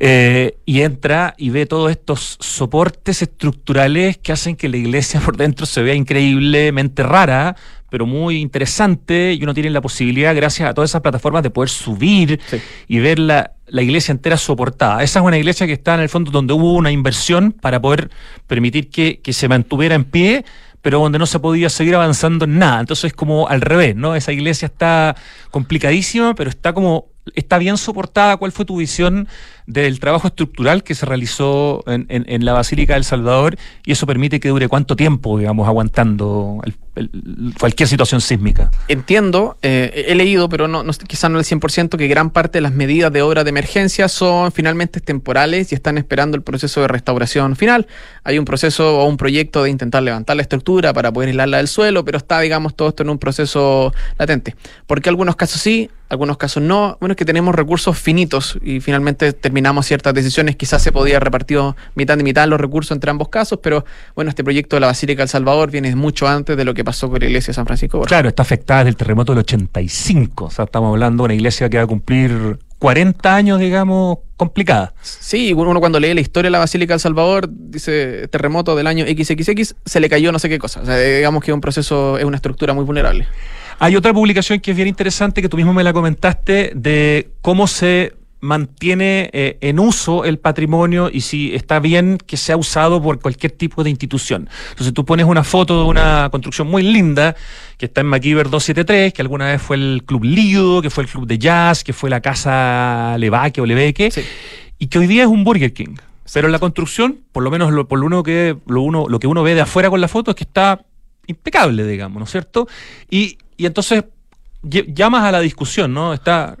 eh, 0.00 0.56
y 0.66 0.80
entra 0.80 1.34
y 1.38 1.50
ve 1.50 1.66
todos 1.66 1.92
estos 1.92 2.36
soportes 2.40 3.22
estructurales 3.22 4.18
que 4.18 4.32
hacen 4.32 4.56
que 4.56 4.68
la 4.68 4.78
iglesia 4.78 5.20
por 5.24 5.36
dentro 5.36 5.64
se 5.64 5.80
vea 5.80 5.94
increíblemente 5.94 7.04
rara, 7.04 7.54
pero 7.88 8.04
muy 8.04 8.38
interesante, 8.38 9.34
y 9.34 9.44
uno 9.44 9.54
tiene 9.54 9.70
la 9.70 9.80
posibilidad, 9.80 10.34
gracias 10.34 10.68
a 10.68 10.74
todas 10.74 10.90
esas 10.90 11.02
plataformas, 11.02 11.44
de 11.44 11.50
poder 11.50 11.68
subir 11.70 12.40
Sí. 12.50 12.56
y 12.88 12.98
ver 12.98 13.20
la, 13.20 13.52
la 13.68 13.82
iglesia 13.82 14.10
entera 14.10 14.36
soportada. 14.36 15.04
Esa 15.04 15.20
es 15.20 15.24
una 15.24 15.38
iglesia 15.38 15.68
que 15.68 15.74
está 15.74 15.94
en 15.94 16.00
el 16.00 16.08
fondo 16.08 16.32
donde 16.32 16.52
hubo 16.52 16.72
una 16.72 16.90
inversión 16.90 17.52
para 17.52 17.80
poder 17.80 18.10
permitir 18.48 18.90
que, 18.90 19.20
que 19.20 19.32
se 19.32 19.46
mantuviera 19.46 19.94
en 19.94 20.02
pie, 20.02 20.44
pero 20.86 21.00
donde 21.00 21.18
no 21.18 21.26
se 21.26 21.40
podía 21.40 21.68
seguir 21.68 21.96
avanzando 21.96 22.44
en 22.44 22.60
nada. 22.60 22.78
Entonces 22.78 23.06
es 23.06 23.12
como 23.12 23.48
al 23.48 23.60
revés, 23.60 23.96
¿no? 23.96 24.14
Esa 24.14 24.30
iglesia 24.30 24.66
está 24.66 25.16
complicadísima, 25.50 26.36
pero 26.36 26.48
está 26.48 26.72
como 26.72 27.06
está 27.34 27.58
bien 27.58 27.76
soportada. 27.76 28.36
¿Cuál 28.36 28.52
fue 28.52 28.64
tu 28.64 28.76
visión 28.76 29.26
del 29.66 29.98
trabajo 29.98 30.28
estructural 30.28 30.84
que 30.84 30.94
se 30.94 31.04
realizó 31.04 31.82
en, 31.88 32.06
en- 32.08 32.24
en 32.28 32.44
la 32.44 32.52
Basílica 32.52 32.94
del 32.94 33.02
Salvador? 33.02 33.56
Y 33.84 33.90
eso 33.90 34.06
permite 34.06 34.38
que 34.38 34.48
dure 34.50 34.68
cuánto 34.68 34.94
tiempo, 34.94 35.36
digamos, 35.36 35.66
aguantando 35.66 36.60
el- 36.64 36.76
cualquier 37.58 37.88
situación 37.88 38.20
sísmica. 38.20 38.70
Entiendo, 38.88 39.56
eh, 39.62 40.06
he 40.08 40.14
leído, 40.14 40.48
pero 40.48 40.68
no, 40.68 40.82
no, 40.82 40.92
quizás 40.92 41.30
no 41.30 41.38
el 41.38 41.44
100%, 41.44 41.96
que 41.96 42.08
gran 42.08 42.30
parte 42.30 42.58
de 42.58 42.62
las 42.62 42.72
medidas 42.72 43.12
de 43.12 43.22
obra 43.22 43.44
de 43.44 43.50
emergencia 43.50 44.08
son 44.08 44.52
finalmente 44.52 45.00
temporales 45.00 45.72
y 45.72 45.74
están 45.74 45.98
esperando 45.98 46.36
el 46.36 46.42
proceso 46.42 46.80
de 46.80 46.88
restauración 46.88 47.56
final. 47.56 47.86
Hay 48.24 48.38
un 48.38 48.44
proceso 48.44 49.00
o 49.00 49.06
un 49.06 49.16
proyecto 49.16 49.62
de 49.62 49.70
intentar 49.70 50.02
levantar 50.02 50.36
la 50.36 50.42
estructura 50.42 50.92
para 50.92 51.12
poder 51.12 51.28
aislarla 51.28 51.58
del 51.58 51.68
suelo, 51.68 52.04
pero 52.04 52.18
está, 52.18 52.40
digamos, 52.40 52.74
todo 52.74 52.88
esto 52.88 53.02
en 53.02 53.10
un 53.10 53.18
proceso 53.18 53.92
latente. 54.18 54.56
Porque 54.86 55.08
algunos 55.08 55.36
casos 55.36 55.60
sí, 55.60 55.90
algunos 56.08 56.36
casos 56.36 56.62
no. 56.62 56.96
Bueno, 57.00 57.12
es 57.12 57.16
que 57.16 57.24
tenemos 57.24 57.54
recursos 57.54 57.98
finitos 57.98 58.58
y 58.62 58.80
finalmente 58.80 59.32
terminamos 59.32 59.86
ciertas 59.86 60.14
decisiones. 60.14 60.56
Quizás 60.56 60.82
se 60.82 60.92
podía 60.92 61.18
repartir 61.20 61.58
mitad 61.94 62.18
y 62.18 62.22
mitad 62.22 62.46
los 62.48 62.60
recursos 62.60 62.92
entre 62.92 63.10
ambos 63.10 63.28
casos, 63.28 63.58
pero 63.62 63.84
bueno, 64.14 64.28
este 64.28 64.44
proyecto 64.44 64.76
de 64.76 64.80
la 64.80 64.88
Basílica 64.88 65.22
del 65.22 65.28
Salvador 65.28 65.70
viene 65.70 65.94
mucho 65.96 66.28
antes 66.28 66.56
de 66.56 66.64
lo 66.64 66.74
que 66.74 66.84
pasó 66.86 67.10
con 67.10 67.18
la 67.20 67.26
iglesia 67.26 67.48
de 67.48 67.54
San 67.54 67.66
Francisco. 67.66 67.98
Borja. 67.98 68.08
Claro, 68.08 68.28
está 68.30 68.42
afectada 68.42 68.80
desde 68.80 68.90
el 68.90 68.96
terremoto 68.96 69.32
del 69.32 69.40
85. 69.40 70.46
O 70.46 70.50
sea, 70.50 70.64
estamos 70.64 70.88
hablando 70.88 71.24
de 71.24 71.26
una 71.26 71.34
iglesia 71.34 71.68
que 71.68 71.76
va 71.76 71.82
a 71.82 71.86
cumplir 71.86 72.58
40 72.78 73.34
años, 73.34 73.60
digamos, 73.60 74.18
complicada. 74.36 74.94
Sí, 75.02 75.52
uno 75.52 75.78
cuando 75.80 75.98
lee 75.98 76.14
la 76.14 76.20
historia 76.20 76.46
de 76.46 76.52
la 76.52 76.58
Basílica 76.58 76.94
del 76.94 77.00
Salvador, 77.00 77.48
dice 77.50 78.28
terremoto 78.28 78.76
del 78.76 78.86
año 78.86 79.04
XXX, 79.04 79.74
se 79.84 80.00
le 80.00 80.08
cayó 80.08 80.32
no 80.32 80.38
sé 80.38 80.48
qué 80.48 80.58
cosa. 80.58 80.80
O 80.80 80.86
sea, 80.86 80.98
digamos 80.98 81.42
que 81.42 81.50
es 81.50 81.54
un 81.54 81.60
proceso, 81.60 82.18
es 82.18 82.24
una 82.24 82.36
estructura 82.36 82.72
muy 82.72 82.84
vulnerable. 82.84 83.26
Hay 83.78 83.94
otra 83.96 84.14
publicación 84.14 84.60
que 84.60 84.70
es 84.70 84.76
bien 84.76 84.88
interesante, 84.88 85.42
que 85.42 85.48
tú 85.48 85.56
mismo 85.56 85.74
me 85.74 85.84
la 85.84 85.92
comentaste, 85.92 86.72
de 86.74 87.28
cómo 87.42 87.66
se 87.66 88.14
mantiene 88.40 89.30
eh, 89.32 89.58
en 89.60 89.78
uso 89.78 90.24
el 90.24 90.38
patrimonio 90.38 91.10
y 91.12 91.22
si 91.22 91.54
está 91.54 91.80
bien 91.80 92.18
que 92.18 92.36
sea 92.36 92.56
usado 92.56 93.02
por 93.02 93.20
cualquier 93.20 93.52
tipo 93.52 93.82
de 93.82 93.90
institución. 93.90 94.48
Entonces 94.70 94.92
tú 94.94 95.04
pones 95.04 95.26
una 95.26 95.42
foto 95.42 95.82
de 95.82 95.88
una 95.88 96.28
construcción 96.30 96.68
muy 96.68 96.82
linda 96.82 97.34
que 97.78 97.86
está 97.86 98.02
en 98.02 98.08
MacGyver 98.08 98.50
273, 98.50 99.12
que 99.12 99.22
alguna 99.22 99.46
vez 99.46 99.60
fue 99.62 99.76
el 99.76 100.02
Club 100.06 100.24
Lido, 100.24 100.82
que 100.82 100.90
fue 100.90 101.04
el 101.04 101.10
Club 101.10 101.26
de 101.26 101.38
Jazz, 101.38 101.82
que 101.82 101.92
fue 101.92 102.10
la 102.10 102.20
Casa 102.20 103.16
Levaque 103.18 103.60
o 103.60 103.66
Leveque, 103.66 104.10
Sí. 104.10 104.22
y 104.78 104.86
que 104.88 104.98
hoy 104.98 105.06
día 105.06 105.22
es 105.22 105.28
un 105.28 105.42
Burger 105.44 105.72
King. 105.72 105.96
Pero 106.32 106.48
la 106.48 106.58
construcción, 106.58 107.20
por 107.32 107.42
lo 107.42 107.50
menos 107.50 107.72
lo, 107.72 107.86
por 107.86 107.98
lo, 107.98 108.06
uno 108.06 108.22
que, 108.22 108.56
lo, 108.66 108.82
uno, 108.82 109.06
lo 109.08 109.18
que 109.18 109.26
uno 109.26 109.42
ve 109.42 109.54
de 109.54 109.60
afuera 109.62 109.90
con 109.90 110.00
la 110.00 110.08
foto, 110.08 110.32
es 110.32 110.36
que 110.36 110.44
está 110.44 110.84
impecable, 111.26 111.86
digamos, 111.86 112.18
¿no 112.18 112.24
es 112.24 112.30
cierto? 112.30 112.66
Y, 113.10 113.38
y 113.56 113.66
entonces 113.66 114.04
llamas 114.62 115.22
a 115.24 115.32
la 115.32 115.40
discusión, 115.40 115.94
¿no? 115.94 116.12
Está, 116.12 116.56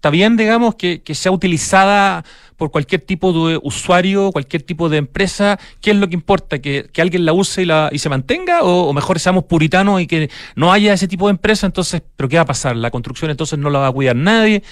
está 0.00 0.08
bien, 0.08 0.38
digamos, 0.38 0.76
que, 0.76 1.02
sea 1.12 1.30
utilizada 1.30 2.24
por 2.56 2.70
cualquier 2.70 3.02
tipo 3.02 3.34
de 3.46 3.60
usuario, 3.62 4.32
cualquier 4.32 4.62
tipo 4.62 4.88
de 4.88 4.96
empresa. 4.96 5.58
¿Qué 5.82 5.90
es 5.90 5.96
lo 5.98 6.08
que 6.08 6.14
importa? 6.14 6.58
¿Que, 6.58 6.88
que 6.90 7.02
alguien 7.02 7.26
la 7.26 7.34
use 7.34 7.62
y, 7.62 7.66
la, 7.66 7.90
y 7.92 7.98
se 7.98 8.08
mantenga? 8.08 8.62
¿O, 8.62 8.88
o 8.88 8.92
mejor 8.94 9.20
seamos 9.20 9.44
puritanos 9.44 10.00
y 10.00 10.06
que 10.06 10.30
no 10.56 10.72
haya 10.72 10.94
ese 10.94 11.06
tipo 11.06 11.26
de 11.26 11.32
empresa? 11.32 11.66
Entonces, 11.66 12.00
¿pero 12.16 12.30
qué 12.30 12.36
va 12.36 12.42
a 12.42 12.46
pasar? 12.46 12.76
¿La 12.76 12.90
construcción 12.90 13.30
entonces 13.30 13.58
no 13.58 13.68
la 13.68 13.80
va 13.80 13.88
a 13.88 13.92
cuidar 13.92 14.16
nadie? 14.16 14.62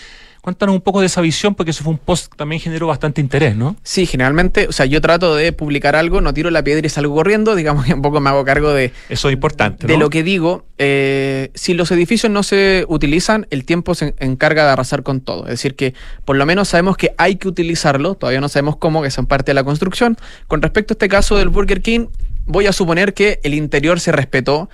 Cuéntanos 0.41 0.75
un 0.75 0.81
poco 0.81 1.01
de 1.01 1.07
esa 1.07 1.21
visión, 1.21 1.55
porque 1.55 1.73
eso 1.73 1.85
fue 1.85 1.93
un 1.93 1.99
post 1.99 2.31
que 2.31 2.37
también 2.37 2.61
generó 2.61 2.87
bastante 2.87 3.21
interés, 3.21 3.57
¿no? 3.57 3.77
Sí, 3.83 4.07
generalmente, 4.07 4.69
o 4.69 4.73
sea, 4.73 4.87
yo 4.87 5.01
trato 5.01 5.35
de 5.35 5.53
publicar 5.53 5.97
algo, 5.97 6.21
no 6.21 6.33
tiro 6.33 6.51
la 6.51 6.63
piedra 6.63 6.87
y 6.87 6.91
salgo 6.91 7.15
corriendo, 7.15 7.55
digamos 7.55 7.85
que 7.85 7.95
un 7.95 8.03
poco 8.03 8.21
me 8.21 8.31
hago 8.31 8.45
cargo 8.45 8.73
de, 8.73 8.93
Eso 9.09 9.29
es 9.29 9.35
importante, 9.35 9.87
de 9.87 9.97
lo 9.97 10.11
que 10.11 10.23
digo. 10.23 10.65
Eh, 10.79 11.51
si 11.55 11.75
los 11.75 11.91
edificios 11.91 12.31
no 12.31 12.43
se 12.43 12.85
utilizan, 12.89 13.47
el 13.51 13.65
tiempo 13.65 13.95
se 13.95 14.15
encarga 14.19 14.65
de 14.65 14.71
arrasar 14.71 15.03
con 15.03 15.21
todo. 15.21 15.45
Es 15.45 15.51
decir, 15.51 15.75
que 15.75 15.95
por 16.25 16.37
lo 16.37 16.47
menos 16.47 16.69
sabemos 16.69 16.97
que 16.97 17.15
hay 17.19 17.37
que 17.37 17.49
utilizarlo, 17.49 18.15
todavía 18.15 18.41
no 18.41 18.49
sabemos 18.49 18.77
cómo, 18.77 19.03
que 19.03 19.11
son 19.11 19.27
parte 19.27 19.51
de 19.51 19.55
la 19.55 19.65
construcción. 19.65 20.17
Con 20.47 20.63
respecto 20.63 20.93
a 20.93 20.95
este 20.95 21.09
caso 21.09 21.37
del 21.37 21.49
Burger 21.49 21.83
King, 21.83 22.07
voy 22.47 22.67
a 22.67 22.73
suponer 22.73 23.15
que 23.15 23.41
el 23.43 23.55
interior 23.55 24.01
se 24.01 24.13
respetó. 24.13 24.69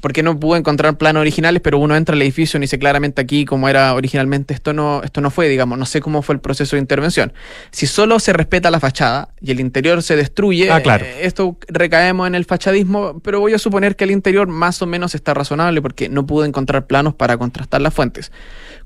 Porque 0.00 0.22
no 0.22 0.38
pude 0.38 0.58
encontrar 0.58 0.96
planos 0.96 1.20
originales, 1.20 1.60
pero 1.62 1.78
uno 1.78 1.96
entra 1.96 2.14
al 2.14 2.22
edificio 2.22 2.58
y 2.58 2.60
dice 2.60 2.78
claramente 2.78 3.20
aquí 3.20 3.44
como 3.44 3.68
era 3.68 3.94
originalmente. 3.94 4.54
Esto 4.54 4.72
no, 4.72 5.02
esto 5.02 5.20
no 5.20 5.30
fue, 5.30 5.48
digamos, 5.48 5.78
no 5.78 5.86
sé 5.86 6.00
cómo 6.00 6.22
fue 6.22 6.34
el 6.36 6.40
proceso 6.40 6.76
de 6.76 6.80
intervención. 6.80 7.32
Si 7.70 7.86
solo 7.86 8.20
se 8.20 8.32
respeta 8.32 8.70
la 8.70 8.80
fachada 8.80 9.30
y 9.40 9.50
el 9.50 9.60
interior 9.60 10.02
se 10.02 10.16
destruye, 10.16 10.70
Ah, 10.70 10.80
claro. 10.80 11.04
eh, 11.04 11.20
esto 11.22 11.56
recaemos 11.68 12.26
en 12.26 12.34
el 12.34 12.44
fachadismo, 12.44 13.20
pero 13.20 13.40
voy 13.40 13.54
a 13.54 13.58
suponer 13.58 13.96
que 13.96 14.04
el 14.04 14.10
interior 14.10 14.46
más 14.48 14.80
o 14.82 14.86
menos 14.86 15.14
está 15.14 15.34
razonable 15.34 15.82
porque 15.82 16.08
no 16.08 16.26
pude 16.26 16.46
encontrar 16.46 16.86
planos 16.86 17.14
para 17.14 17.36
contrastar 17.36 17.80
las 17.80 17.92
fuentes. 17.94 18.30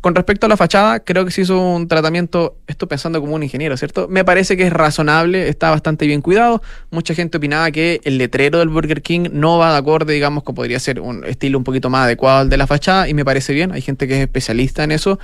Con 0.02 0.16
respecto 0.16 0.46
a 0.46 0.48
la 0.48 0.56
fachada, 0.56 0.98
creo 0.98 1.24
que 1.24 1.30
se 1.30 1.42
hizo 1.42 1.60
un 1.60 1.86
tratamiento, 1.86 2.56
esto 2.66 2.88
pensando 2.88 3.20
como 3.20 3.36
un 3.36 3.44
ingeniero, 3.44 3.76
¿cierto? 3.76 4.08
Me 4.08 4.24
parece 4.24 4.56
que 4.56 4.66
es 4.66 4.72
razonable, 4.72 5.48
está 5.48 5.70
bastante 5.70 6.08
bien 6.08 6.22
cuidado. 6.22 6.60
Mucha 6.90 7.14
gente 7.14 7.38
opinaba 7.38 7.70
que 7.70 8.00
el 8.02 8.18
letrero 8.18 8.58
del 8.58 8.68
Burger 8.68 9.00
King 9.00 9.28
no 9.30 9.58
va 9.58 9.70
de 9.70 9.78
acorde, 9.78 10.12
digamos, 10.12 10.42
que 10.42 10.52
podría 10.52 10.80
ser 10.80 10.98
un 10.98 11.24
estilo 11.24 11.56
un 11.56 11.62
poquito 11.62 11.88
más 11.88 12.06
adecuado 12.06 12.40
al 12.40 12.48
de 12.48 12.56
la 12.56 12.66
fachada 12.66 13.08
y 13.08 13.14
me 13.14 13.24
parece 13.24 13.54
bien. 13.54 13.70
Hay 13.70 13.80
gente 13.80 14.08
que 14.08 14.14
es 14.14 14.20
especialista 14.20 14.82
en 14.82 14.90
eso 14.90 15.20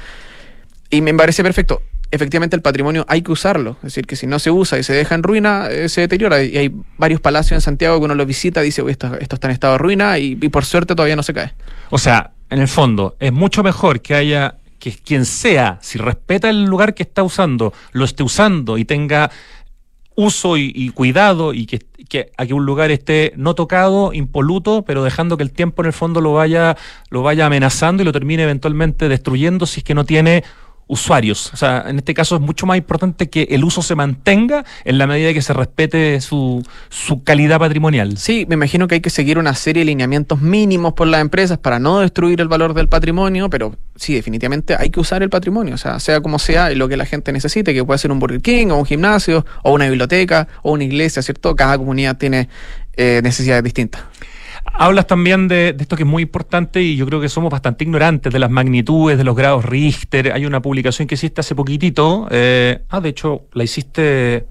y 0.91 1.01
me 1.01 1.13
parece 1.13 1.43
perfecto. 1.43 1.83
Efectivamente, 2.13 2.55
el 2.55 2.63
patrimonio 2.63 3.05
hay 3.09 3.23
que 3.23 3.33
usarlo. 3.33 3.73
Es 3.79 3.95
decir, 3.95 4.07
que 4.07 4.15
si 4.15 4.29
no 4.29 4.39
se 4.39 4.53
usa 4.53 4.79
y 4.79 4.85
se 4.85 4.93
deja 4.93 5.17
en 5.17 5.25
ruina, 5.25 5.69
eh, 5.71 5.89
se 5.89 6.03
deteriora. 6.03 6.41
Y 6.41 6.57
hay 6.57 6.73
varios 6.97 7.21
palacios 7.21 7.57
en 7.57 7.63
Santiago 7.63 7.99
que 7.99 8.05
uno 8.05 8.15
los 8.15 8.29
visita 8.29 8.63
y 8.63 8.67
dice, 8.67 8.81
"Uy, 8.83 8.93
esto, 8.93 9.13
esto 9.21 9.35
está 9.35 9.49
en 9.49 9.55
estado 9.55 9.73
de 9.73 9.79
ruina 9.79 10.21
y, 10.21 10.39
y 10.41 10.49
por 10.51 10.65
suerte 10.65 10.95
todavía 10.95 11.17
no 11.17 11.25
se 11.25 11.35
cae. 11.35 11.53
O 11.91 11.99
sea, 11.99 12.31
en 12.51 12.61
el 12.61 12.69
fondo, 12.69 13.17
es 13.21 13.33
mucho 13.33 13.63
mejor 13.63 14.01
que 14.01 14.15
haya 14.15 14.55
que 14.79 14.93
quien 14.93 15.25
sea, 15.25 15.79
si 15.83 15.99
respeta 15.99 16.49
el 16.51 16.65
lugar 16.65 16.95
que 16.95 17.03
está 17.03 17.23
usando, 17.23 17.73
lo 17.93 18.05
esté 18.05 18.23
usando 18.23 18.79
y 18.79 18.85
tenga 18.85 19.31
uso 20.15 20.57
y, 20.57 20.73
y 20.75 20.89
cuidado 20.91 21.55
y 21.55 21.67
que, 21.67 21.79
que 22.09 22.33
a 22.37 22.45
que 22.45 22.53
un 22.53 22.67
lugar 22.67 22.91
esté 22.91 23.33
no 23.37 23.55
tocado, 23.55 24.13
impoluto, 24.13 24.83
pero 24.83 25.05
dejando 25.05 25.37
que 25.37 25.45
el 25.45 25.53
tiempo 25.53 25.83
en 25.83 25.87
el 25.87 25.93
fondo 25.93 26.21
lo 26.21 26.33
vaya, 26.33 26.77
lo 27.09 27.23
vaya 27.23 27.47
amenazando 27.47 28.03
y 28.03 28.05
lo 28.05 28.13
termine 28.13 28.43
eventualmente 28.43 29.09
destruyendo 29.09 29.65
si 29.65 29.81
es 29.81 29.85
que 29.85 29.95
no 29.95 30.05
tiene 30.05 30.43
usuarios. 30.89 31.53
O 31.53 31.57
sea, 31.57 31.85
en 31.87 31.99
este 31.99 32.15
caso 32.15 32.35
es 32.37 32.41
mucho 32.41 32.67
más 32.67 32.77
importante 32.77 33.29
que 33.29 33.47
el 33.51 33.63
uso 33.63 33.83
se 33.83 33.95
mantenga 33.95 34.65
en 34.85 34.99
la 34.99 35.07
medida 35.07 35.33
que 35.33 35.43
se 35.43 35.53
respete 35.53 36.21
su, 36.21 36.65
su 36.89 37.23
calidad 37.23 37.59
patrimonial. 37.59 38.17
Sí, 38.17 38.47
me 38.49 38.55
imagino 38.55 38.89
que 38.89 38.97
hay 38.97 39.01
que 39.01 39.11
seguir 39.11 39.39
una 39.39 39.55
serie 39.55 39.83
de 39.83 39.87
lineamientos 39.87 40.41
mínimos 40.41 40.95
por 40.95 41.07
las 41.07 41.21
empresas 41.21 41.59
para 41.59 41.79
no 41.79 42.01
destruir 42.01 42.41
el 42.41 42.49
valor 42.49 42.75
del 42.75 42.89
patrimonio, 42.89 43.51
pero 43.51 43.77
sí, 43.97 44.15
definitivamente 44.15 44.75
hay 44.77 44.91
que 44.91 44.99
usar 44.99 45.23
el 45.23 45.31
patrimonio, 45.31 45.75
o 45.75 45.79
sea, 45.79 46.01
sea 46.01 46.21
como 46.21 46.39
sea, 46.39 46.71
lo 46.71 46.89
que 46.89 46.97
la 46.97 47.05
gente 47.05 47.33
necesite, 47.33 47.75
que 47.75 47.85
puede 47.85 47.99
ser 47.99 48.11
un 48.11 48.19
Burger 48.19 48.41
King 48.41 48.69
o 48.69 48.77
un 48.77 48.87
gimnasio 48.87 49.45
o 49.63 49.73
una 49.73 49.87
biblioteca 49.87 50.49
o 50.63 50.73
una 50.73 50.85
iglesia, 50.85 51.23
¿cierto? 51.23 51.55
Cada 51.55 51.77
comunidad 51.77 52.17
tiene 52.17 52.49
eh, 52.97 53.21
necesidades 53.23 53.63
distintas. 53.63 54.03
Hablas 54.81 55.09
también 55.09 55.49
de, 55.49 55.73
de 55.73 55.83
esto 55.83 55.97
que 55.97 56.05
es 56.05 56.09
muy 56.09 56.23
importante 56.23 56.81
y 56.81 56.95
yo 56.95 57.05
creo 57.05 57.21
que 57.21 57.29
somos 57.29 57.51
bastante 57.51 57.83
ignorantes 57.83 58.33
de 58.33 58.39
las 58.39 58.49
magnitudes, 58.49 59.19
de 59.19 59.25
los 59.25 59.35
grados 59.35 59.65
Richter. 59.65 60.33
Hay 60.33 60.47
una 60.47 60.63
publicación 60.63 61.09
que 61.09 61.17
hiciste 61.17 61.41
hace 61.41 61.57
poquitito. 61.57 62.29
eh, 62.31 62.83
ah, 62.89 63.01
de 63.01 63.09
hecho, 63.09 63.43
la 63.55 63.65
hiciste, 63.65 64.47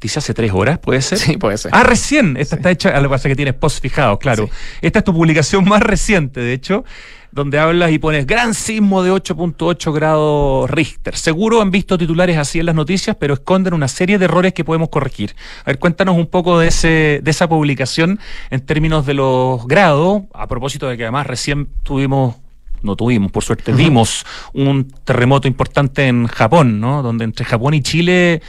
dice 0.00 0.18
hace 0.18 0.34
tres 0.34 0.52
horas, 0.52 0.78
¿puede 0.78 1.02
ser? 1.02 1.18
Sí, 1.18 1.36
puede 1.36 1.58
ser. 1.58 1.70
Ah, 1.74 1.82
recién. 1.82 2.36
Esta 2.36 2.56
está 2.56 2.70
hecha, 2.70 2.90
a 2.90 3.00
lo 3.00 3.08
que 3.08 3.14
pasa 3.14 3.28
es 3.28 3.32
que 3.32 3.36
tienes 3.36 3.54
post 3.54 3.80
fijados, 3.80 4.18
claro. 4.18 4.46
Sí. 4.46 4.52
Esta 4.82 5.00
es 5.00 5.04
tu 5.04 5.12
publicación 5.12 5.64
más 5.64 5.82
reciente, 5.82 6.40
de 6.40 6.52
hecho, 6.52 6.84
donde 7.32 7.58
hablas 7.58 7.92
y 7.92 7.98
pones 7.98 8.26
gran 8.26 8.54
sismo 8.54 9.02
de 9.02 9.12
8.8 9.12 9.92
grados 9.92 10.70
Richter. 10.70 11.16
Seguro 11.16 11.60
han 11.60 11.70
visto 11.70 11.96
titulares 11.96 12.36
así 12.36 12.60
en 12.60 12.66
las 12.66 12.74
noticias, 12.74 13.16
pero 13.18 13.34
esconden 13.34 13.74
una 13.74 13.88
serie 13.88 14.18
de 14.18 14.24
errores 14.24 14.52
que 14.52 14.64
podemos 14.64 14.88
corregir. 14.88 15.34
A 15.60 15.66
ver, 15.66 15.78
cuéntanos 15.78 16.16
un 16.16 16.26
poco 16.26 16.58
de, 16.58 16.68
ese, 16.68 17.20
de 17.22 17.30
esa 17.30 17.48
publicación 17.48 18.18
en 18.50 18.60
términos 18.60 19.06
de 19.06 19.14
los 19.14 19.66
grados, 19.66 20.22
a 20.34 20.46
propósito 20.46 20.88
de 20.88 20.96
que 20.96 21.04
además 21.04 21.26
recién 21.26 21.68
tuvimos 21.82 22.36
no 22.82 22.96
tuvimos, 22.96 23.30
por 23.30 23.44
suerte, 23.44 23.72
vimos 23.72 24.24
un 24.54 24.90
terremoto 25.04 25.46
importante 25.46 26.06
en 26.06 26.26
Japón, 26.26 26.80
¿no? 26.80 27.02
Donde 27.02 27.24
entre 27.24 27.44
Japón 27.44 27.74
y 27.74 27.82
Chile 27.82 28.40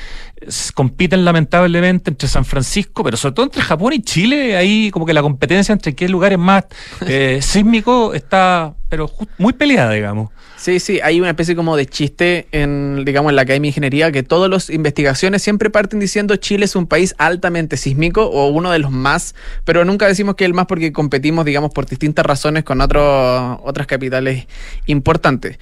compiten 0.73 1.23
lamentablemente 1.23 2.09
entre 2.09 2.27
San 2.27 2.45
Francisco, 2.45 3.03
pero 3.03 3.17
sobre 3.17 3.35
todo 3.35 3.45
entre 3.45 3.61
Japón 3.61 3.93
y 3.93 4.01
Chile, 4.01 4.55
ahí 4.57 4.89
como 4.91 5.05
que 5.05 5.13
la 5.13 5.21
competencia 5.21 5.73
entre 5.73 5.93
qué 5.93 6.09
lugar 6.09 6.33
es 6.33 6.39
más 6.39 6.65
eh, 7.05 7.39
sísmico 7.43 8.13
está, 8.13 8.73
pero 8.89 9.09
muy 9.37 9.53
peleada, 9.53 9.91
digamos. 9.91 10.29
Sí, 10.61 10.79
sí, 10.79 10.99
hay 11.01 11.19
una 11.19 11.31
especie 11.31 11.55
como 11.55 11.75
de 11.75 11.87
chiste 11.87 12.47
en, 12.51 13.03
digamos, 13.03 13.31
en 13.31 13.35
la 13.35 13.41
Academia 13.41 13.65
de 13.65 13.69
Ingeniería 13.69 14.11
que 14.11 14.21
todas 14.21 14.47
las 14.47 14.69
investigaciones 14.69 15.41
siempre 15.41 15.71
parten 15.71 15.99
diciendo 15.99 16.35
Chile 16.35 16.65
es 16.65 16.75
un 16.75 16.85
país 16.85 17.15
altamente 17.17 17.77
sísmico 17.77 18.25
o 18.25 18.47
uno 18.49 18.69
de 18.69 18.77
los 18.77 18.91
más, 18.91 19.33
pero 19.65 19.85
nunca 19.85 20.05
decimos 20.07 20.35
que 20.35 20.45
el 20.45 20.53
más 20.53 20.67
porque 20.67 20.91
competimos, 20.91 21.45
digamos, 21.45 21.71
por 21.71 21.87
distintas 21.87 22.25
razones 22.27 22.63
con 22.63 22.79
otros 22.79 23.59
otras 23.63 23.87
capitales 23.87 24.45
importantes. 24.85 25.57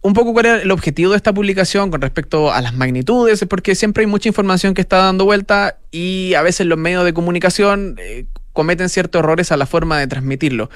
Un 0.00 0.12
poco 0.12 0.32
cuál 0.32 0.46
era 0.46 0.62
el 0.62 0.70
objetivo 0.70 1.10
de 1.10 1.16
esta 1.16 1.32
publicación 1.32 1.90
con 1.90 2.00
respecto 2.00 2.52
a 2.52 2.60
las 2.60 2.74
magnitudes, 2.74 3.44
porque 3.48 3.74
siempre 3.74 4.02
hay 4.02 4.06
mucha 4.06 4.28
información 4.28 4.72
que 4.72 4.80
está 4.80 4.98
dando 4.98 5.24
vuelta 5.24 5.78
y 5.90 6.34
a 6.34 6.42
veces 6.42 6.66
los 6.66 6.78
medios 6.78 7.04
de 7.04 7.12
comunicación 7.12 7.96
eh, 7.98 8.26
cometen 8.52 8.88
ciertos 8.88 9.20
errores 9.20 9.50
a 9.50 9.56
la 9.56 9.66
forma 9.66 9.98
de 9.98 10.06
transmitirlo. 10.06 10.70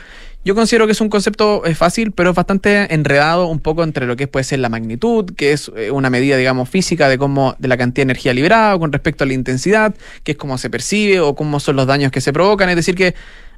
Yo 0.44 0.56
considero 0.56 0.86
que 0.86 0.92
es 0.92 1.00
un 1.00 1.08
concepto 1.08 1.64
eh, 1.64 1.74
fácil, 1.74 2.10
pero 2.10 2.30
es 2.30 2.36
bastante 2.36 2.92
enredado 2.92 3.46
un 3.46 3.60
poco 3.60 3.84
entre 3.84 4.06
lo 4.06 4.16
que 4.16 4.26
puede 4.26 4.42
ser 4.42 4.58
la 4.58 4.68
magnitud, 4.68 5.32
que 5.36 5.52
es 5.52 5.70
eh, 5.76 5.92
una 5.92 6.10
medida, 6.10 6.36
digamos, 6.36 6.68
física 6.68 7.08
de 7.08 7.16
cómo, 7.16 7.54
de 7.60 7.68
la 7.68 7.76
cantidad 7.76 8.06
de 8.06 8.12
energía 8.12 8.34
liberada, 8.34 8.76
con 8.78 8.92
respecto 8.92 9.22
a 9.22 9.26
la 9.28 9.34
intensidad, 9.34 9.94
que 10.24 10.32
es 10.32 10.38
cómo 10.38 10.58
se 10.58 10.68
percibe 10.68 11.20
o 11.20 11.36
cómo 11.36 11.60
son 11.60 11.76
los 11.76 11.86
daños 11.86 12.10
que 12.10 12.20
se 12.20 12.32
provocan. 12.32 12.68
Es 12.70 12.76
decir, 12.76 12.96
que 12.96 13.14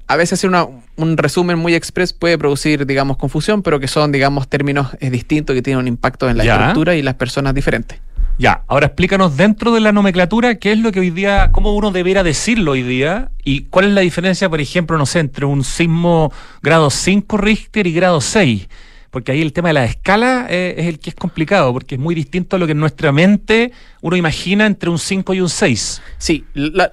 a 0.06 0.16
veces 0.16 0.34
hacer 0.38 0.50
una- 0.50 0.66
un 0.96 1.16
resumen 1.16 1.58
muy 1.58 1.74
express 1.74 2.12
puede 2.12 2.36
producir, 2.38 2.86
digamos, 2.86 3.16
confusión, 3.16 3.62
pero 3.62 3.80
que 3.80 3.88
son, 3.88 4.12
digamos, 4.12 4.48
términos 4.48 4.88
eh, 5.00 5.10
distintos 5.10 5.54
que 5.54 5.62
tienen 5.62 5.80
un 5.80 5.88
impacto 5.88 6.28
en 6.28 6.36
la 6.36 6.44
Ya. 6.44 6.54
estructura 6.56 6.94
y 6.94 7.02
las 7.02 7.14
personas 7.14 7.54
diferentes. 7.54 8.00
Ya, 8.36 8.62
ahora 8.66 8.86
explícanos 8.86 9.36
dentro 9.36 9.72
de 9.72 9.80
la 9.80 9.92
nomenclatura 9.92 10.56
qué 10.56 10.72
es 10.72 10.78
lo 10.78 10.90
que 10.90 10.98
hoy 11.00 11.10
día, 11.10 11.50
cómo 11.52 11.72
uno 11.74 11.92
debiera 11.92 12.24
decirlo 12.24 12.72
hoy 12.72 12.82
día 12.82 13.30
y 13.44 13.62
cuál 13.70 13.84
es 13.86 13.92
la 13.92 14.00
diferencia, 14.00 14.48
por 14.50 14.60
ejemplo, 14.60 14.98
no 14.98 15.06
sé, 15.06 15.20
entre 15.20 15.44
un 15.46 15.62
sismo 15.62 16.32
grado 16.60 16.90
5 16.90 17.36
Richter 17.36 17.86
y 17.86 17.92
grado 17.92 18.20
6. 18.20 18.68
Porque 19.14 19.30
ahí 19.30 19.40
el 19.42 19.52
tema 19.52 19.68
de 19.68 19.74
la 19.74 19.84
escala 19.84 20.48
eh, 20.50 20.74
es 20.76 20.86
el 20.86 20.98
que 20.98 21.10
es 21.10 21.14
complicado, 21.14 21.72
porque 21.72 21.94
es 21.94 22.00
muy 22.00 22.16
distinto 22.16 22.56
a 22.56 22.58
lo 22.58 22.66
que 22.66 22.72
en 22.72 22.80
nuestra 22.80 23.12
mente 23.12 23.70
uno 24.00 24.16
imagina 24.16 24.66
entre 24.66 24.90
un 24.90 24.98
5 24.98 25.34
y 25.34 25.40
un 25.40 25.48
6. 25.48 26.02
Sí, 26.18 26.44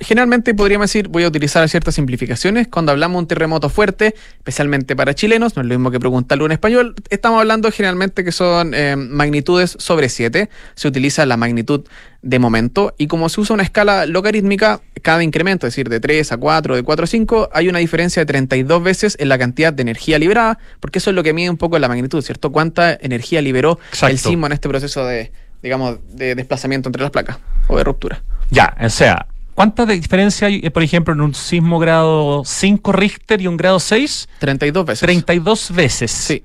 generalmente 0.02 0.54
podríamos 0.54 0.86
decir, 0.86 1.08
voy 1.08 1.24
a 1.24 1.30
utilizar 1.30 1.68
ciertas 1.68 1.96
simplificaciones. 1.96 2.68
Cuando 2.68 2.92
hablamos 2.92 3.16
de 3.16 3.20
un 3.22 3.28
terremoto 3.28 3.70
fuerte, 3.70 4.14
especialmente 4.38 4.96
para 4.96 5.16
chilenos, 5.16 5.56
no 5.56 5.64
es 5.64 5.68
lo 5.68 5.74
mismo 5.74 5.90
que 5.90 6.00
preguntarlo 6.00 6.46
en 6.46 6.52
español, 6.52 6.94
estamos 7.10 7.40
hablando 7.40 7.72
generalmente 7.72 8.24
que 8.24 8.32
son 8.32 8.76
eh, 8.76 8.96
magnitudes 8.96 9.76
sobre 9.80 10.08
7. 10.08 10.48
Se 10.76 10.88
utiliza 10.88 11.26
la 11.26 11.38
magnitud 11.38 11.86
de 12.22 12.40
momento 12.40 12.94
y 12.98 13.08
como 13.08 13.30
se 13.30 13.42
usa 13.42 13.54
una 13.54 13.64
escala 13.64 14.06
logarítmica, 14.06 14.82
cada 15.02 15.24
incremento, 15.24 15.66
es 15.66 15.74
decir, 15.74 15.90
de 15.90 16.00
3 16.00 16.32
a 16.32 16.38
4, 16.38 16.76
de 16.76 16.84
4 16.84 17.04
a 17.04 17.08
5, 17.08 17.50
hay 17.54 17.70
una 17.70 17.80
diferencia 17.80 18.22
de 18.22 18.26
32 18.26 18.84
veces 18.84 19.18
en 19.20 19.30
la 19.30 19.38
cantidad 19.38 19.74
de 19.74 19.82
energía 19.82 20.20
liberada, 20.20 20.60
porque 20.80 21.00
eso 21.00 21.10
es 21.10 21.16
lo 21.16 21.24
que 21.24 21.34
mide 21.34 21.50
un 21.50 21.58
poco 21.58 21.80
la 21.80 21.88
magnitud, 21.88 22.22
¿cierto? 22.22 22.52
¿Cuánta 22.52 22.94
energía 22.94 23.42
liberó 23.42 23.80
Exacto. 23.90 24.08
el 24.08 24.20
sismo 24.20 24.46
en 24.46 24.52
este 24.54 24.70
proceso 24.70 25.06
de, 25.06 25.32
digamos, 25.64 25.98
de 26.14 26.36
desplazamiento 26.36 26.90
entre 26.90 27.02
las 27.02 27.12
placas 27.12 27.40
o 27.68 27.78
de 27.78 27.84
ruptura? 27.84 28.22
Ya, 28.52 28.76
o 28.80 28.90
sea, 28.90 29.26
¿cuánta 29.56 29.86
diferencia 29.86 30.48
hay, 30.48 30.62
eh, 30.64 30.70
por 30.70 30.84
ejemplo, 30.84 31.14
en 31.14 31.22
un 31.22 31.34
sismo 31.34 31.80
grado 31.80 32.44
5 32.46 32.92
Richter 32.92 33.42
y 33.42 33.48
un 33.48 33.58
grado 33.58 33.80
6? 33.80 34.30
32 34.40 34.86
veces. 34.86 35.02
32 35.02 35.72
veces. 35.74 36.12
Sí. 36.12 36.44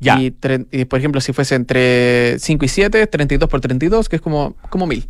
Ya. 0.00 0.20
Y, 0.20 0.30
por 0.30 0.98
ejemplo, 0.98 1.20
si 1.20 1.32
fuese 1.32 1.54
entre 1.54 2.38
5 2.38 2.64
y 2.64 2.68
7, 2.68 3.06
32 3.06 3.48
por 3.48 3.60
32, 3.60 4.08
que 4.08 4.16
es 4.16 4.22
como, 4.22 4.54
como 4.70 4.86
1000. 4.86 5.08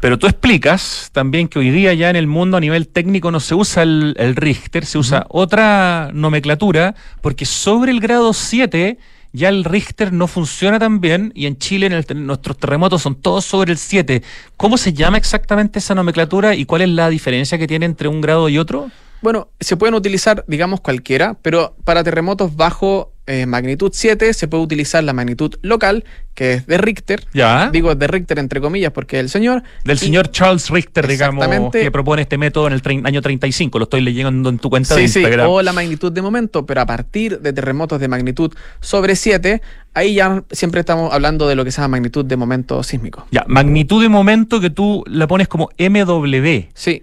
Pero 0.00 0.18
tú 0.18 0.26
explicas 0.26 1.10
también 1.12 1.48
que 1.48 1.58
hoy 1.58 1.70
día 1.70 1.94
ya 1.94 2.10
en 2.10 2.16
el 2.16 2.26
mundo 2.26 2.56
a 2.56 2.60
nivel 2.60 2.88
técnico 2.88 3.30
no 3.30 3.40
se 3.40 3.54
usa 3.54 3.82
el, 3.82 4.14
el 4.18 4.36
Richter, 4.36 4.84
se 4.84 4.98
usa 4.98 5.26
otra 5.28 6.10
nomenclatura, 6.12 6.94
porque 7.22 7.46
sobre 7.46 7.90
el 7.90 8.00
grado 8.00 8.32
7 8.32 8.98
ya 9.34 9.48
el 9.48 9.64
Richter 9.64 10.12
no 10.12 10.28
funciona 10.28 10.78
tan 10.78 11.00
bien 11.00 11.32
y 11.34 11.46
en 11.46 11.58
Chile 11.58 11.86
en 11.86 11.92
el 11.92 12.26
nuestros 12.26 12.56
terremotos 12.56 13.02
son 13.02 13.16
todos 13.16 13.44
sobre 13.44 13.72
el 13.72 13.78
7. 13.78 14.22
¿Cómo 14.56 14.78
se 14.78 14.92
llama 14.92 15.18
exactamente 15.18 15.80
esa 15.80 15.94
nomenclatura 15.94 16.54
y 16.54 16.64
cuál 16.66 16.82
es 16.82 16.88
la 16.90 17.08
diferencia 17.08 17.58
que 17.58 17.66
tiene 17.66 17.84
entre 17.84 18.06
un 18.06 18.20
grado 18.20 18.48
y 18.48 18.58
otro? 18.58 18.90
Bueno, 19.22 19.48
se 19.58 19.76
pueden 19.76 19.94
utilizar, 19.94 20.44
digamos, 20.46 20.80
cualquiera, 20.80 21.36
pero 21.42 21.74
para 21.84 22.04
terremotos 22.04 22.54
bajo 22.54 23.13
eh, 23.26 23.46
magnitud 23.46 23.90
7 23.94 24.32
se 24.34 24.48
puede 24.48 24.62
utilizar 24.64 25.02
la 25.02 25.12
magnitud 25.12 25.54
local, 25.62 26.04
que 26.34 26.54
es 26.54 26.66
de 26.66 26.76
Richter. 26.78 27.24
Ya. 27.32 27.70
Digo 27.70 27.94
de 27.94 28.06
Richter 28.06 28.38
entre 28.38 28.60
comillas 28.60 28.92
porque 28.92 29.16
es 29.18 29.20
el 29.24 29.30
señor. 29.30 29.62
Del 29.84 29.96
Y- 29.96 30.00
señor 30.00 30.30
Charles 30.30 30.68
Richter, 30.68 31.06
digamos, 31.06 31.46
que 31.72 31.90
propone 31.90 32.22
este 32.22 32.36
método 32.38 32.66
en 32.66 32.72
el 32.74 32.82
trein- 32.82 33.06
año 33.06 33.22
35. 33.22 33.78
Lo 33.78 33.84
estoy 33.84 34.00
leyendo 34.02 34.48
en 34.50 34.58
tu 34.58 34.68
cuenta 34.68 34.94
de 34.94 35.02
Sí, 35.02 35.08
sí, 35.08 35.18
Instagram. 35.20 35.48
o 35.48 35.62
la 35.62 35.72
magnitud 35.72 36.12
de 36.12 36.20
momento, 36.22 36.66
pero 36.66 36.80
a 36.82 36.86
partir 36.86 37.40
de 37.40 37.52
terremotos 37.52 38.00
de 38.00 38.08
magnitud 38.08 38.52
sobre 38.80 39.16
7, 39.16 39.62
ahí 39.94 40.14
ya 40.14 40.42
siempre 40.50 40.80
estamos 40.80 41.12
hablando 41.12 41.48
de 41.48 41.54
lo 41.54 41.64
que 41.64 41.70
se 41.70 41.80
llama 41.80 41.92
magnitud 41.96 42.24
de 42.24 42.36
momento 42.36 42.82
sísmico. 42.82 43.26
Ya, 43.30 43.44
magnitud 43.48 44.02
de 44.02 44.08
momento 44.08 44.60
que 44.60 44.70
tú 44.70 45.02
la 45.06 45.26
pones 45.26 45.48
como 45.48 45.70
MW. 45.78 46.68
Sí, 46.74 47.02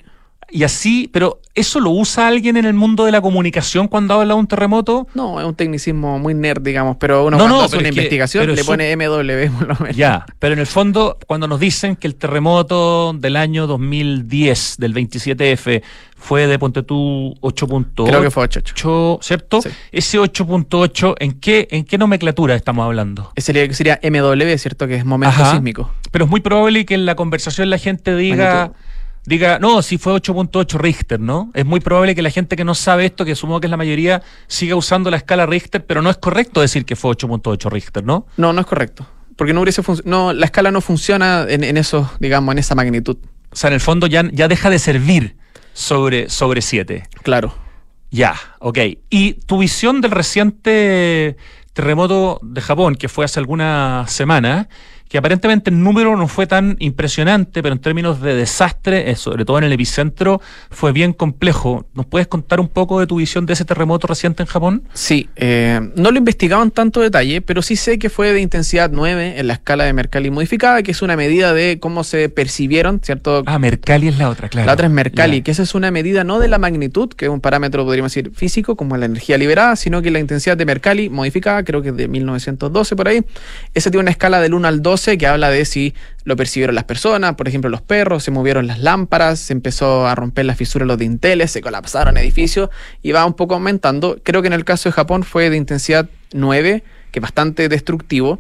Y 0.54 0.64
así, 0.64 1.10
pero 1.14 1.39
¿eso 1.56 1.80
lo 1.80 1.91
usa 1.91 2.28
alguien 2.28 2.58
en 2.58 2.66
el 2.66 2.74
mundo 2.74 3.06
de 3.06 3.12
la 3.14 3.22
comunicación 3.22 3.88
cuando 3.88 4.16
habla 4.16 4.34
de 4.34 4.39
un 4.41 4.47
terremoto? 4.47 5.08
No, 5.14 5.39
es 5.39 5.45
un 5.45 5.56
tecnicismo 5.56 6.20
muy 6.20 6.34
nerd, 6.34 6.62
digamos, 6.62 6.97
pero 6.97 7.22
uno 7.26 7.38
No, 7.38 7.43
cuando 7.43 7.58
no, 7.60 7.64
hace 7.64 7.78
una 7.78 7.84
que- 7.84 7.89
investigación 7.89 8.54
le 8.54 8.64
pone 8.66 8.93
MW 8.97 9.49
por 9.58 9.68
lo 9.70 9.76
menos. 9.80 9.95
Ya, 9.95 10.26
pero 10.39 10.54
en 10.54 10.60
el 10.60 10.68
fondo, 10.68 11.18
cuando 11.26 11.47
nos 11.47 11.60
dicen 11.60 11.95
que 11.95 12.06
el 12.08 12.16
terremoto 12.16 13.14
del 13.14 13.38
año 13.38 13.66
2010, 13.66 14.76
del 14.78 14.93
27F, 14.93 15.82
fue 16.18 16.47
de 16.47 16.60
Ponte 16.60 16.84
tú 16.84 17.34
8.8. 17.41 18.06
Creo 18.08 18.22
que 18.22 18.30
fue 18.30 18.43
88. 18.43 19.20
¿cierto? 19.22 19.62
Sí. 19.62 19.70
Ese 19.91 20.20
8.8, 20.20 21.16
¿en 21.20 21.32
qué, 21.39 21.68
¿en 21.72 21.84
qué 21.86 21.97
nomenclatura 21.97 22.56
estamos 22.56 22.86
hablando? 22.86 23.32
Ese 23.36 23.54
sería, 23.54 23.74
sería 23.74 23.99
MW, 24.04 24.58
¿cierto? 24.58 24.88
Que 24.88 24.95
es 24.95 25.06
momento 25.06 25.41
Ajá. 25.41 25.54
sísmico. 25.54 25.89
Pero 26.12 26.26
es 26.26 26.32
muy 26.32 26.41
probable 26.41 26.86
que 26.86 26.93
en 26.93 27.06
la 27.06 27.16
conversación 27.16 27.70
la 27.70 27.78
gente 27.78 28.16
diga, 28.16 28.54
Magnitud. 28.54 28.76
Diga, 29.26 29.59
no, 29.59 29.82
si 29.82 29.97
fue 29.97 30.13
8.8 30.13 30.80
Richter, 30.80 31.19
¿no? 31.19 31.51
Es 31.53 31.65
muy 31.65 31.80
probable 31.80 32.15
que 32.15 32.22
la 32.22 32.30
gente 32.30 32.55
que 32.55 32.63
no 32.63 32.76
sabe 32.76 33.05
esto, 33.05 33.26
que 33.26 33.36
supongo 33.36 33.61
que 33.61 33.67
es 33.67 33.72
la 33.72 33.78
mayoría, 33.78 34.22
siga 34.47 34.76
usando 34.76 35.09
la 35.11 35.17
escala 35.17 35.45
Richter, 35.45 35.86
pero 35.86 36.01
no 36.01 36.09
es 36.09 36.17
correcto 36.17 36.61
decir 36.61 36.86
que 36.86 36.95
fue 36.95 37.11
8.8 37.11 37.69
Richter, 37.69 38.03
¿no? 38.03 38.26
No, 38.38 38.53
no 38.53 38.61
es 38.61 38.67
correcto. 38.67 39.07
Porque 39.36 39.53
no 39.53 39.61
hubiese 39.61 39.82
no, 40.05 40.34
la 40.34 40.45
escala 40.45 40.72
no 40.72 40.82
funciona 40.82 41.45
en, 41.47 41.63
en 41.63 41.78
esos, 41.78 42.07
digamos, 42.19 42.51
en 42.53 42.59
esa 42.59 42.76
magnitud. 42.76 43.17
O 43.51 43.55
sea, 43.55 43.69
en 43.69 43.74
el 43.76 43.82
fondo 43.82 44.07
ya, 44.07 44.24
ya 44.32 44.47
deja 44.47 44.69
de 44.69 44.80
servir 44.80 45.36
sobre, 45.74 46.30
sobre 46.30 46.61
7. 46.61 47.07
Claro. 47.24 47.55
Ya, 48.11 48.36
ok. 48.59 48.78
Y 49.09 49.34
tu 49.34 49.57
visión 49.57 50.01
del 50.01 50.11
reciente 50.11 51.38
terremoto 51.74 52.39
de 52.43 52.61
Japón, 52.61 52.95
que 52.95 53.07
fue 53.07 53.26
hace 53.26 53.39
algunas 53.39 54.11
semanas, 54.11 54.67
que 55.12 55.18
aparentemente 55.18 55.70
el 55.70 55.84
número 55.84 56.16
no 56.16 56.30
fue 56.30 56.47
tan 56.47 56.78
impresionante, 56.80 57.62
pero 57.62 57.76
en 57.76 57.82
términos 57.82 58.22
de 58.22 58.34
desastre, 58.34 59.12
eh, 59.12 59.18
sobre 59.18 59.43
todo 59.43 59.57
en 59.57 59.66
el 59.66 59.74
epicentro, 59.74 60.39
fue 60.70 60.93
bien 60.93 61.12
complejo. 61.12 61.86
¿Nos 61.93 62.05
puedes 62.05 62.28
contar 62.28 62.62
un 62.62 62.70
poco 62.70 63.01
de 63.01 63.07
tu 63.07 63.18
visión 63.18 63.45
de 63.45 63.51
ese 63.51 63.66
terremoto 63.66 64.07
reciente 64.07 64.43
en 64.43 64.47
Japón? 64.47 64.84
Sí, 64.93 65.30
eh, 65.36 65.82
no 65.97 66.12
lo 66.12 66.16
he 66.16 66.20
investigado 66.20 66.64
en 66.64 66.72
tanto 66.72 67.01
detalle, 67.01 67.41
pero 67.41 67.62
sí 67.62 67.76
sé 67.76 67.99
que 67.99 68.09
fue 68.09 68.32
de 68.32 68.39
intensidad 68.39 68.89
9 68.89 69.38
en 69.38 69.47
la 69.47 69.53
escala 69.55 69.84
de 69.84 69.91
Mercalli 69.91 70.32
modificada, 70.32 70.82
que 70.82 70.91
es 70.91 71.01
una 71.01 71.18
medida 71.18 71.53
de 71.53 71.78
cómo 71.82 72.05
se 72.05 72.30
percibieron, 72.30 73.01
¿cierto? 73.03 73.43
Ah, 73.47 73.59
Mercalli 73.59 74.07
es 74.07 74.18
la 74.18 74.30
otra, 74.30 74.47
claro. 74.47 74.68
La 74.68 74.74
otra 74.74 74.88
es 74.88 74.93
Mercalli, 74.93 75.41
que 75.41 75.51
esa 75.51 75.64
es 75.64 75.76
una 75.76 75.91
medida 75.91 76.24
no 76.24 76.39
de 76.39 76.47
la 76.47 76.57
magnitud, 76.57 77.09
que 77.09 77.26
es 77.26 77.32
un 77.32 77.41
parámetro, 77.41 77.84
podríamos 77.84 78.14
decir, 78.14 78.32
físico, 78.34 78.78
como 78.78 78.95
la 78.95 79.07
energía 79.07 79.38
liberada, 79.38 79.76
sino 79.76 80.01
que 80.01 80.09
la 80.09 80.20
intensidad 80.20 80.55
de 80.55 80.66
Mercalli 80.66 81.09
modificada, 81.09 81.66
creo 81.66 81.82
que 81.82 81.89
es 81.89 81.97
de 81.97 82.07
1912 82.07 82.95
por 82.95 83.09
ahí. 83.09 83.26
Ese 83.74 83.91
tiene 83.91 84.03
una 84.03 84.12
escala 84.12 84.39
del 84.39 84.53
1 84.53 84.66
al 84.70 84.82
12 85.02 85.18
que 85.18 85.26
habla 85.26 85.49
de 85.49 85.66
si 85.66 85.95
lo 86.26 86.36
percibieron 86.36 86.76
las 86.76 86.84
personas, 86.84 87.34
por 87.34 87.47
ejemplo, 87.47 87.70
los 87.70 87.82
perros, 87.82 88.24
se 88.24 88.30
movieron 88.30 88.68
las 88.68 88.80
lámparas, 88.80 89.39
se 89.39 89.54
empezó 89.54 90.06
a 90.06 90.14
romper 90.14 90.45
las 90.45 90.58
fisuras 90.58 90.88
los 90.88 90.99
dinteles, 90.99 91.49
se 91.52 91.62
colapsaron 91.62 92.18
edificios 92.18 92.70
y 93.02 93.12
va 93.12 93.26
un 93.26 93.34
poco 93.34 93.56
aumentando. 93.56 94.20
Creo 94.22 94.41
que 94.41 94.47
en 94.47 94.54
el 94.54 94.64
caso 94.64 94.89
de 94.89 94.93
Japón 94.93 95.24
fue 95.24 95.49
de 95.49 95.58
intensidad 95.58 96.08
9, 96.34 96.84
que 97.12 97.20
es 97.20 97.22
bastante 97.22 97.68
destructivo 97.68 98.39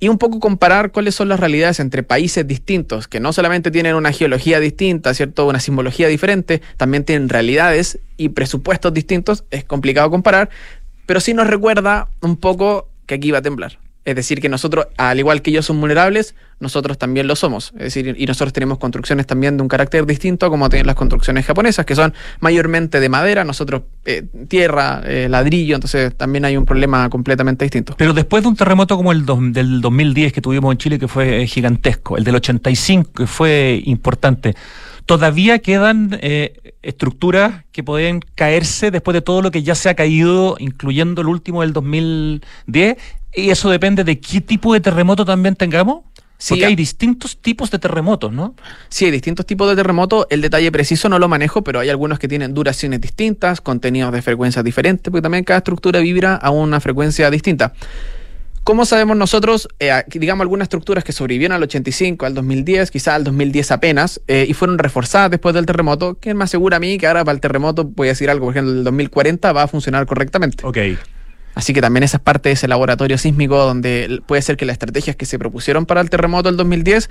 y 0.00 0.08
un 0.08 0.18
poco 0.18 0.40
comparar 0.40 0.90
cuáles 0.90 1.14
son 1.14 1.28
las 1.28 1.38
realidades 1.38 1.80
entre 1.80 2.02
países 2.02 2.46
distintos, 2.46 3.06
que 3.06 3.20
no 3.20 3.32
solamente 3.32 3.70
tienen 3.70 3.94
una 3.94 4.12
geología 4.12 4.60
distinta, 4.60 5.14
¿cierto? 5.14 5.46
Una 5.46 5.60
simbología 5.60 6.08
diferente, 6.08 6.62
también 6.76 7.04
tienen 7.04 7.28
realidades 7.28 8.00
y 8.16 8.30
presupuestos 8.30 8.92
distintos, 8.92 9.44
es 9.50 9.64
complicado 9.64 10.10
comparar, 10.10 10.50
pero 11.06 11.20
sí 11.20 11.32
nos 11.32 11.46
recuerda 11.46 12.08
un 12.22 12.36
poco 12.36 12.88
que 13.06 13.14
aquí 13.14 13.30
va 13.30 13.38
a 13.38 13.42
temblar. 13.42 13.83
Es 14.04 14.14
decir, 14.16 14.40
que 14.40 14.50
nosotros, 14.50 14.88
al 14.98 15.18
igual 15.18 15.40
que 15.40 15.50
ellos 15.50 15.64
son 15.64 15.80
vulnerables, 15.80 16.34
nosotros 16.60 16.98
también 16.98 17.26
lo 17.26 17.36
somos. 17.36 17.72
Es 17.76 17.94
decir, 17.94 18.14
y 18.18 18.26
nosotros 18.26 18.52
tenemos 18.52 18.78
construcciones 18.78 19.26
también 19.26 19.56
de 19.56 19.62
un 19.62 19.68
carácter 19.68 20.04
distinto, 20.04 20.50
como 20.50 20.68
tienen 20.68 20.86
las 20.86 20.96
construcciones 20.96 21.46
japonesas, 21.46 21.86
que 21.86 21.94
son 21.94 22.12
mayormente 22.40 23.00
de 23.00 23.08
madera, 23.08 23.44
nosotros 23.44 23.82
eh, 24.04 24.24
tierra, 24.48 25.02
eh, 25.06 25.28
ladrillo, 25.30 25.76
entonces 25.76 26.14
también 26.14 26.44
hay 26.44 26.56
un 26.58 26.66
problema 26.66 27.08
completamente 27.08 27.64
distinto. 27.64 27.94
Pero 27.96 28.12
después 28.12 28.42
de 28.42 28.50
un 28.50 28.56
terremoto 28.56 28.96
como 28.96 29.10
el 29.10 29.24
del 29.52 29.80
2010 29.80 30.34
que 30.34 30.42
tuvimos 30.42 30.72
en 30.72 30.78
Chile, 30.78 30.98
que 30.98 31.08
fue 31.08 31.42
eh, 31.42 31.46
gigantesco, 31.46 32.18
el 32.18 32.24
del 32.24 32.36
85, 32.36 33.10
que 33.12 33.26
fue 33.26 33.80
importante, 33.86 34.54
todavía 35.06 35.60
quedan 35.60 36.18
estructuras 36.82 37.64
que 37.72 37.82
pueden 37.82 38.20
caerse 38.34 38.90
después 38.90 39.14
de 39.14 39.20
todo 39.22 39.42
lo 39.42 39.50
que 39.50 39.62
ya 39.62 39.74
se 39.74 39.88
ha 39.88 39.94
caído, 39.94 40.56
incluyendo 40.58 41.22
el 41.22 41.28
último 41.28 41.62
del 41.62 41.72
2010. 41.72 42.96
Y 43.34 43.50
eso 43.50 43.70
depende 43.70 44.04
de 44.04 44.20
qué 44.20 44.40
tipo 44.40 44.72
de 44.72 44.80
terremoto 44.80 45.24
también 45.24 45.56
tengamos. 45.56 46.02
Porque 46.48 46.66
hay 46.66 46.76
distintos 46.76 47.38
tipos 47.38 47.70
de 47.70 47.78
terremotos, 47.78 48.32
¿no? 48.32 48.54
Sí, 48.88 49.06
hay 49.06 49.10
distintos 49.10 49.46
tipos 49.46 49.68
de 49.68 49.76
terremotos. 49.76 50.26
El 50.28 50.42
detalle 50.42 50.70
preciso 50.70 51.08
no 51.08 51.18
lo 51.18 51.28
manejo, 51.28 51.62
pero 51.62 51.80
hay 51.80 51.88
algunos 51.88 52.18
que 52.18 52.28
tienen 52.28 52.52
duraciones 52.52 53.00
distintas, 53.00 53.60
contenidos 53.60 54.12
de 54.12 54.20
frecuencias 54.20 54.64
diferentes, 54.64 55.10
porque 55.10 55.22
también 55.22 55.44
cada 55.44 55.58
estructura 55.58 56.00
vibra 56.00 56.34
a 56.34 56.50
una 56.50 56.80
frecuencia 56.80 57.30
distinta. 57.30 57.72
¿Cómo 58.64 58.86
sabemos 58.86 59.16
nosotros, 59.16 59.68
eh, 59.78 59.92
digamos, 60.08 60.42
algunas 60.42 60.66
estructuras 60.66 61.04
que 61.04 61.12
sobrevivieron 61.12 61.54
al 61.54 61.62
85, 61.62 62.24
al 62.24 62.34
2010, 62.34 62.90
quizá 62.90 63.14
al 63.14 63.22
2010 63.22 63.70
apenas, 63.70 64.22
eh, 64.26 64.46
y 64.48 64.54
fueron 64.54 64.78
reforzadas 64.78 65.30
después 65.30 65.54
del 65.54 65.66
terremoto? 65.66 66.16
¿Quién 66.18 66.36
me 66.36 66.44
asegura 66.44 66.78
a 66.78 66.80
mí 66.80 66.96
que 66.96 67.06
ahora 67.06 67.24
para 67.24 67.34
el 67.34 67.40
terremoto, 67.40 67.84
voy 67.84 68.08
a 68.08 68.12
decir 68.12 68.30
algo, 68.30 68.46
por 68.46 68.54
ejemplo, 68.54 68.72
el 68.72 68.84
2040 68.84 69.52
va 69.52 69.64
a 69.64 69.68
funcionar 69.68 70.06
correctamente? 70.06 70.66
Ok. 70.66 70.78
Así 71.54 71.72
que 71.72 71.80
también 71.80 72.02
esa 72.02 72.16
es 72.18 72.22
parte 72.22 72.48
de 72.48 72.54
ese 72.54 72.68
laboratorio 72.68 73.18
sísmico 73.18 73.56
donde 73.58 74.20
puede 74.26 74.42
ser 74.42 74.56
que 74.56 74.64
las 74.64 74.74
estrategias 74.74 75.16
que 75.16 75.26
se 75.26 75.38
propusieron 75.38 75.86
para 75.86 76.00
el 76.00 76.10
terremoto 76.10 76.48
del 76.48 76.56
2010 76.56 77.08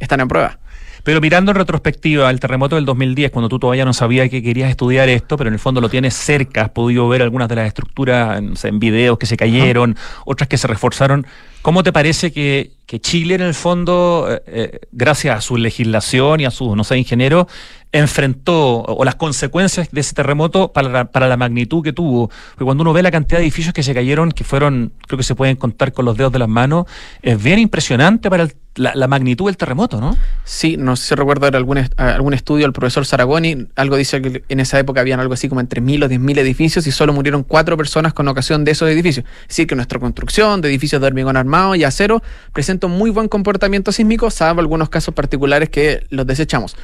están 0.00 0.20
en 0.20 0.28
prueba. 0.28 0.58
Pero 1.04 1.20
mirando 1.20 1.50
en 1.50 1.56
retrospectiva 1.56 2.28
al 2.28 2.38
terremoto 2.38 2.76
del 2.76 2.84
2010, 2.84 3.32
cuando 3.32 3.48
tú 3.48 3.58
todavía 3.58 3.84
no 3.84 3.92
sabías 3.92 4.30
que 4.30 4.40
querías 4.40 4.70
estudiar 4.70 5.08
esto, 5.08 5.36
pero 5.36 5.48
en 5.48 5.54
el 5.54 5.58
fondo 5.58 5.80
lo 5.80 5.88
tienes 5.88 6.14
cerca, 6.14 6.62
has 6.62 6.70
podido 6.70 7.08
ver 7.08 7.22
algunas 7.22 7.48
de 7.48 7.56
las 7.56 7.66
estructuras 7.66 8.40
no 8.40 8.54
sé, 8.54 8.68
en 8.68 8.78
videos 8.78 9.18
que 9.18 9.26
se 9.26 9.36
cayeron, 9.36 9.96
otras 10.24 10.48
que 10.48 10.58
se 10.58 10.68
reforzaron. 10.68 11.26
¿Cómo 11.60 11.82
te 11.82 11.92
parece 11.92 12.32
que, 12.32 12.72
que 12.86 13.00
Chile, 13.00 13.34
en 13.34 13.42
el 13.42 13.54
fondo, 13.54 14.28
eh, 14.30 14.42
eh, 14.46 14.80
gracias 14.92 15.36
a 15.36 15.40
su 15.40 15.56
legislación 15.56 16.40
y 16.40 16.44
a 16.44 16.52
sus, 16.52 16.76
no 16.76 16.84
sé, 16.84 16.98
ingenieros, 16.98 17.46
enfrentó 17.92 18.82
o, 18.82 19.04
las 19.04 19.14
consecuencias 19.14 19.90
de 19.90 20.00
ese 20.00 20.14
terremoto 20.14 20.72
para 20.72 20.88
la, 20.88 21.04
para 21.04 21.28
la 21.28 21.36
magnitud 21.36 21.82
que 21.82 21.92
tuvo? 21.92 22.28
Porque 22.28 22.64
cuando 22.64 22.82
uno 22.82 22.92
ve 22.92 23.02
la 23.02 23.10
cantidad 23.10 23.38
de 23.38 23.44
edificios 23.44 23.74
que 23.74 23.82
se 23.82 23.94
cayeron, 23.94 24.32
que 24.32 24.44
fueron, 24.44 24.92
creo 25.06 25.18
que 25.18 25.24
se 25.24 25.34
pueden 25.34 25.56
contar 25.56 25.92
con 25.92 26.04
los 26.04 26.16
dedos 26.16 26.32
de 26.32 26.38
las 26.38 26.48
manos, 26.48 26.86
es 27.22 27.42
bien 27.42 27.58
impresionante 27.58 28.30
para 28.30 28.48
la, 28.74 29.06
magnitud 29.06 29.46
del 29.46 29.56
terremoto, 29.56 30.00
¿no? 30.00 30.16
Sí, 30.44 30.76
no 30.76 30.96
sé 30.96 31.08
si 31.08 31.14
recuerdo 31.14 31.46
algún, 31.46 31.78
algún 31.96 32.34
estudio 32.34 32.64
del 32.64 32.72
profesor 32.72 33.04
Saragoni, 33.04 33.66
algo 33.76 33.96
dice 33.96 34.22
que 34.22 34.44
en 34.48 34.60
esa 34.60 34.78
época 34.78 35.00
habían 35.00 35.20
algo 35.20 35.34
así 35.34 35.48
como 35.48 35.60
entre 35.60 35.80
mil 35.80 36.02
o 36.02 36.08
diez 36.08 36.20
mil 36.20 36.38
edificios 36.38 36.86
y 36.86 36.92
solo 36.92 37.12
murieron 37.12 37.42
cuatro 37.42 37.76
personas 37.76 38.14
con 38.14 38.26
ocasión 38.28 38.64
de 38.64 38.70
esos 38.70 38.88
edificios. 38.88 39.26
Es 39.42 39.48
decir, 39.48 39.66
que 39.66 39.74
nuestra 39.74 39.98
construcción 39.98 40.60
de 40.60 40.68
edificios 40.68 41.00
de 41.00 41.06
hormigón 41.06 41.36
armado 41.36 41.74
y 41.74 41.84
acero 41.84 42.22
presenta 42.52 42.86
un 42.86 42.96
muy 42.96 43.10
buen 43.10 43.28
comportamiento 43.28 43.92
sísmico, 43.92 44.30
salvo 44.30 44.60
algunos 44.60 44.88
casos 44.88 45.14
particulares 45.14 45.68
que 45.68 46.06
los 46.10 46.26
desechamos. 46.26 46.76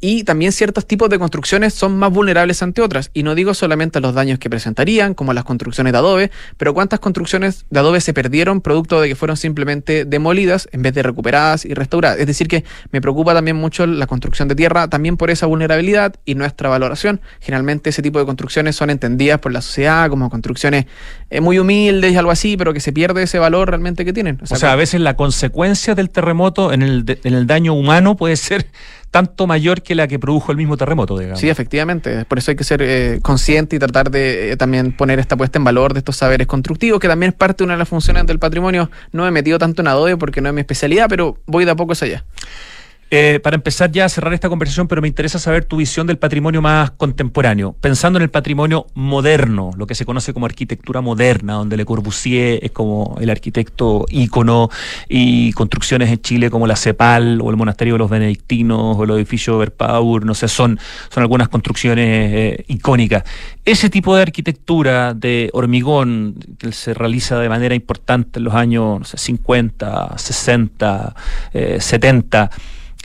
Y 0.00 0.24
también 0.24 0.52
ciertos 0.52 0.86
tipos 0.86 1.10
de 1.10 1.18
construcciones 1.18 1.74
son 1.74 1.98
más 1.98 2.10
vulnerables 2.10 2.62
ante 2.62 2.80
otras. 2.80 3.10
Y 3.12 3.22
no 3.22 3.34
digo 3.34 3.52
solamente 3.52 4.00
los 4.00 4.14
daños 4.14 4.38
que 4.38 4.48
presentarían, 4.48 5.12
como 5.12 5.34
las 5.34 5.44
construcciones 5.44 5.92
de 5.92 5.98
adobe, 5.98 6.30
pero 6.56 6.72
cuántas 6.72 7.00
construcciones 7.00 7.66
de 7.68 7.80
adobe 7.80 8.00
se 8.00 8.14
perdieron 8.14 8.62
producto 8.62 9.00
de 9.00 9.08
que 9.08 9.14
fueron 9.14 9.36
simplemente 9.36 10.06
demolidas 10.06 10.68
en 10.72 10.82
vez 10.82 10.94
de 10.94 11.02
recuperadas 11.02 11.66
y 11.66 11.74
restauradas. 11.74 12.18
Es 12.18 12.26
decir, 12.26 12.48
que 12.48 12.64
me 12.92 13.02
preocupa 13.02 13.34
también 13.34 13.56
mucho 13.56 13.86
la 13.86 14.06
construcción 14.06 14.48
de 14.48 14.54
tierra, 14.54 14.88
también 14.88 15.18
por 15.18 15.30
esa 15.30 15.46
vulnerabilidad 15.46 16.14
y 16.24 16.34
nuestra 16.34 16.70
valoración. 16.70 17.20
Generalmente 17.40 17.90
ese 17.90 18.00
tipo 18.00 18.18
de 18.18 18.24
construcciones 18.24 18.76
son 18.76 18.88
entendidas 18.88 19.38
por 19.40 19.52
la 19.52 19.60
sociedad 19.60 20.08
como 20.08 20.30
construcciones 20.30 20.86
eh, 21.28 21.42
muy 21.42 21.58
humildes 21.58 22.12
y 22.12 22.16
algo 22.16 22.30
así, 22.30 22.56
pero 22.56 22.72
que 22.72 22.80
se 22.80 22.92
pierde 22.92 23.22
ese 23.24 23.38
valor 23.38 23.68
realmente 23.68 24.06
que 24.06 24.14
tienen. 24.14 24.38
O 24.42 24.46
sea, 24.46 24.72
a 24.72 24.76
veces 24.76 25.00
la 25.00 25.16
consecuencia 25.16 25.94
del 25.94 26.08
terremoto 26.08 26.72
en 26.72 26.82
el, 26.82 27.04
en 27.22 27.34
el 27.34 27.46
daño 27.46 27.74
humano 27.74 28.16
puede 28.16 28.36
ser 28.36 28.66
tanto 29.10 29.46
mayor 29.46 29.82
que 29.82 29.94
la 29.94 30.06
que 30.06 30.18
produjo 30.18 30.52
el 30.52 30.58
mismo 30.58 30.76
terremoto, 30.76 31.18
digamos. 31.18 31.40
Sí, 31.40 31.48
efectivamente. 31.48 32.24
Por 32.26 32.38
eso 32.38 32.52
hay 32.52 32.56
que 32.56 32.64
ser 32.64 32.80
eh, 32.82 33.18
consciente 33.22 33.76
y 33.76 33.78
tratar 33.78 34.10
de 34.10 34.52
eh, 34.52 34.56
también 34.56 34.92
poner 34.92 35.18
esta 35.18 35.36
puesta 35.36 35.58
en 35.58 35.64
valor 35.64 35.92
de 35.94 35.98
estos 35.98 36.16
saberes 36.16 36.46
constructivos, 36.46 37.00
que 37.00 37.08
también 37.08 37.30
es 37.30 37.36
parte 37.36 37.58
de 37.58 37.64
una 37.64 37.74
de 37.74 37.78
las 37.78 37.88
funciones 37.88 38.26
del 38.26 38.38
patrimonio. 38.38 38.90
No 39.12 39.22
me 39.22 39.28
he 39.28 39.32
metido 39.32 39.58
tanto 39.58 39.82
en 39.82 39.88
Adobe 39.88 40.16
porque 40.16 40.40
no 40.40 40.48
es 40.48 40.54
mi 40.54 40.60
especialidad, 40.60 41.06
pero 41.08 41.38
voy 41.46 41.64
de 41.64 41.72
a 41.72 41.76
poco 41.76 41.92
hacia 41.92 42.06
allá. 42.06 42.24
Eh, 43.12 43.40
para 43.42 43.56
empezar 43.56 43.90
ya 43.90 44.04
a 44.04 44.08
cerrar 44.08 44.32
esta 44.34 44.48
conversación, 44.48 44.86
pero 44.86 45.02
me 45.02 45.08
interesa 45.08 45.40
saber 45.40 45.64
tu 45.64 45.78
visión 45.78 46.06
del 46.06 46.16
patrimonio 46.16 46.62
más 46.62 46.92
contemporáneo, 46.92 47.74
pensando 47.80 48.20
en 48.20 48.22
el 48.22 48.30
patrimonio 48.30 48.86
moderno, 48.94 49.72
lo 49.76 49.88
que 49.88 49.96
se 49.96 50.04
conoce 50.04 50.32
como 50.32 50.46
arquitectura 50.46 51.00
moderna, 51.00 51.54
donde 51.54 51.76
Le 51.76 51.84
Corbusier 51.84 52.60
es 52.62 52.70
como 52.70 53.16
el 53.20 53.30
arquitecto 53.30 54.06
ícono 54.10 54.70
y 55.08 55.52
construcciones 55.54 56.08
en 56.10 56.20
Chile 56.20 56.50
como 56.50 56.68
la 56.68 56.76
CEPAL 56.76 57.40
o 57.42 57.50
el 57.50 57.56
Monasterio 57.56 57.94
de 57.94 57.98
los 57.98 58.10
Benedictinos 58.10 58.96
o 58.96 59.02
el 59.02 59.10
edificio 59.10 59.58
Verpaur, 59.58 60.24
no 60.24 60.34
sé, 60.34 60.46
son, 60.46 60.78
son 61.08 61.22
algunas 61.24 61.48
construcciones 61.48 62.06
eh, 62.32 62.64
icónicas. 62.68 63.24
Ese 63.64 63.90
tipo 63.90 64.14
de 64.14 64.22
arquitectura 64.22 65.14
de 65.14 65.50
hormigón 65.52 66.36
que 66.58 66.70
se 66.70 66.94
realiza 66.94 67.40
de 67.40 67.48
manera 67.48 67.74
importante 67.74 68.38
en 68.38 68.44
los 68.44 68.54
años 68.54 69.00
no 69.00 69.04
sé, 69.04 69.18
50, 69.18 70.16
60, 70.16 71.14
eh, 71.52 71.78
70, 71.80 72.50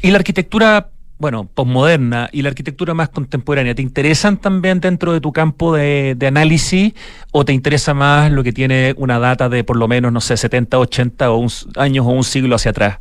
y 0.06 0.12
la 0.12 0.18
arquitectura, 0.20 0.90
bueno, 1.18 1.50
posmoderna 1.52 2.30
y 2.32 2.44
la 2.44 2.50
arquitectura 2.50 2.94
más 2.94 3.10
contemporánea, 3.10 3.74
¿te 3.74 3.82
interesan 3.82 4.38
también 4.38 4.80
dentro 4.80 5.14
de 5.14 5.20
tu 5.20 5.34
campo 5.34 5.74
de, 5.74 6.16
análisis 6.28 6.94
o 7.32 7.44
te 7.44 7.54
interesa 7.54 7.96
más 7.96 8.32
lo 8.32 8.44
que 8.44 8.54
tiene 8.54 8.94
una 8.98 9.18
data 9.18 9.50
de 9.50 9.64
por 9.64 9.78
lo 9.78 9.88
menos, 9.88 10.14
no 10.14 10.22
sé, 10.22 10.38
70, 10.38 10.78
80 10.78 11.32
o 11.32 11.38
un 11.38 11.50
años 11.78 12.06
o 12.06 12.10
un 12.10 12.24
siglo 12.24 12.56
hacia 12.56 12.70
atrás, 12.70 13.00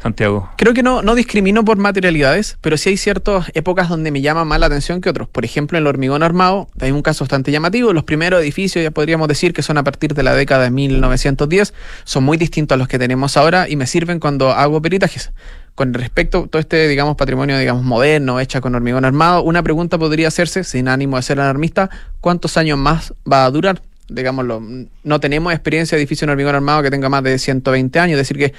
Santiago? 0.00 0.48
Creo 0.56 0.74
que 0.74 0.84
no, 0.84 1.02
no 1.02 1.16
discrimino 1.16 1.64
por 1.64 1.76
materialidades, 1.76 2.56
pero 2.60 2.76
sí 2.76 2.90
hay 2.90 2.98
ciertas 2.98 3.50
épocas 3.54 3.88
donde 3.88 4.12
me 4.12 4.20
llama 4.20 4.44
más 4.44 4.60
la 4.60 4.66
atención 4.66 5.00
que 5.00 5.10
otros. 5.10 5.26
Por 5.26 5.44
ejemplo, 5.44 5.76
en 5.76 5.82
el 5.82 5.88
hormigón 5.88 6.22
armado 6.22 6.68
hay 6.80 6.92
un 6.92 7.02
caso 7.02 7.24
bastante 7.24 7.50
llamativo. 7.50 7.92
Los 7.92 8.04
primeros 8.04 8.40
edificios, 8.40 8.80
ya 8.80 8.92
podríamos 8.92 9.26
decir 9.26 9.54
que 9.54 9.62
son 9.62 9.76
a 9.76 9.82
partir 9.82 10.14
de 10.14 10.22
la 10.22 10.36
década 10.36 10.62
de 10.62 10.70
1910, 10.70 11.74
son 12.04 12.22
muy 12.22 12.36
distintos 12.36 12.76
a 12.76 12.78
los 12.78 12.86
que 12.86 13.00
tenemos 13.00 13.36
ahora 13.36 13.68
y 13.68 13.74
me 13.74 13.88
sirven 13.88 14.20
cuando 14.20 14.52
hago 14.52 14.80
peritajes. 14.80 15.32
Con 15.74 15.92
respecto 15.92 16.44
a 16.44 16.46
todo 16.46 16.60
este, 16.60 16.86
digamos, 16.88 17.16
patrimonio, 17.16 17.58
digamos, 17.58 17.82
moderno, 17.84 18.38
hecha 18.38 18.60
con 18.60 18.74
hormigón 18.74 19.04
armado, 19.04 19.42
una 19.42 19.62
pregunta 19.62 19.98
podría 19.98 20.28
hacerse, 20.28 20.62
sin 20.62 20.86
ánimo 20.88 21.16
de 21.16 21.22
ser 21.22 21.40
alarmista, 21.40 21.90
¿cuántos 22.20 22.56
años 22.56 22.78
más 22.78 23.12
va 23.30 23.44
a 23.44 23.50
durar? 23.50 23.82
Digámoslo, 24.08 24.62
no 25.02 25.20
tenemos 25.20 25.52
experiencia 25.52 25.96
de 25.96 26.02
edificio 26.02 26.26
en 26.26 26.30
hormigón 26.30 26.54
armado 26.54 26.82
que 26.82 26.90
tenga 26.90 27.08
más 27.08 27.22
de 27.24 27.38
120 27.38 27.98
años, 27.98 28.12
es 28.20 28.28
decir 28.28 28.38
que 28.38 28.54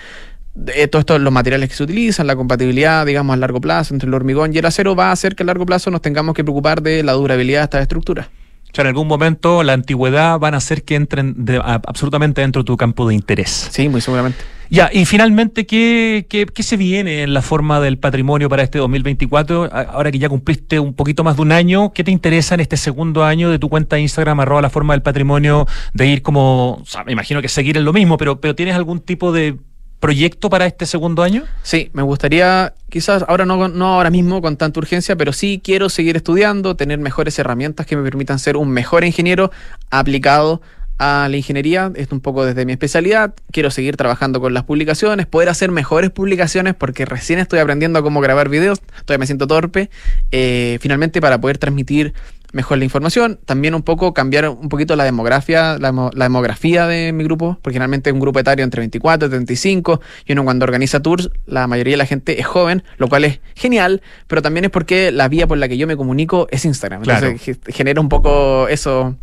de 0.56 0.88
todo 0.88 1.00
esto, 1.02 1.20
los 1.20 1.32
materiales 1.34 1.70
que 1.70 1.76
se 1.76 1.84
utilizan, 1.84 2.28
la 2.28 2.36
compatibilidad, 2.36 3.06
digamos, 3.06 3.34
a 3.34 3.38
largo 3.38 3.60
plazo 3.62 3.94
entre 3.94 4.08
el 4.08 4.14
hormigón 4.14 4.54
y 4.54 4.58
el 4.58 4.66
acero 4.66 4.96
va 4.96 5.10
a 5.10 5.12
hacer 5.12 5.36
que 5.36 5.44
a 5.44 5.46
largo 5.46 5.66
plazo 5.66 5.92
nos 5.92 6.02
tengamos 6.02 6.34
que 6.34 6.44
preocupar 6.44 6.82
de 6.82 7.04
la 7.04 7.12
durabilidad 7.14 7.60
de 7.60 7.64
estas 7.66 7.82
estructuras. 7.82 8.28
O 8.28 8.76
sea, 8.76 8.82
en 8.84 8.88
algún 8.88 9.08
momento 9.08 9.64
la 9.64 9.74
antigüedad 9.74 10.38
van 10.40 10.54
a 10.54 10.58
hacer 10.58 10.84
que 10.84 10.96
entren 10.96 11.46
de- 11.46 11.58
a- 11.58 11.82
absolutamente 11.86 12.42
dentro 12.42 12.64
de 12.64 12.66
tu 12.68 12.76
campo 12.78 13.08
de 13.08 13.16
interés. 13.16 13.70
Sí, 13.72 13.88
muy 13.90 14.02
seguramente. 14.02 14.40
Ya, 14.70 14.90
y 14.92 15.06
finalmente, 15.06 15.66
¿qué, 15.66 16.26
qué, 16.30 16.46
qué 16.46 16.64
se 16.64 16.78
viene 16.78 17.24
en 17.24 17.34
la 17.34 17.42
forma 17.42 17.80
del 17.80 17.98
patrimonio 17.98 18.50
para 18.50 18.64
este 18.64 18.80
2024? 18.80 19.66
A- 19.72 19.82
Ahora 19.82 20.12
que 20.12 20.20
ya 20.20 20.30
cumpliste 20.30 20.80
un 20.80 20.94
poquito 20.94 21.24
más 21.24 21.36
de 21.36 21.42
un 21.44 21.52
año, 21.52 21.94
¿qué 21.94 22.04
te 22.04 22.12
interesa 22.12 22.56
en 22.56 22.62
este 22.62 22.78
segundo 22.78 23.24
año 23.24 23.50
de 23.50 23.60
tu 23.60 23.70
cuenta 23.70 23.96
de 23.96 24.02
Instagram, 24.04 24.40
arroba 24.40 24.62
la 24.62 24.70
forma 24.70 24.94
del 24.94 25.02
patrimonio, 25.02 25.68
de 25.94 26.08
ir 26.08 26.22
como, 26.22 26.74
o 26.82 26.86
sea, 26.86 27.04
me 27.04 27.12
imagino 27.12 27.42
que 27.42 27.48
seguir 27.50 27.78
en 27.78 27.86
lo 27.86 27.94
mismo, 27.94 28.18
pero, 28.18 28.40
pero 28.42 28.56
¿tienes 28.56 28.76
algún 28.76 29.00
tipo 29.00 29.32
de 29.32 29.56
proyecto 30.00 30.50
para 30.50 30.66
este 30.66 30.86
segundo 30.86 31.24
año? 31.24 31.44
Sí, 31.64 31.90
me 31.94 32.02
gustaría, 32.04 32.74
quizás 32.90 33.24
ahora 33.28 33.46
no, 33.46 33.68
no 33.70 33.88
ahora 33.96 34.10
mismo 34.10 34.42
con 34.42 34.58
tanta 34.58 34.80
urgencia, 34.80 35.16
pero 35.16 35.32
sí 35.34 35.62
quiero 35.64 35.90
seguir 35.90 36.16
estudiando, 36.16 36.76
tener 36.76 37.00
mejores 37.00 37.40
herramientas 37.40 37.86
que 37.86 37.96
me 37.96 38.04
permitan 38.04 38.38
ser 38.40 38.58
un 38.58 38.70
mejor 38.70 39.04
ingeniero 39.06 39.52
aplicado 39.90 40.62
a 40.98 41.28
la 41.30 41.38
ingeniería. 41.38 41.92
Esto 41.96 42.16
un 42.16 42.22
poco 42.22 42.46
desde 42.46 42.66
mi 42.66 42.72
especialidad. 42.72 43.34
Quiero 43.52 43.72
seguir 43.72 43.98
trabajando 43.98 44.40
con 44.42 44.54
las 44.54 44.64
publicaciones, 44.64 45.26
poder 45.26 45.50
hacer 45.50 45.72
mejores 45.72 46.12
publicaciones 46.12 46.74
porque 46.76 47.06
recién 47.06 47.40
estoy 47.40 47.60
aprendiendo 47.60 48.00
a 48.00 48.02
cómo 48.04 48.22
grabar 48.22 48.50
videos, 48.50 48.82
todavía 49.06 49.20
me 49.20 49.26
siento 49.26 49.48
torpe. 49.48 49.90
Eh, 50.32 50.78
finalmente 50.82 51.22
para 51.22 51.40
poder 51.42 51.58
transmitir 51.58 52.14
mejor 52.54 52.78
la 52.78 52.86
información, 52.86 53.38
también 53.46 53.76
un 53.76 53.82
poco 53.84 54.14
cambiar 54.14 54.48
un 54.48 54.70
poquito 54.70 54.96
la 54.96 55.04
demografía, 55.04 55.78
la, 55.78 55.92
la 56.14 56.26
demografía 56.26 56.88
de 56.88 57.12
mi 57.12 57.26
grupo, 57.26 57.58
porque 57.62 57.74
generalmente 57.74 58.10
es 58.10 58.14
un 58.14 58.22
grupo 58.22 58.40
etario 58.40 58.64
entre 58.64 58.80
24 58.80 59.28
y 59.28 59.30
35, 59.32 60.00
y 60.26 60.32
uno 60.32 60.46
cuando 60.46 60.64
organiza 60.64 61.02
tours, 61.02 61.30
la 61.46 61.68
mayoría 61.68 61.94
de 61.94 61.98
la 61.98 62.06
gente 62.06 62.40
es 62.40 62.46
joven, 62.46 62.84
lo 62.98 63.10
cual 63.10 63.26
es 63.26 63.42
genial, 63.56 64.02
pero 64.28 64.42
también 64.42 64.64
es 64.64 64.72
porque 64.72 65.12
la 65.12 65.28
vía 65.28 65.48
por 65.48 65.58
la 65.58 65.68
que 65.68 65.78
yo 65.78 65.86
me 65.86 65.98
comunico 65.98 66.48
es 66.50 66.64
Instagram, 66.64 67.02
Claro. 67.02 67.28
entonces 67.28 67.58
ge- 67.62 67.74
genera 67.74 68.00
un 68.00 68.08
poco 68.08 68.70
eso, 68.70 69.18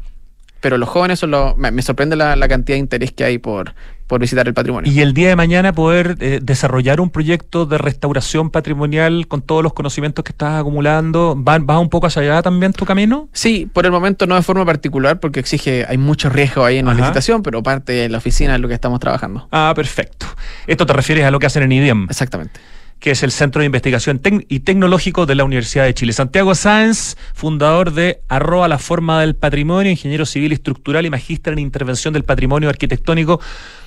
pero 0.62 0.78
los 0.78 0.88
jóvenes 0.88 1.18
son 1.18 1.32
los, 1.32 1.56
me, 1.58 1.70
me 1.70 1.82
sorprende 1.82 2.16
la, 2.16 2.36
la 2.36 2.48
cantidad 2.48 2.76
de 2.76 2.80
interés 2.80 3.12
que 3.12 3.24
hay 3.24 3.36
por, 3.38 3.74
por 4.06 4.20
visitar 4.20 4.46
el 4.46 4.54
patrimonio. 4.54 4.90
Y 4.90 5.00
el 5.00 5.12
día 5.12 5.28
de 5.28 5.36
mañana 5.36 5.72
poder 5.72 6.16
eh, 6.20 6.38
desarrollar 6.40 7.00
un 7.00 7.10
proyecto 7.10 7.66
de 7.66 7.78
restauración 7.78 8.50
patrimonial 8.50 9.26
con 9.26 9.42
todos 9.42 9.62
los 9.62 9.72
conocimientos 9.72 10.24
que 10.24 10.30
estás 10.30 10.60
acumulando, 10.60 11.36
¿va, 11.36 11.58
va 11.58 11.80
un 11.80 11.90
poco 11.90 12.06
hacia 12.06 12.22
allá 12.22 12.42
también 12.42 12.72
tu 12.72 12.86
camino? 12.86 13.28
Sí, 13.32 13.68
por 13.72 13.84
el 13.84 13.90
momento 13.90 14.26
no 14.26 14.36
de 14.36 14.42
forma 14.42 14.64
particular, 14.64 15.18
porque 15.18 15.40
exige, 15.40 15.84
hay 15.88 15.98
mucho 15.98 16.30
riesgo 16.30 16.64
ahí 16.64 16.78
en 16.78 16.86
la 16.86 16.94
licitación, 16.94 17.42
pero 17.42 17.62
parte 17.62 17.92
de 17.92 18.08
la 18.08 18.18
oficina 18.18 18.54
es 18.54 18.60
lo 18.60 18.68
que 18.68 18.74
estamos 18.74 19.00
trabajando. 19.00 19.48
Ah, 19.50 19.72
perfecto. 19.74 20.26
Esto 20.68 20.86
te 20.86 20.92
refieres 20.92 21.24
a 21.24 21.32
lo 21.32 21.40
que 21.40 21.46
hacen 21.46 21.64
en 21.64 21.72
IDEM. 21.72 22.06
Exactamente. 22.08 22.60
Que 23.02 23.10
es 23.10 23.24
el 23.24 23.32
Centro 23.32 23.60
de 23.60 23.66
Investigación 23.66 24.20
y 24.48 24.60
Tecnológico 24.60 25.26
de 25.26 25.34
la 25.34 25.42
Universidad 25.42 25.84
de 25.84 25.92
Chile. 25.92 26.12
Santiago 26.12 26.54
Sáenz, 26.54 27.16
fundador 27.34 27.92
de 27.92 28.20
Arroba 28.28 28.68
la 28.68 28.78
Forma 28.78 29.20
del 29.20 29.34
Patrimonio, 29.34 29.90
ingeniero 29.90 30.24
civil 30.24 30.52
estructural 30.52 31.04
y 31.04 31.10
magíster 31.10 31.52
en 31.52 31.58
intervención 31.58 32.14
del 32.14 32.22
patrimonio 32.22 32.68
arquitectónico. 32.68 33.40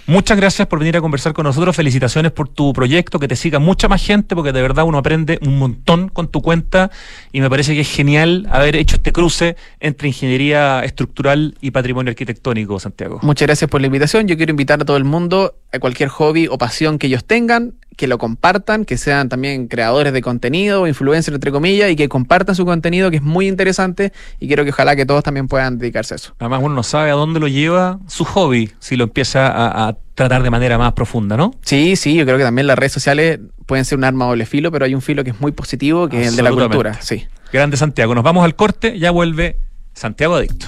Muchas 0.07 0.37
gracias 0.37 0.67
por 0.67 0.77
venir 0.77 0.95
a 0.95 1.01
conversar 1.01 1.33
con 1.33 1.45
nosotros. 1.45 1.75
Felicitaciones 1.75 2.31
por 2.31 2.47
tu 2.47 2.73
proyecto, 2.73 3.17
que 3.17 3.27
te 3.27 3.35
siga 3.35 3.57
mucha 3.57 3.87
más 3.87 4.05
gente, 4.05 4.35
porque 4.35 4.51
de 4.51 4.61
verdad 4.61 4.85
uno 4.85 4.99
aprende 4.99 5.39
un 5.41 5.57
montón 5.57 6.09
con 6.09 6.27
tu 6.27 6.43
cuenta 6.43 6.91
y 7.31 7.41
me 7.41 7.49
parece 7.49 7.73
que 7.73 7.81
es 7.81 7.89
genial 7.89 8.47
haber 8.51 8.75
hecho 8.75 8.97
este 8.97 9.11
cruce 9.11 9.55
entre 9.79 10.09
ingeniería 10.09 10.83
estructural 10.83 11.57
y 11.59 11.71
patrimonio 11.71 12.11
arquitectónico, 12.11 12.79
Santiago. 12.79 13.19
Muchas 13.23 13.47
gracias 13.47 13.67
por 13.67 13.81
la 13.81 13.87
invitación. 13.87 14.27
Yo 14.27 14.37
quiero 14.37 14.51
invitar 14.51 14.79
a 14.79 14.85
todo 14.85 14.97
el 14.97 15.05
mundo 15.05 15.55
a 15.73 15.79
cualquier 15.79 16.09
hobby 16.09 16.47
o 16.47 16.59
pasión 16.59 16.99
que 16.99 17.07
ellos 17.07 17.25
tengan, 17.25 17.73
que 17.95 18.07
lo 18.07 18.17
compartan, 18.17 18.85
que 18.85 18.97
sean 18.97 19.29
también 19.29 19.67
creadores 19.67 20.13
de 20.13 20.21
contenido, 20.21 20.87
influencers 20.87 21.33
entre 21.33 21.51
comillas, 21.51 21.89
y 21.89 21.95
que 21.95 22.09
compartan 22.09 22.55
su 22.55 22.65
contenido, 22.65 23.09
que 23.09 23.17
es 23.17 23.23
muy 23.23 23.47
interesante, 23.47 24.11
y 24.39 24.47
quiero 24.47 24.63
que 24.63 24.71
ojalá 24.71 24.95
que 24.95 25.05
todos 25.05 25.23
también 25.23 25.47
puedan 25.47 25.77
dedicarse 25.77 26.13
a 26.13 26.17
eso. 26.17 26.35
Además, 26.39 26.59
uno 26.63 26.75
no 26.75 26.83
sabe 26.83 27.09
a 27.11 27.13
dónde 27.13 27.39
lo 27.39 27.47
lleva 27.47 27.99
su 28.07 28.25
hobby 28.25 28.71
si 28.79 28.95
lo 28.97 29.05
empieza 29.05 29.47
a, 29.47 29.87
a 29.87 29.94
tratar 30.13 30.43
de 30.43 30.49
manera 30.49 30.77
más 30.77 30.93
profunda, 30.93 31.37
¿no? 31.37 31.53
Sí, 31.61 31.95
sí, 31.95 32.15
yo 32.15 32.25
creo 32.25 32.37
que 32.37 32.43
también 32.43 32.67
las 32.67 32.77
redes 32.77 32.93
sociales 32.93 33.39
pueden 33.65 33.85
ser 33.85 33.97
un 33.97 34.03
arma 34.03 34.25
doble 34.25 34.45
filo, 34.45 34.71
pero 34.71 34.85
hay 34.85 34.95
un 34.95 35.01
filo 35.01 35.23
que 35.23 35.31
es 35.31 35.41
muy 35.41 35.51
positivo, 35.51 36.07
que 36.07 36.21
es 36.21 36.29
el 36.29 36.35
de 36.35 36.43
la 36.43 36.51
cultura. 36.51 37.01
Sí. 37.01 37.25
Grande 37.51 37.77
Santiago. 37.77 38.15
Nos 38.15 38.23
vamos 38.23 38.43
al 38.45 38.55
corte, 38.55 38.97
ya 38.99 39.11
vuelve 39.11 39.57
Santiago 39.93 40.35
Adicto. 40.35 40.67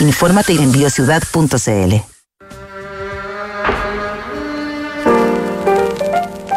Infórmate 0.00 0.54
en 0.54 0.72
biociudad.cl. 0.72 1.94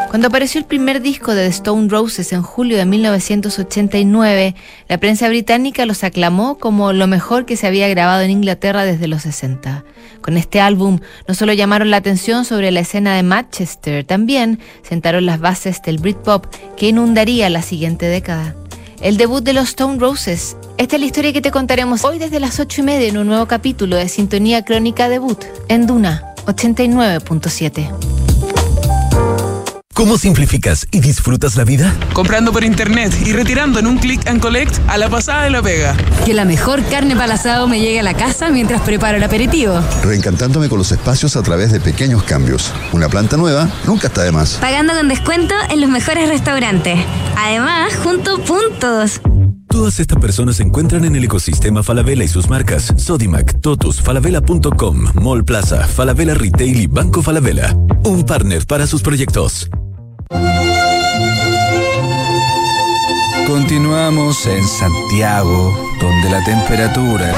Cuando 0.09 0.29
apareció 0.29 0.59
el 0.59 0.65
primer 0.65 1.03
disco 1.03 1.35
de 1.35 1.43
The 1.43 1.49
Stone 1.49 1.87
Roses 1.89 2.33
en 2.33 2.41
julio 2.41 2.77
de 2.77 2.85
1989, 2.85 4.55
la 4.87 4.97
prensa 4.97 5.29
británica 5.29 5.85
los 5.85 6.03
aclamó 6.03 6.57
como 6.57 6.91
lo 6.93 7.05
mejor 7.05 7.45
que 7.45 7.55
se 7.55 7.67
había 7.67 7.87
grabado 7.87 8.23
en 8.23 8.31
Inglaterra 8.31 8.83
desde 8.83 9.07
los 9.07 9.21
60. 9.21 9.85
Con 10.21 10.35
este 10.35 10.59
álbum 10.59 10.99
no 11.27 11.35
solo 11.35 11.53
llamaron 11.53 11.91
la 11.91 11.97
atención 11.97 12.43
sobre 12.43 12.71
la 12.71 12.79
escena 12.79 13.15
de 13.15 13.21
Manchester, 13.21 14.03
también 14.03 14.59
sentaron 14.81 15.27
las 15.27 15.39
bases 15.39 15.83
del 15.83 15.99
Britpop 15.99 16.47
que 16.75 16.87
inundaría 16.87 17.51
la 17.51 17.61
siguiente 17.61 18.07
década. 18.07 18.55
El 19.01 19.17
debut 19.17 19.43
de 19.43 19.53
los 19.53 19.69
Stone 19.69 19.99
Roses. 19.99 20.57
Esta 20.77 20.95
es 20.95 20.99
la 20.99 21.05
historia 21.05 21.31
que 21.31 21.41
te 21.41 21.51
contaremos 21.51 22.03
hoy 22.03 22.17
desde 22.17 22.39
las 22.39 22.59
8 22.59 22.81
y 22.81 22.83
media 22.83 23.07
en 23.07 23.17
un 23.17 23.27
nuevo 23.27 23.45
capítulo 23.45 23.95
de 23.95 24.09
Sintonía 24.09 24.65
Crónica 24.65 25.07
Debut 25.07 25.43
en 25.67 25.85
Duna 25.85 26.33
89.7. 26.47 28.26
¿Cómo 29.97 30.19
simplificas 30.19 30.87
y 30.91 30.99
disfrutas 30.99 31.55
la 31.55 31.63
vida? 31.63 31.91
Comprando 32.13 32.51
por 32.51 32.63
internet 32.63 33.11
y 33.25 33.33
retirando 33.33 33.79
en 33.79 33.87
un 33.87 33.97
click 33.97 34.27
and 34.27 34.39
collect 34.39 34.77
a 34.87 34.95
la 34.95 35.09
pasada 35.09 35.45
de 35.45 35.49
la 35.49 35.63
pega. 35.63 35.97
Que 36.23 36.35
la 36.35 36.45
mejor 36.45 36.83
carne 36.83 37.15
para 37.15 37.33
asado 37.33 37.67
me 37.67 37.79
llegue 37.79 38.01
a 38.01 38.03
la 38.03 38.13
casa 38.13 38.51
mientras 38.51 38.81
preparo 38.81 39.17
el 39.17 39.23
aperitivo. 39.23 39.79
Reencantándome 40.03 40.69
con 40.69 40.77
los 40.77 40.91
espacios 40.91 41.35
a 41.35 41.41
través 41.41 41.71
de 41.71 41.79
pequeños 41.79 42.21
cambios. 42.21 42.71
Una 42.93 43.09
planta 43.09 43.37
nueva 43.37 43.71
nunca 43.87 44.05
está 44.05 44.21
de 44.21 44.31
más. 44.31 44.59
Pagando 44.61 44.93
con 44.93 45.07
descuento 45.07 45.55
en 45.71 45.81
los 45.81 45.89
mejores 45.89 46.29
restaurantes. 46.29 46.99
Además, 47.35 47.95
junto 47.95 48.37
puntos. 48.43 49.19
Todas 49.67 49.99
estas 49.99 50.19
personas 50.19 50.57
se 50.57 50.63
encuentran 50.63 51.05
en 51.05 51.15
el 51.15 51.23
ecosistema 51.23 51.81
Falabella 51.81 52.23
y 52.23 52.27
sus 52.27 52.47
marcas 52.51 52.93
Sodimac, 52.97 53.61
Totus, 53.61 53.99
Falabella.com, 53.99 55.07
Mall 55.15 55.43
Plaza, 55.43 55.87
Falabella 55.87 56.35
Retail 56.35 56.81
y 56.81 56.85
Banco 56.85 57.23
Falabella. 57.23 57.75
Un 58.03 58.27
partner 58.27 58.63
para 58.67 58.85
sus 58.85 59.01
proyectos. 59.01 59.67
Continuamos 63.47 64.45
en 64.45 64.67
Santiago, 64.67 65.77
donde 65.99 66.29
la 66.29 66.43
temperatura 66.43 67.33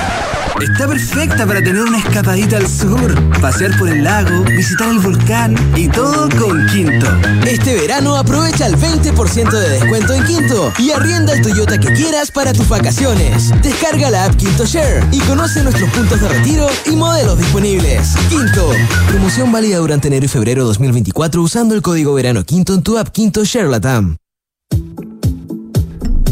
está 0.62 0.88
perfecta 0.88 1.46
para 1.46 1.62
tener 1.62 1.82
una 1.82 1.98
escapadita 2.00 2.58
al 2.58 2.68
sur, 2.68 3.14
pasear 3.40 3.78
por 3.78 3.90
el 3.90 4.04
lago, 4.04 4.44
visitar 4.44 4.90
el 4.90 5.00
volcán 5.00 5.56
y 5.76 5.88
todo 5.88 6.30
con 6.38 6.66
Quinto. 6.68 7.08
Este 7.48 7.76
verano 7.76 8.16
aprovecha 8.16 8.68
el 8.68 8.76
20% 8.76 9.52
de 9.52 9.70
descuento 9.70 10.14
en 10.14 10.24
Quinto 10.26 10.74
y 10.78 10.92
arrienda 10.92 11.34
el 11.34 11.42
Toyota 11.42 11.80
que 11.80 11.94
quieras 11.94 12.32
para 12.32 12.54
tus 12.54 12.68
vacaciones. 12.68 13.52
Descarga 13.62 14.10
la 14.10 14.26
app 14.26 14.36
Quinto 14.36 14.66
Share 14.66 15.04
y 15.12 15.20
conoce 15.20 15.64
nuestros 15.64 15.90
puntos 15.92 16.22
de 16.22 16.30
retiro 16.30 16.68
y 16.86 16.96
modelos 16.96 17.38
disponibles. 17.38 18.16
Quinto. 18.30 18.72
Promoción 19.08 19.52
válida 19.52 19.78
durante 19.78 20.08
enero 20.08 20.26
y 20.26 20.30
febrero 20.30 20.66
2024 20.66 21.42
usando 21.42 21.76
el 21.76 21.82
código 21.82 22.14
verano 22.14 22.44
Quinto 22.44 22.74
en 22.74 22.84
tu 22.84 22.98
app 22.98 23.10
Quinto 23.10 23.44
Share 23.44 23.68
Latam. 23.68 24.18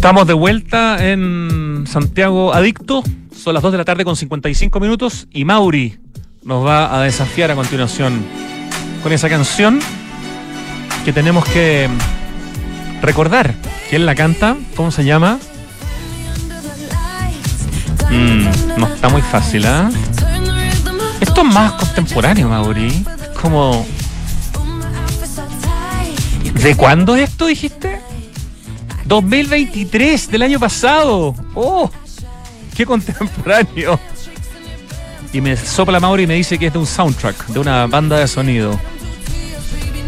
Estamos 0.07 0.25
de 0.25 0.35
vuelta 0.35 1.05
en 1.05 1.83
Santiago 1.85 2.53
Adicto. 2.53 3.03
Son 3.35 3.53
las 3.53 3.61
2 3.61 3.73
de 3.73 3.77
la 3.77 3.83
tarde 3.83 4.05
con 4.05 4.15
55 4.15 4.79
minutos 4.79 5.27
y 5.33 5.43
Mauri 5.43 5.99
nos 6.43 6.65
va 6.65 6.97
a 6.97 7.01
desafiar 7.01 7.51
a 7.51 7.55
continuación 7.55 8.23
con 9.03 9.11
esa 9.11 9.27
canción 9.27 9.81
que 11.03 11.11
tenemos 11.11 11.43
que 11.43 11.89
recordar. 13.01 13.53
¿Quién 13.89 14.05
la 14.05 14.15
canta? 14.15 14.55
¿Cómo 14.77 14.91
se 14.91 15.03
llama? 15.03 15.39
Mm, 18.09 18.79
no 18.79 18.87
está 18.87 19.09
muy 19.09 19.21
fácil, 19.23 19.65
¿ah? 19.65 19.89
Esto 21.19 21.41
es 21.41 21.53
más 21.53 21.73
contemporáneo, 21.73 22.47
Mauri. 22.47 22.87
Es 22.87 23.39
como... 23.41 23.85
¿De 26.63 26.75
cuándo 26.77 27.17
es 27.17 27.29
esto, 27.29 27.47
dijiste? 27.47 28.06
2023 29.07 30.29
del 30.29 30.41
año 30.41 30.59
pasado. 30.59 31.33
¡Oh! 31.55 31.89
¡Qué 32.75 32.85
contemporáneo! 32.85 33.99
Y 35.33 35.41
me 35.41 35.55
sopla 35.57 35.99
Mauri 35.99 36.23
y 36.23 36.27
me 36.27 36.35
dice 36.35 36.57
que 36.57 36.67
es 36.67 36.73
de 36.73 36.79
un 36.79 36.85
soundtrack, 36.85 37.47
de 37.47 37.59
una 37.59 37.87
banda 37.87 38.17
de 38.17 38.27
sonido. 38.27 38.79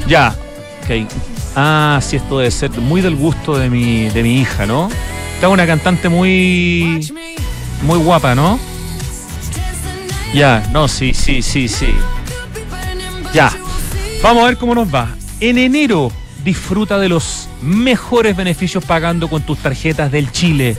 Ya. 0.07 0.35
Ok. 0.83 1.07
Ah, 1.55 1.99
sí, 2.01 2.17
esto 2.17 2.39
debe 2.39 2.51
ser 2.51 2.71
muy 2.71 3.01
del 3.01 3.15
gusto 3.15 3.57
de 3.57 3.69
mi, 3.69 4.09
de 4.09 4.23
mi 4.23 4.39
hija, 4.39 4.65
¿no? 4.65 4.89
Está 5.35 5.49
una 5.49 5.65
cantante 5.65 6.09
muy. 6.09 7.11
Muy 7.83 7.99
guapa, 7.99 8.35
¿no? 8.35 8.59
Ya, 10.33 10.67
no, 10.71 10.87
sí, 10.87 11.13
sí, 11.13 11.41
sí, 11.41 11.67
sí. 11.67 11.93
Ya. 13.33 13.51
Vamos 14.21 14.43
a 14.43 14.47
ver 14.47 14.57
cómo 14.57 14.75
nos 14.75 14.93
va. 14.93 15.09
En 15.39 15.57
enero 15.57 16.11
disfruta 16.43 16.97
de 16.99 17.09
los 17.09 17.48
mejores 17.61 18.35
beneficios 18.35 18.83
pagando 18.83 19.27
con 19.27 19.41
tus 19.43 19.59
tarjetas 19.59 20.11
del 20.11 20.31
Chile. 20.31 20.77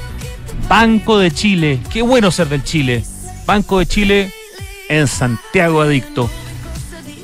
Banco 0.68 1.18
de 1.18 1.30
Chile. 1.30 1.80
Qué 1.92 2.02
bueno 2.02 2.30
ser 2.30 2.48
del 2.48 2.64
Chile. 2.64 3.04
Banco 3.46 3.78
de 3.78 3.86
Chile 3.86 4.32
en 4.88 5.06
Santiago 5.06 5.80
Adicto. 5.80 6.30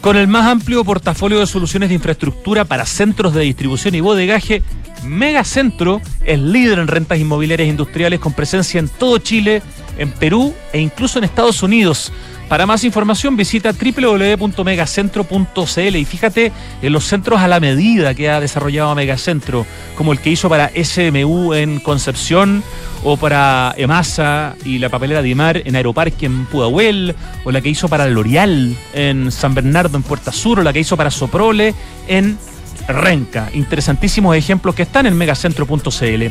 Con 0.00 0.16
el 0.16 0.28
más 0.28 0.46
amplio 0.46 0.84
portafolio 0.84 1.40
de 1.40 1.46
soluciones 1.46 1.88
de 1.88 1.96
infraestructura 1.96 2.64
para 2.64 2.86
centros 2.86 3.34
de 3.34 3.42
distribución 3.42 3.94
y 3.94 4.00
bodegaje, 4.00 4.62
Megacentro 5.04 6.00
es 6.24 6.38
líder 6.38 6.78
en 6.78 6.88
rentas 6.88 7.18
inmobiliarias 7.18 7.68
industriales 7.68 8.20
con 8.20 8.32
presencia 8.32 8.78
en 8.78 8.88
todo 8.88 9.18
Chile, 9.18 9.62
en 9.98 10.10
Perú 10.10 10.54
e 10.72 10.80
incluso 10.80 11.18
en 11.18 11.24
Estados 11.24 11.62
Unidos. 11.62 12.12
Para 12.48 12.64
más 12.64 12.84
información 12.84 13.36
visita 13.36 13.72
www.megacentro.cl 13.72 15.96
y 15.96 16.04
fíjate 16.04 16.52
en 16.80 16.92
los 16.92 17.02
centros 17.04 17.40
a 17.40 17.48
la 17.48 17.58
medida 17.58 18.14
que 18.14 18.30
ha 18.30 18.38
desarrollado 18.38 18.94
Megacentro, 18.94 19.66
como 19.96 20.12
el 20.12 20.20
que 20.20 20.30
hizo 20.30 20.48
para 20.48 20.70
SMU 20.70 21.54
en 21.54 21.80
Concepción 21.80 22.62
o 23.02 23.16
para 23.16 23.74
EMASA 23.76 24.54
y 24.64 24.78
la 24.78 24.90
papelera 24.90 25.22
Dimar 25.22 25.60
en 25.64 25.74
Aeroparque 25.74 26.26
en 26.26 26.46
Pudahuel, 26.46 27.16
o 27.44 27.50
la 27.50 27.60
que 27.60 27.68
hizo 27.68 27.88
para 27.88 28.06
L'Oreal 28.06 28.76
en 28.94 29.32
San 29.32 29.52
Bernardo 29.52 29.96
en 29.96 30.04
Puerta 30.04 30.30
Sur, 30.30 30.60
o 30.60 30.62
la 30.62 30.72
que 30.72 30.78
hizo 30.78 30.96
para 30.96 31.10
Soprole 31.10 31.74
en 32.06 32.38
Renca. 32.86 33.50
Interesantísimos 33.54 34.36
ejemplos 34.36 34.76
que 34.76 34.82
están 34.82 35.06
en 35.06 35.16
megacentro.cl. 35.16 36.22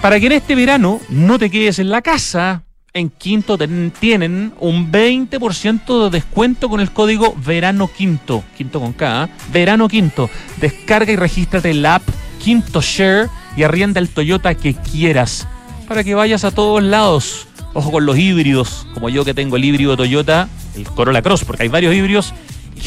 Para 0.01 0.19
que 0.21 0.25
en 0.25 0.31
este 0.31 0.55
verano 0.55 1.01
no 1.09 1.37
te 1.37 1.49
quedes 1.49 1.79
en 1.79 1.89
la 1.89 2.01
casa, 2.01 2.63
en 2.93 3.09
Quinto 3.09 3.57
tienen 3.99 4.53
un 4.61 4.89
20% 4.89 6.05
de 6.05 6.09
descuento 6.11 6.69
con 6.69 6.79
el 6.79 6.91
código 6.91 7.35
Verano 7.45 7.89
Quinto. 7.93 8.45
Quinto 8.55 8.79
con 8.79 8.93
K, 8.93 9.23
¿ah? 9.23 9.29
Verano 9.51 9.89
Quinto. 9.89 10.29
Descarga 10.61 11.11
y 11.11 11.17
regístrate 11.17 11.73
la 11.73 11.95
app 11.95 12.07
Quinto 12.41 12.79
Share 12.79 13.27
y 13.57 13.63
arrienda 13.63 13.99
el 13.99 14.07
Toyota 14.07 14.55
que 14.55 14.75
quieras 14.75 15.45
para 15.89 16.05
que 16.05 16.15
vayas 16.15 16.45
a 16.45 16.51
todos 16.51 16.81
lados. 16.81 17.47
Ojo 17.77 17.91
con 17.91 18.07
los 18.07 18.17
híbridos, 18.17 18.87
como 18.95 19.07
yo 19.07 19.23
que 19.23 19.35
tengo 19.35 19.55
el 19.55 19.63
híbrido 19.63 19.95
Toyota, 19.95 20.49
el 20.75 20.85
Corolla 20.85 21.21
Cross, 21.21 21.45
porque 21.45 21.61
hay 21.61 21.69
varios 21.69 21.93
híbridos. 21.93 22.33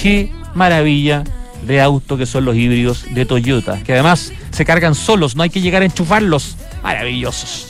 Qué 0.03 0.33
maravilla 0.57 1.23
de 1.65 1.81
auto 1.81 2.17
que 2.17 2.27
son 2.27 2.45
los 2.45 2.57
híbridos 2.57 3.05
de 3.09 3.25
Toyota, 3.25 3.81
que 3.85 3.93
además 3.93 4.33
se 4.51 4.65
cargan 4.65 4.97
solos, 4.97 5.37
no 5.37 5.45
hay 5.45 5.51
que 5.51 5.61
llegar 5.61 5.83
a 5.83 5.85
enchufarlos. 5.85 6.57
Maravillosos. 6.83 7.70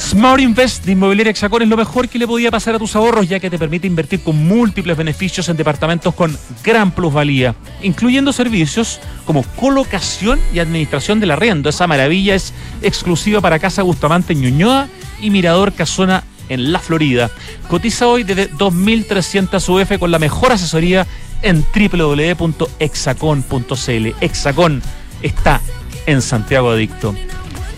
Smart 0.00 0.40
Invest 0.40 0.86
de 0.86 0.92
Inmobiliaria 0.92 1.30
Hexacón 1.30 1.60
es 1.62 1.68
lo 1.68 1.76
mejor 1.76 2.08
que 2.08 2.18
le 2.18 2.26
podía 2.26 2.50
pasar 2.50 2.74
a 2.74 2.78
tus 2.78 2.96
ahorros, 2.96 3.28
ya 3.28 3.38
que 3.38 3.50
te 3.50 3.58
permite 3.58 3.86
invertir 3.86 4.22
con 4.22 4.34
múltiples 4.34 4.96
beneficios 4.96 5.50
en 5.50 5.58
departamentos 5.58 6.14
con 6.14 6.38
gran 6.64 6.90
plusvalía, 6.90 7.54
incluyendo 7.82 8.32
servicios 8.32 8.98
como 9.26 9.42
colocación 9.42 10.40
y 10.54 10.58
administración 10.58 11.20
del 11.20 11.32
arriendo. 11.32 11.68
Esa 11.68 11.86
maravilla 11.86 12.34
es 12.34 12.54
exclusiva 12.80 13.42
para 13.42 13.58
Casa 13.58 13.82
Bustamante 13.82 14.34
Ñuñoa 14.34 14.88
y 15.20 15.28
Mirador 15.28 15.74
Casona 15.74 16.24
en 16.48 16.72
La 16.72 16.78
Florida. 16.78 17.30
Cotiza 17.68 18.08
hoy 18.08 18.24
desde 18.24 18.50
2.300 18.50 19.68
UF 19.68 19.98
con 19.98 20.10
la 20.10 20.18
mejor 20.18 20.52
asesoría 20.52 21.06
en 21.42 21.62
www.exacon.cl. 21.74 24.06
Exacon 24.20 24.82
está 25.22 25.60
en 26.06 26.22
Santiago 26.22 26.70
Adicto. 26.70 27.14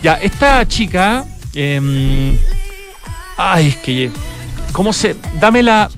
Ya, 0.04 0.14
esta 0.14 0.66
chica. 0.68 1.26
Em, 1.54 2.36
ay, 3.36 3.68
es 3.68 3.76
que. 3.76 4.10
¿Cómo 4.72 4.92
se.? 4.92 5.16
Dame 5.40 5.62
la. 5.62 5.90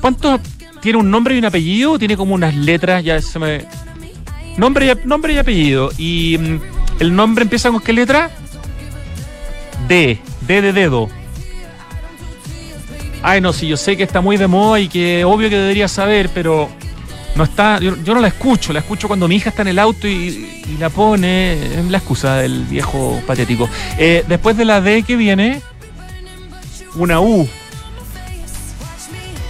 ¿Cuánto 0.00 0.40
tiene 0.80 0.98
un 0.98 1.10
nombre 1.10 1.34
y 1.34 1.38
un 1.38 1.44
apellido? 1.44 1.98
Tiene 1.98 2.16
como 2.16 2.34
unas 2.34 2.54
letras, 2.54 3.04
ya 3.04 3.20
se 3.20 3.38
me. 3.38 3.64
Nombre 4.56 4.86
y, 4.86 5.06
nombre 5.06 5.32
y 5.32 5.38
apellido. 5.38 5.90
Y 5.98 6.38
mm, 6.38 6.60
el 7.00 7.14
nombre 7.14 7.42
empieza 7.44 7.70
con 7.70 7.80
qué 7.80 7.92
letra? 7.92 8.30
D. 9.88 10.18
D 10.46 10.62
de 10.62 10.72
dedo. 10.72 11.08
Ay, 13.22 13.40
no, 13.40 13.52
sí, 13.52 13.68
yo 13.68 13.76
sé 13.76 13.96
que 13.96 14.02
está 14.02 14.20
muy 14.20 14.36
de 14.36 14.46
moda 14.46 14.80
y 14.80 14.88
que 14.88 15.24
obvio 15.24 15.50
que 15.50 15.56
debería 15.56 15.88
saber, 15.88 16.30
pero 16.32 16.70
no 17.34 17.44
está. 17.44 17.78
Yo, 17.80 17.96
no 17.96 18.20
la 18.20 18.28
escucho, 18.28 18.72
la 18.72 18.80
escucho 18.80 19.08
cuando 19.08 19.28
mi 19.28 19.36
hija 19.36 19.50
está 19.50 19.62
en 19.62 19.68
el 19.68 19.78
auto 19.78 20.08
y, 20.08 20.64
y 20.68 20.76
la 20.78 20.90
pone. 20.90 21.52
Es 21.52 21.84
la 21.86 21.98
excusa 21.98 22.36
del 22.36 22.64
viejo 22.64 23.22
patético. 23.26 23.68
Eh, 23.98 24.24
después 24.28 24.56
de 24.56 24.64
la 24.64 24.80
D 24.80 25.02
que 25.02 25.16
viene, 25.16 25.62
una 26.96 27.20
U. 27.20 27.48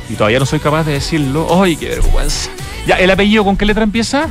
Y 0.08 0.14
todavía 0.14 0.38
no 0.40 0.46
soy 0.46 0.58
capaz 0.58 0.84
de 0.84 0.92
decirlo. 0.92 1.62
¡Ay, 1.62 1.76
qué 1.76 1.88
vergüenza! 1.88 2.50
Ya, 2.86 2.96
¿el 2.96 3.10
apellido 3.10 3.44
con 3.44 3.56
qué 3.56 3.64
letra 3.64 3.84
empieza? 3.84 4.28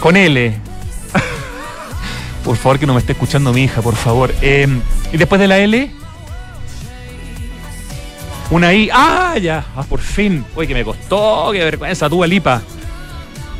Con 0.00 0.16
L. 0.16 0.54
por 2.44 2.56
favor, 2.56 2.78
que 2.78 2.86
no 2.86 2.94
me 2.94 3.00
esté 3.00 3.12
escuchando 3.12 3.52
mi 3.52 3.64
hija, 3.64 3.82
por 3.82 3.96
favor. 3.96 4.32
Eh, 4.42 4.68
y 5.12 5.16
después 5.16 5.40
de 5.40 5.48
la 5.48 5.58
L, 5.58 5.90
una 8.52 8.72
I. 8.72 8.90
¡Ah, 8.92 9.38
ya! 9.38 9.64
Ah, 9.74 9.82
por 9.82 10.00
fin. 10.00 10.44
Uy, 10.54 10.66
que 10.66 10.74
me 10.74 10.84
costó, 10.84 11.50
qué 11.52 11.64
vergüenza, 11.64 12.08
Dua 12.08 12.26
Lipa. 12.26 12.62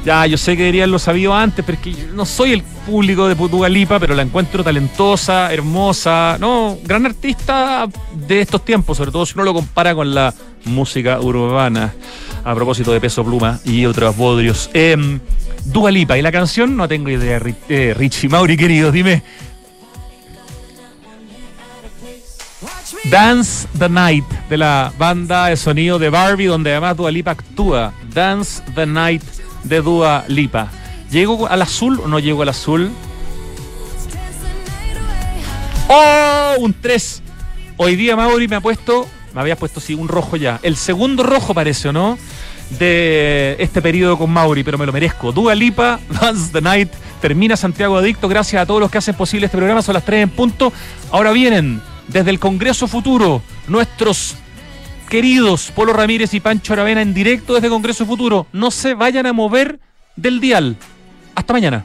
Ya, 0.05 0.26
yo 0.26 0.36
sé 0.36 0.57
que 0.57 0.62
debería 0.62 0.82
haberlo 0.82 0.99
sabido 0.99 1.32
antes, 1.32 1.64
pero 1.64 1.78
es 1.78 1.84
que 1.84 2.07
no 2.12 2.26
soy 2.26 2.53
el 2.53 2.62
público 2.62 3.28
de 3.28 3.36
Dua 3.36 3.68
Lipa, 3.68 4.01
pero 4.01 4.14
la 4.14 4.22
encuentro 4.22 4.64
talentosa, 4.64 5.53
hermosa. 5.53 6.36
No, 6.40 6.76
gran 6.84 7.07
artista 7.07 7.86
de 8.12 8.40
estos 8.40 8.64
tiempos, 8.64 8.97
sobre 8.97 9.12
todo 9.12 9.24
si 9.24 9.34
uno 9.34 9.45
lo 9.45 9.55
compara 9.55 9.95
con 9.95 10.12
la 10.14 10.34
música 10.64 11.20
urbana. 11.20 11.95
A 12.45 12.55
propósito 12.55 12.93
de 12.93 13.01
Peso 13.01 13.24
Pluma 13.24 13.61
y 13.64 13.86
otros 13.86 14.16
bodrios. 14.16 14.68
Eh, 14.74 14.97
Dua 15.64 15.93
Lipa, 15.93 16.18
¿y 16.18 16.22
la 16.22 16.32
canción? 16.32 16.76
No 16.76 16.88
tengo 16.88 17.09
idea, 17.09 17.40
eh, 17.68 17.95
Richie 17.97 18.28
Mauri, 18.28 18.57
querido, 18.57 18.90
dime. 18.90 19.22
Dance 23.11 23.66
the 23.78 23.88
Night 23.88 24.24
de 24.48 24.57
la 24.57 24.92
banda 24.96 25.46
de 25.46 25.57
sonido 25.57 25.98
de 25.98 26.09
Barbie, 26.09 26.46
donde 26.46 26.70
además 26.70 26.96
Dua 26.96 27.11
Lipa 27.11 27.32
actúa. 27.32 27.92
Dance 28.14 28.62
the 28.74 28.86
Night 28.86 29.22
de 29.64 29.82
Dua 29.82 30.24
Lipa. 30.28 30.68
¿Llego 31.11 31.48
al 31.48 31.62
azul 31.62 32.00
o 32.03 32.07
no 32.07 32.20
llego 32.20 32.42
al 32.42 32.50
azul? 32.50 32.90
¡Oh! 35.88 36.55
Un 36.61 36.74
3. 36.80 37.22
Hoy 37.76 37.96
día 37.96 38.14
Mauri 38.14 38.46
me 38.46 38.57
ha 38.57 38.61
puesto, 38.61 39.09
me 39.34 39.40
había 39.40 39.57
puesto 39.57 39.80
sí, 39.80 39.94
un 39.94 40.07
rojo 40.07 40.36
ya. 40.36 40.61
El 40.62 40.76
segundo 40.76 41.24
rojo 41.24 41.55
parece, 41.55 41.88
¿o 41.88 41.92
no? 41.92 42.16
De 42.78 43.57
este 43.59 43.82
periodo 43.82 44.16
con 44.16 44.30
Mauri, 44.30 44.62
pero 44.62 44.78
me 44.78 44.86
lo 44.86 44.92
merezco. 44.92 45.32
Dua 45.32 45.57
Lipa, 45.57 45.98
Dance 46.20 46.53
the 46.53 46.61
Night, 46.61 46.92
termina 47.20 47.57
Santiago 47.57 47.96
Adicto. 47.98 48.28
Gracias 48.28 48.62
a 48.62 48.66
todos 48.66 48.80
los 48.80 48.90
que 48.92 48.98
hacen 48.98 49.16
posible 49.16 49.46
este 49.46 49.59
programa. 49.59 49.82
Son 49.82 49.92
las 49.92 50.05
3 50.05 50.22
en 50.22 50.30
punto. 50.30 50.72
Ahora 51.11 51.32
vienen 51.32 51.82
desde 52.09 52.30
el 52.30 52.38
Congreso 52.38 52.88
Futuro 52.88 53.42
nuestros 53.68 54.36
queridos 55.09 55.70
Polo 55.74 55.92
Ramírez 55.92 56.32
y 56.34 56.40
Pancho 56.40 56.72
Aravena 56.72 57.03
en 57.03 57.14
directo 57.14 57.55
desde 57.55 57.68
Congreso 57.68 58.07
Futuro. 58.07 58.46
No 58.53 58.70
se 58.70 58.94
vayan 58.94 59.26
a 59.26 59.32
mover 59.32 59.78
del 60.16 60.40
dial. 60.40 60.76
Hasta 61.34 61.53
mañana. 61.53 61.84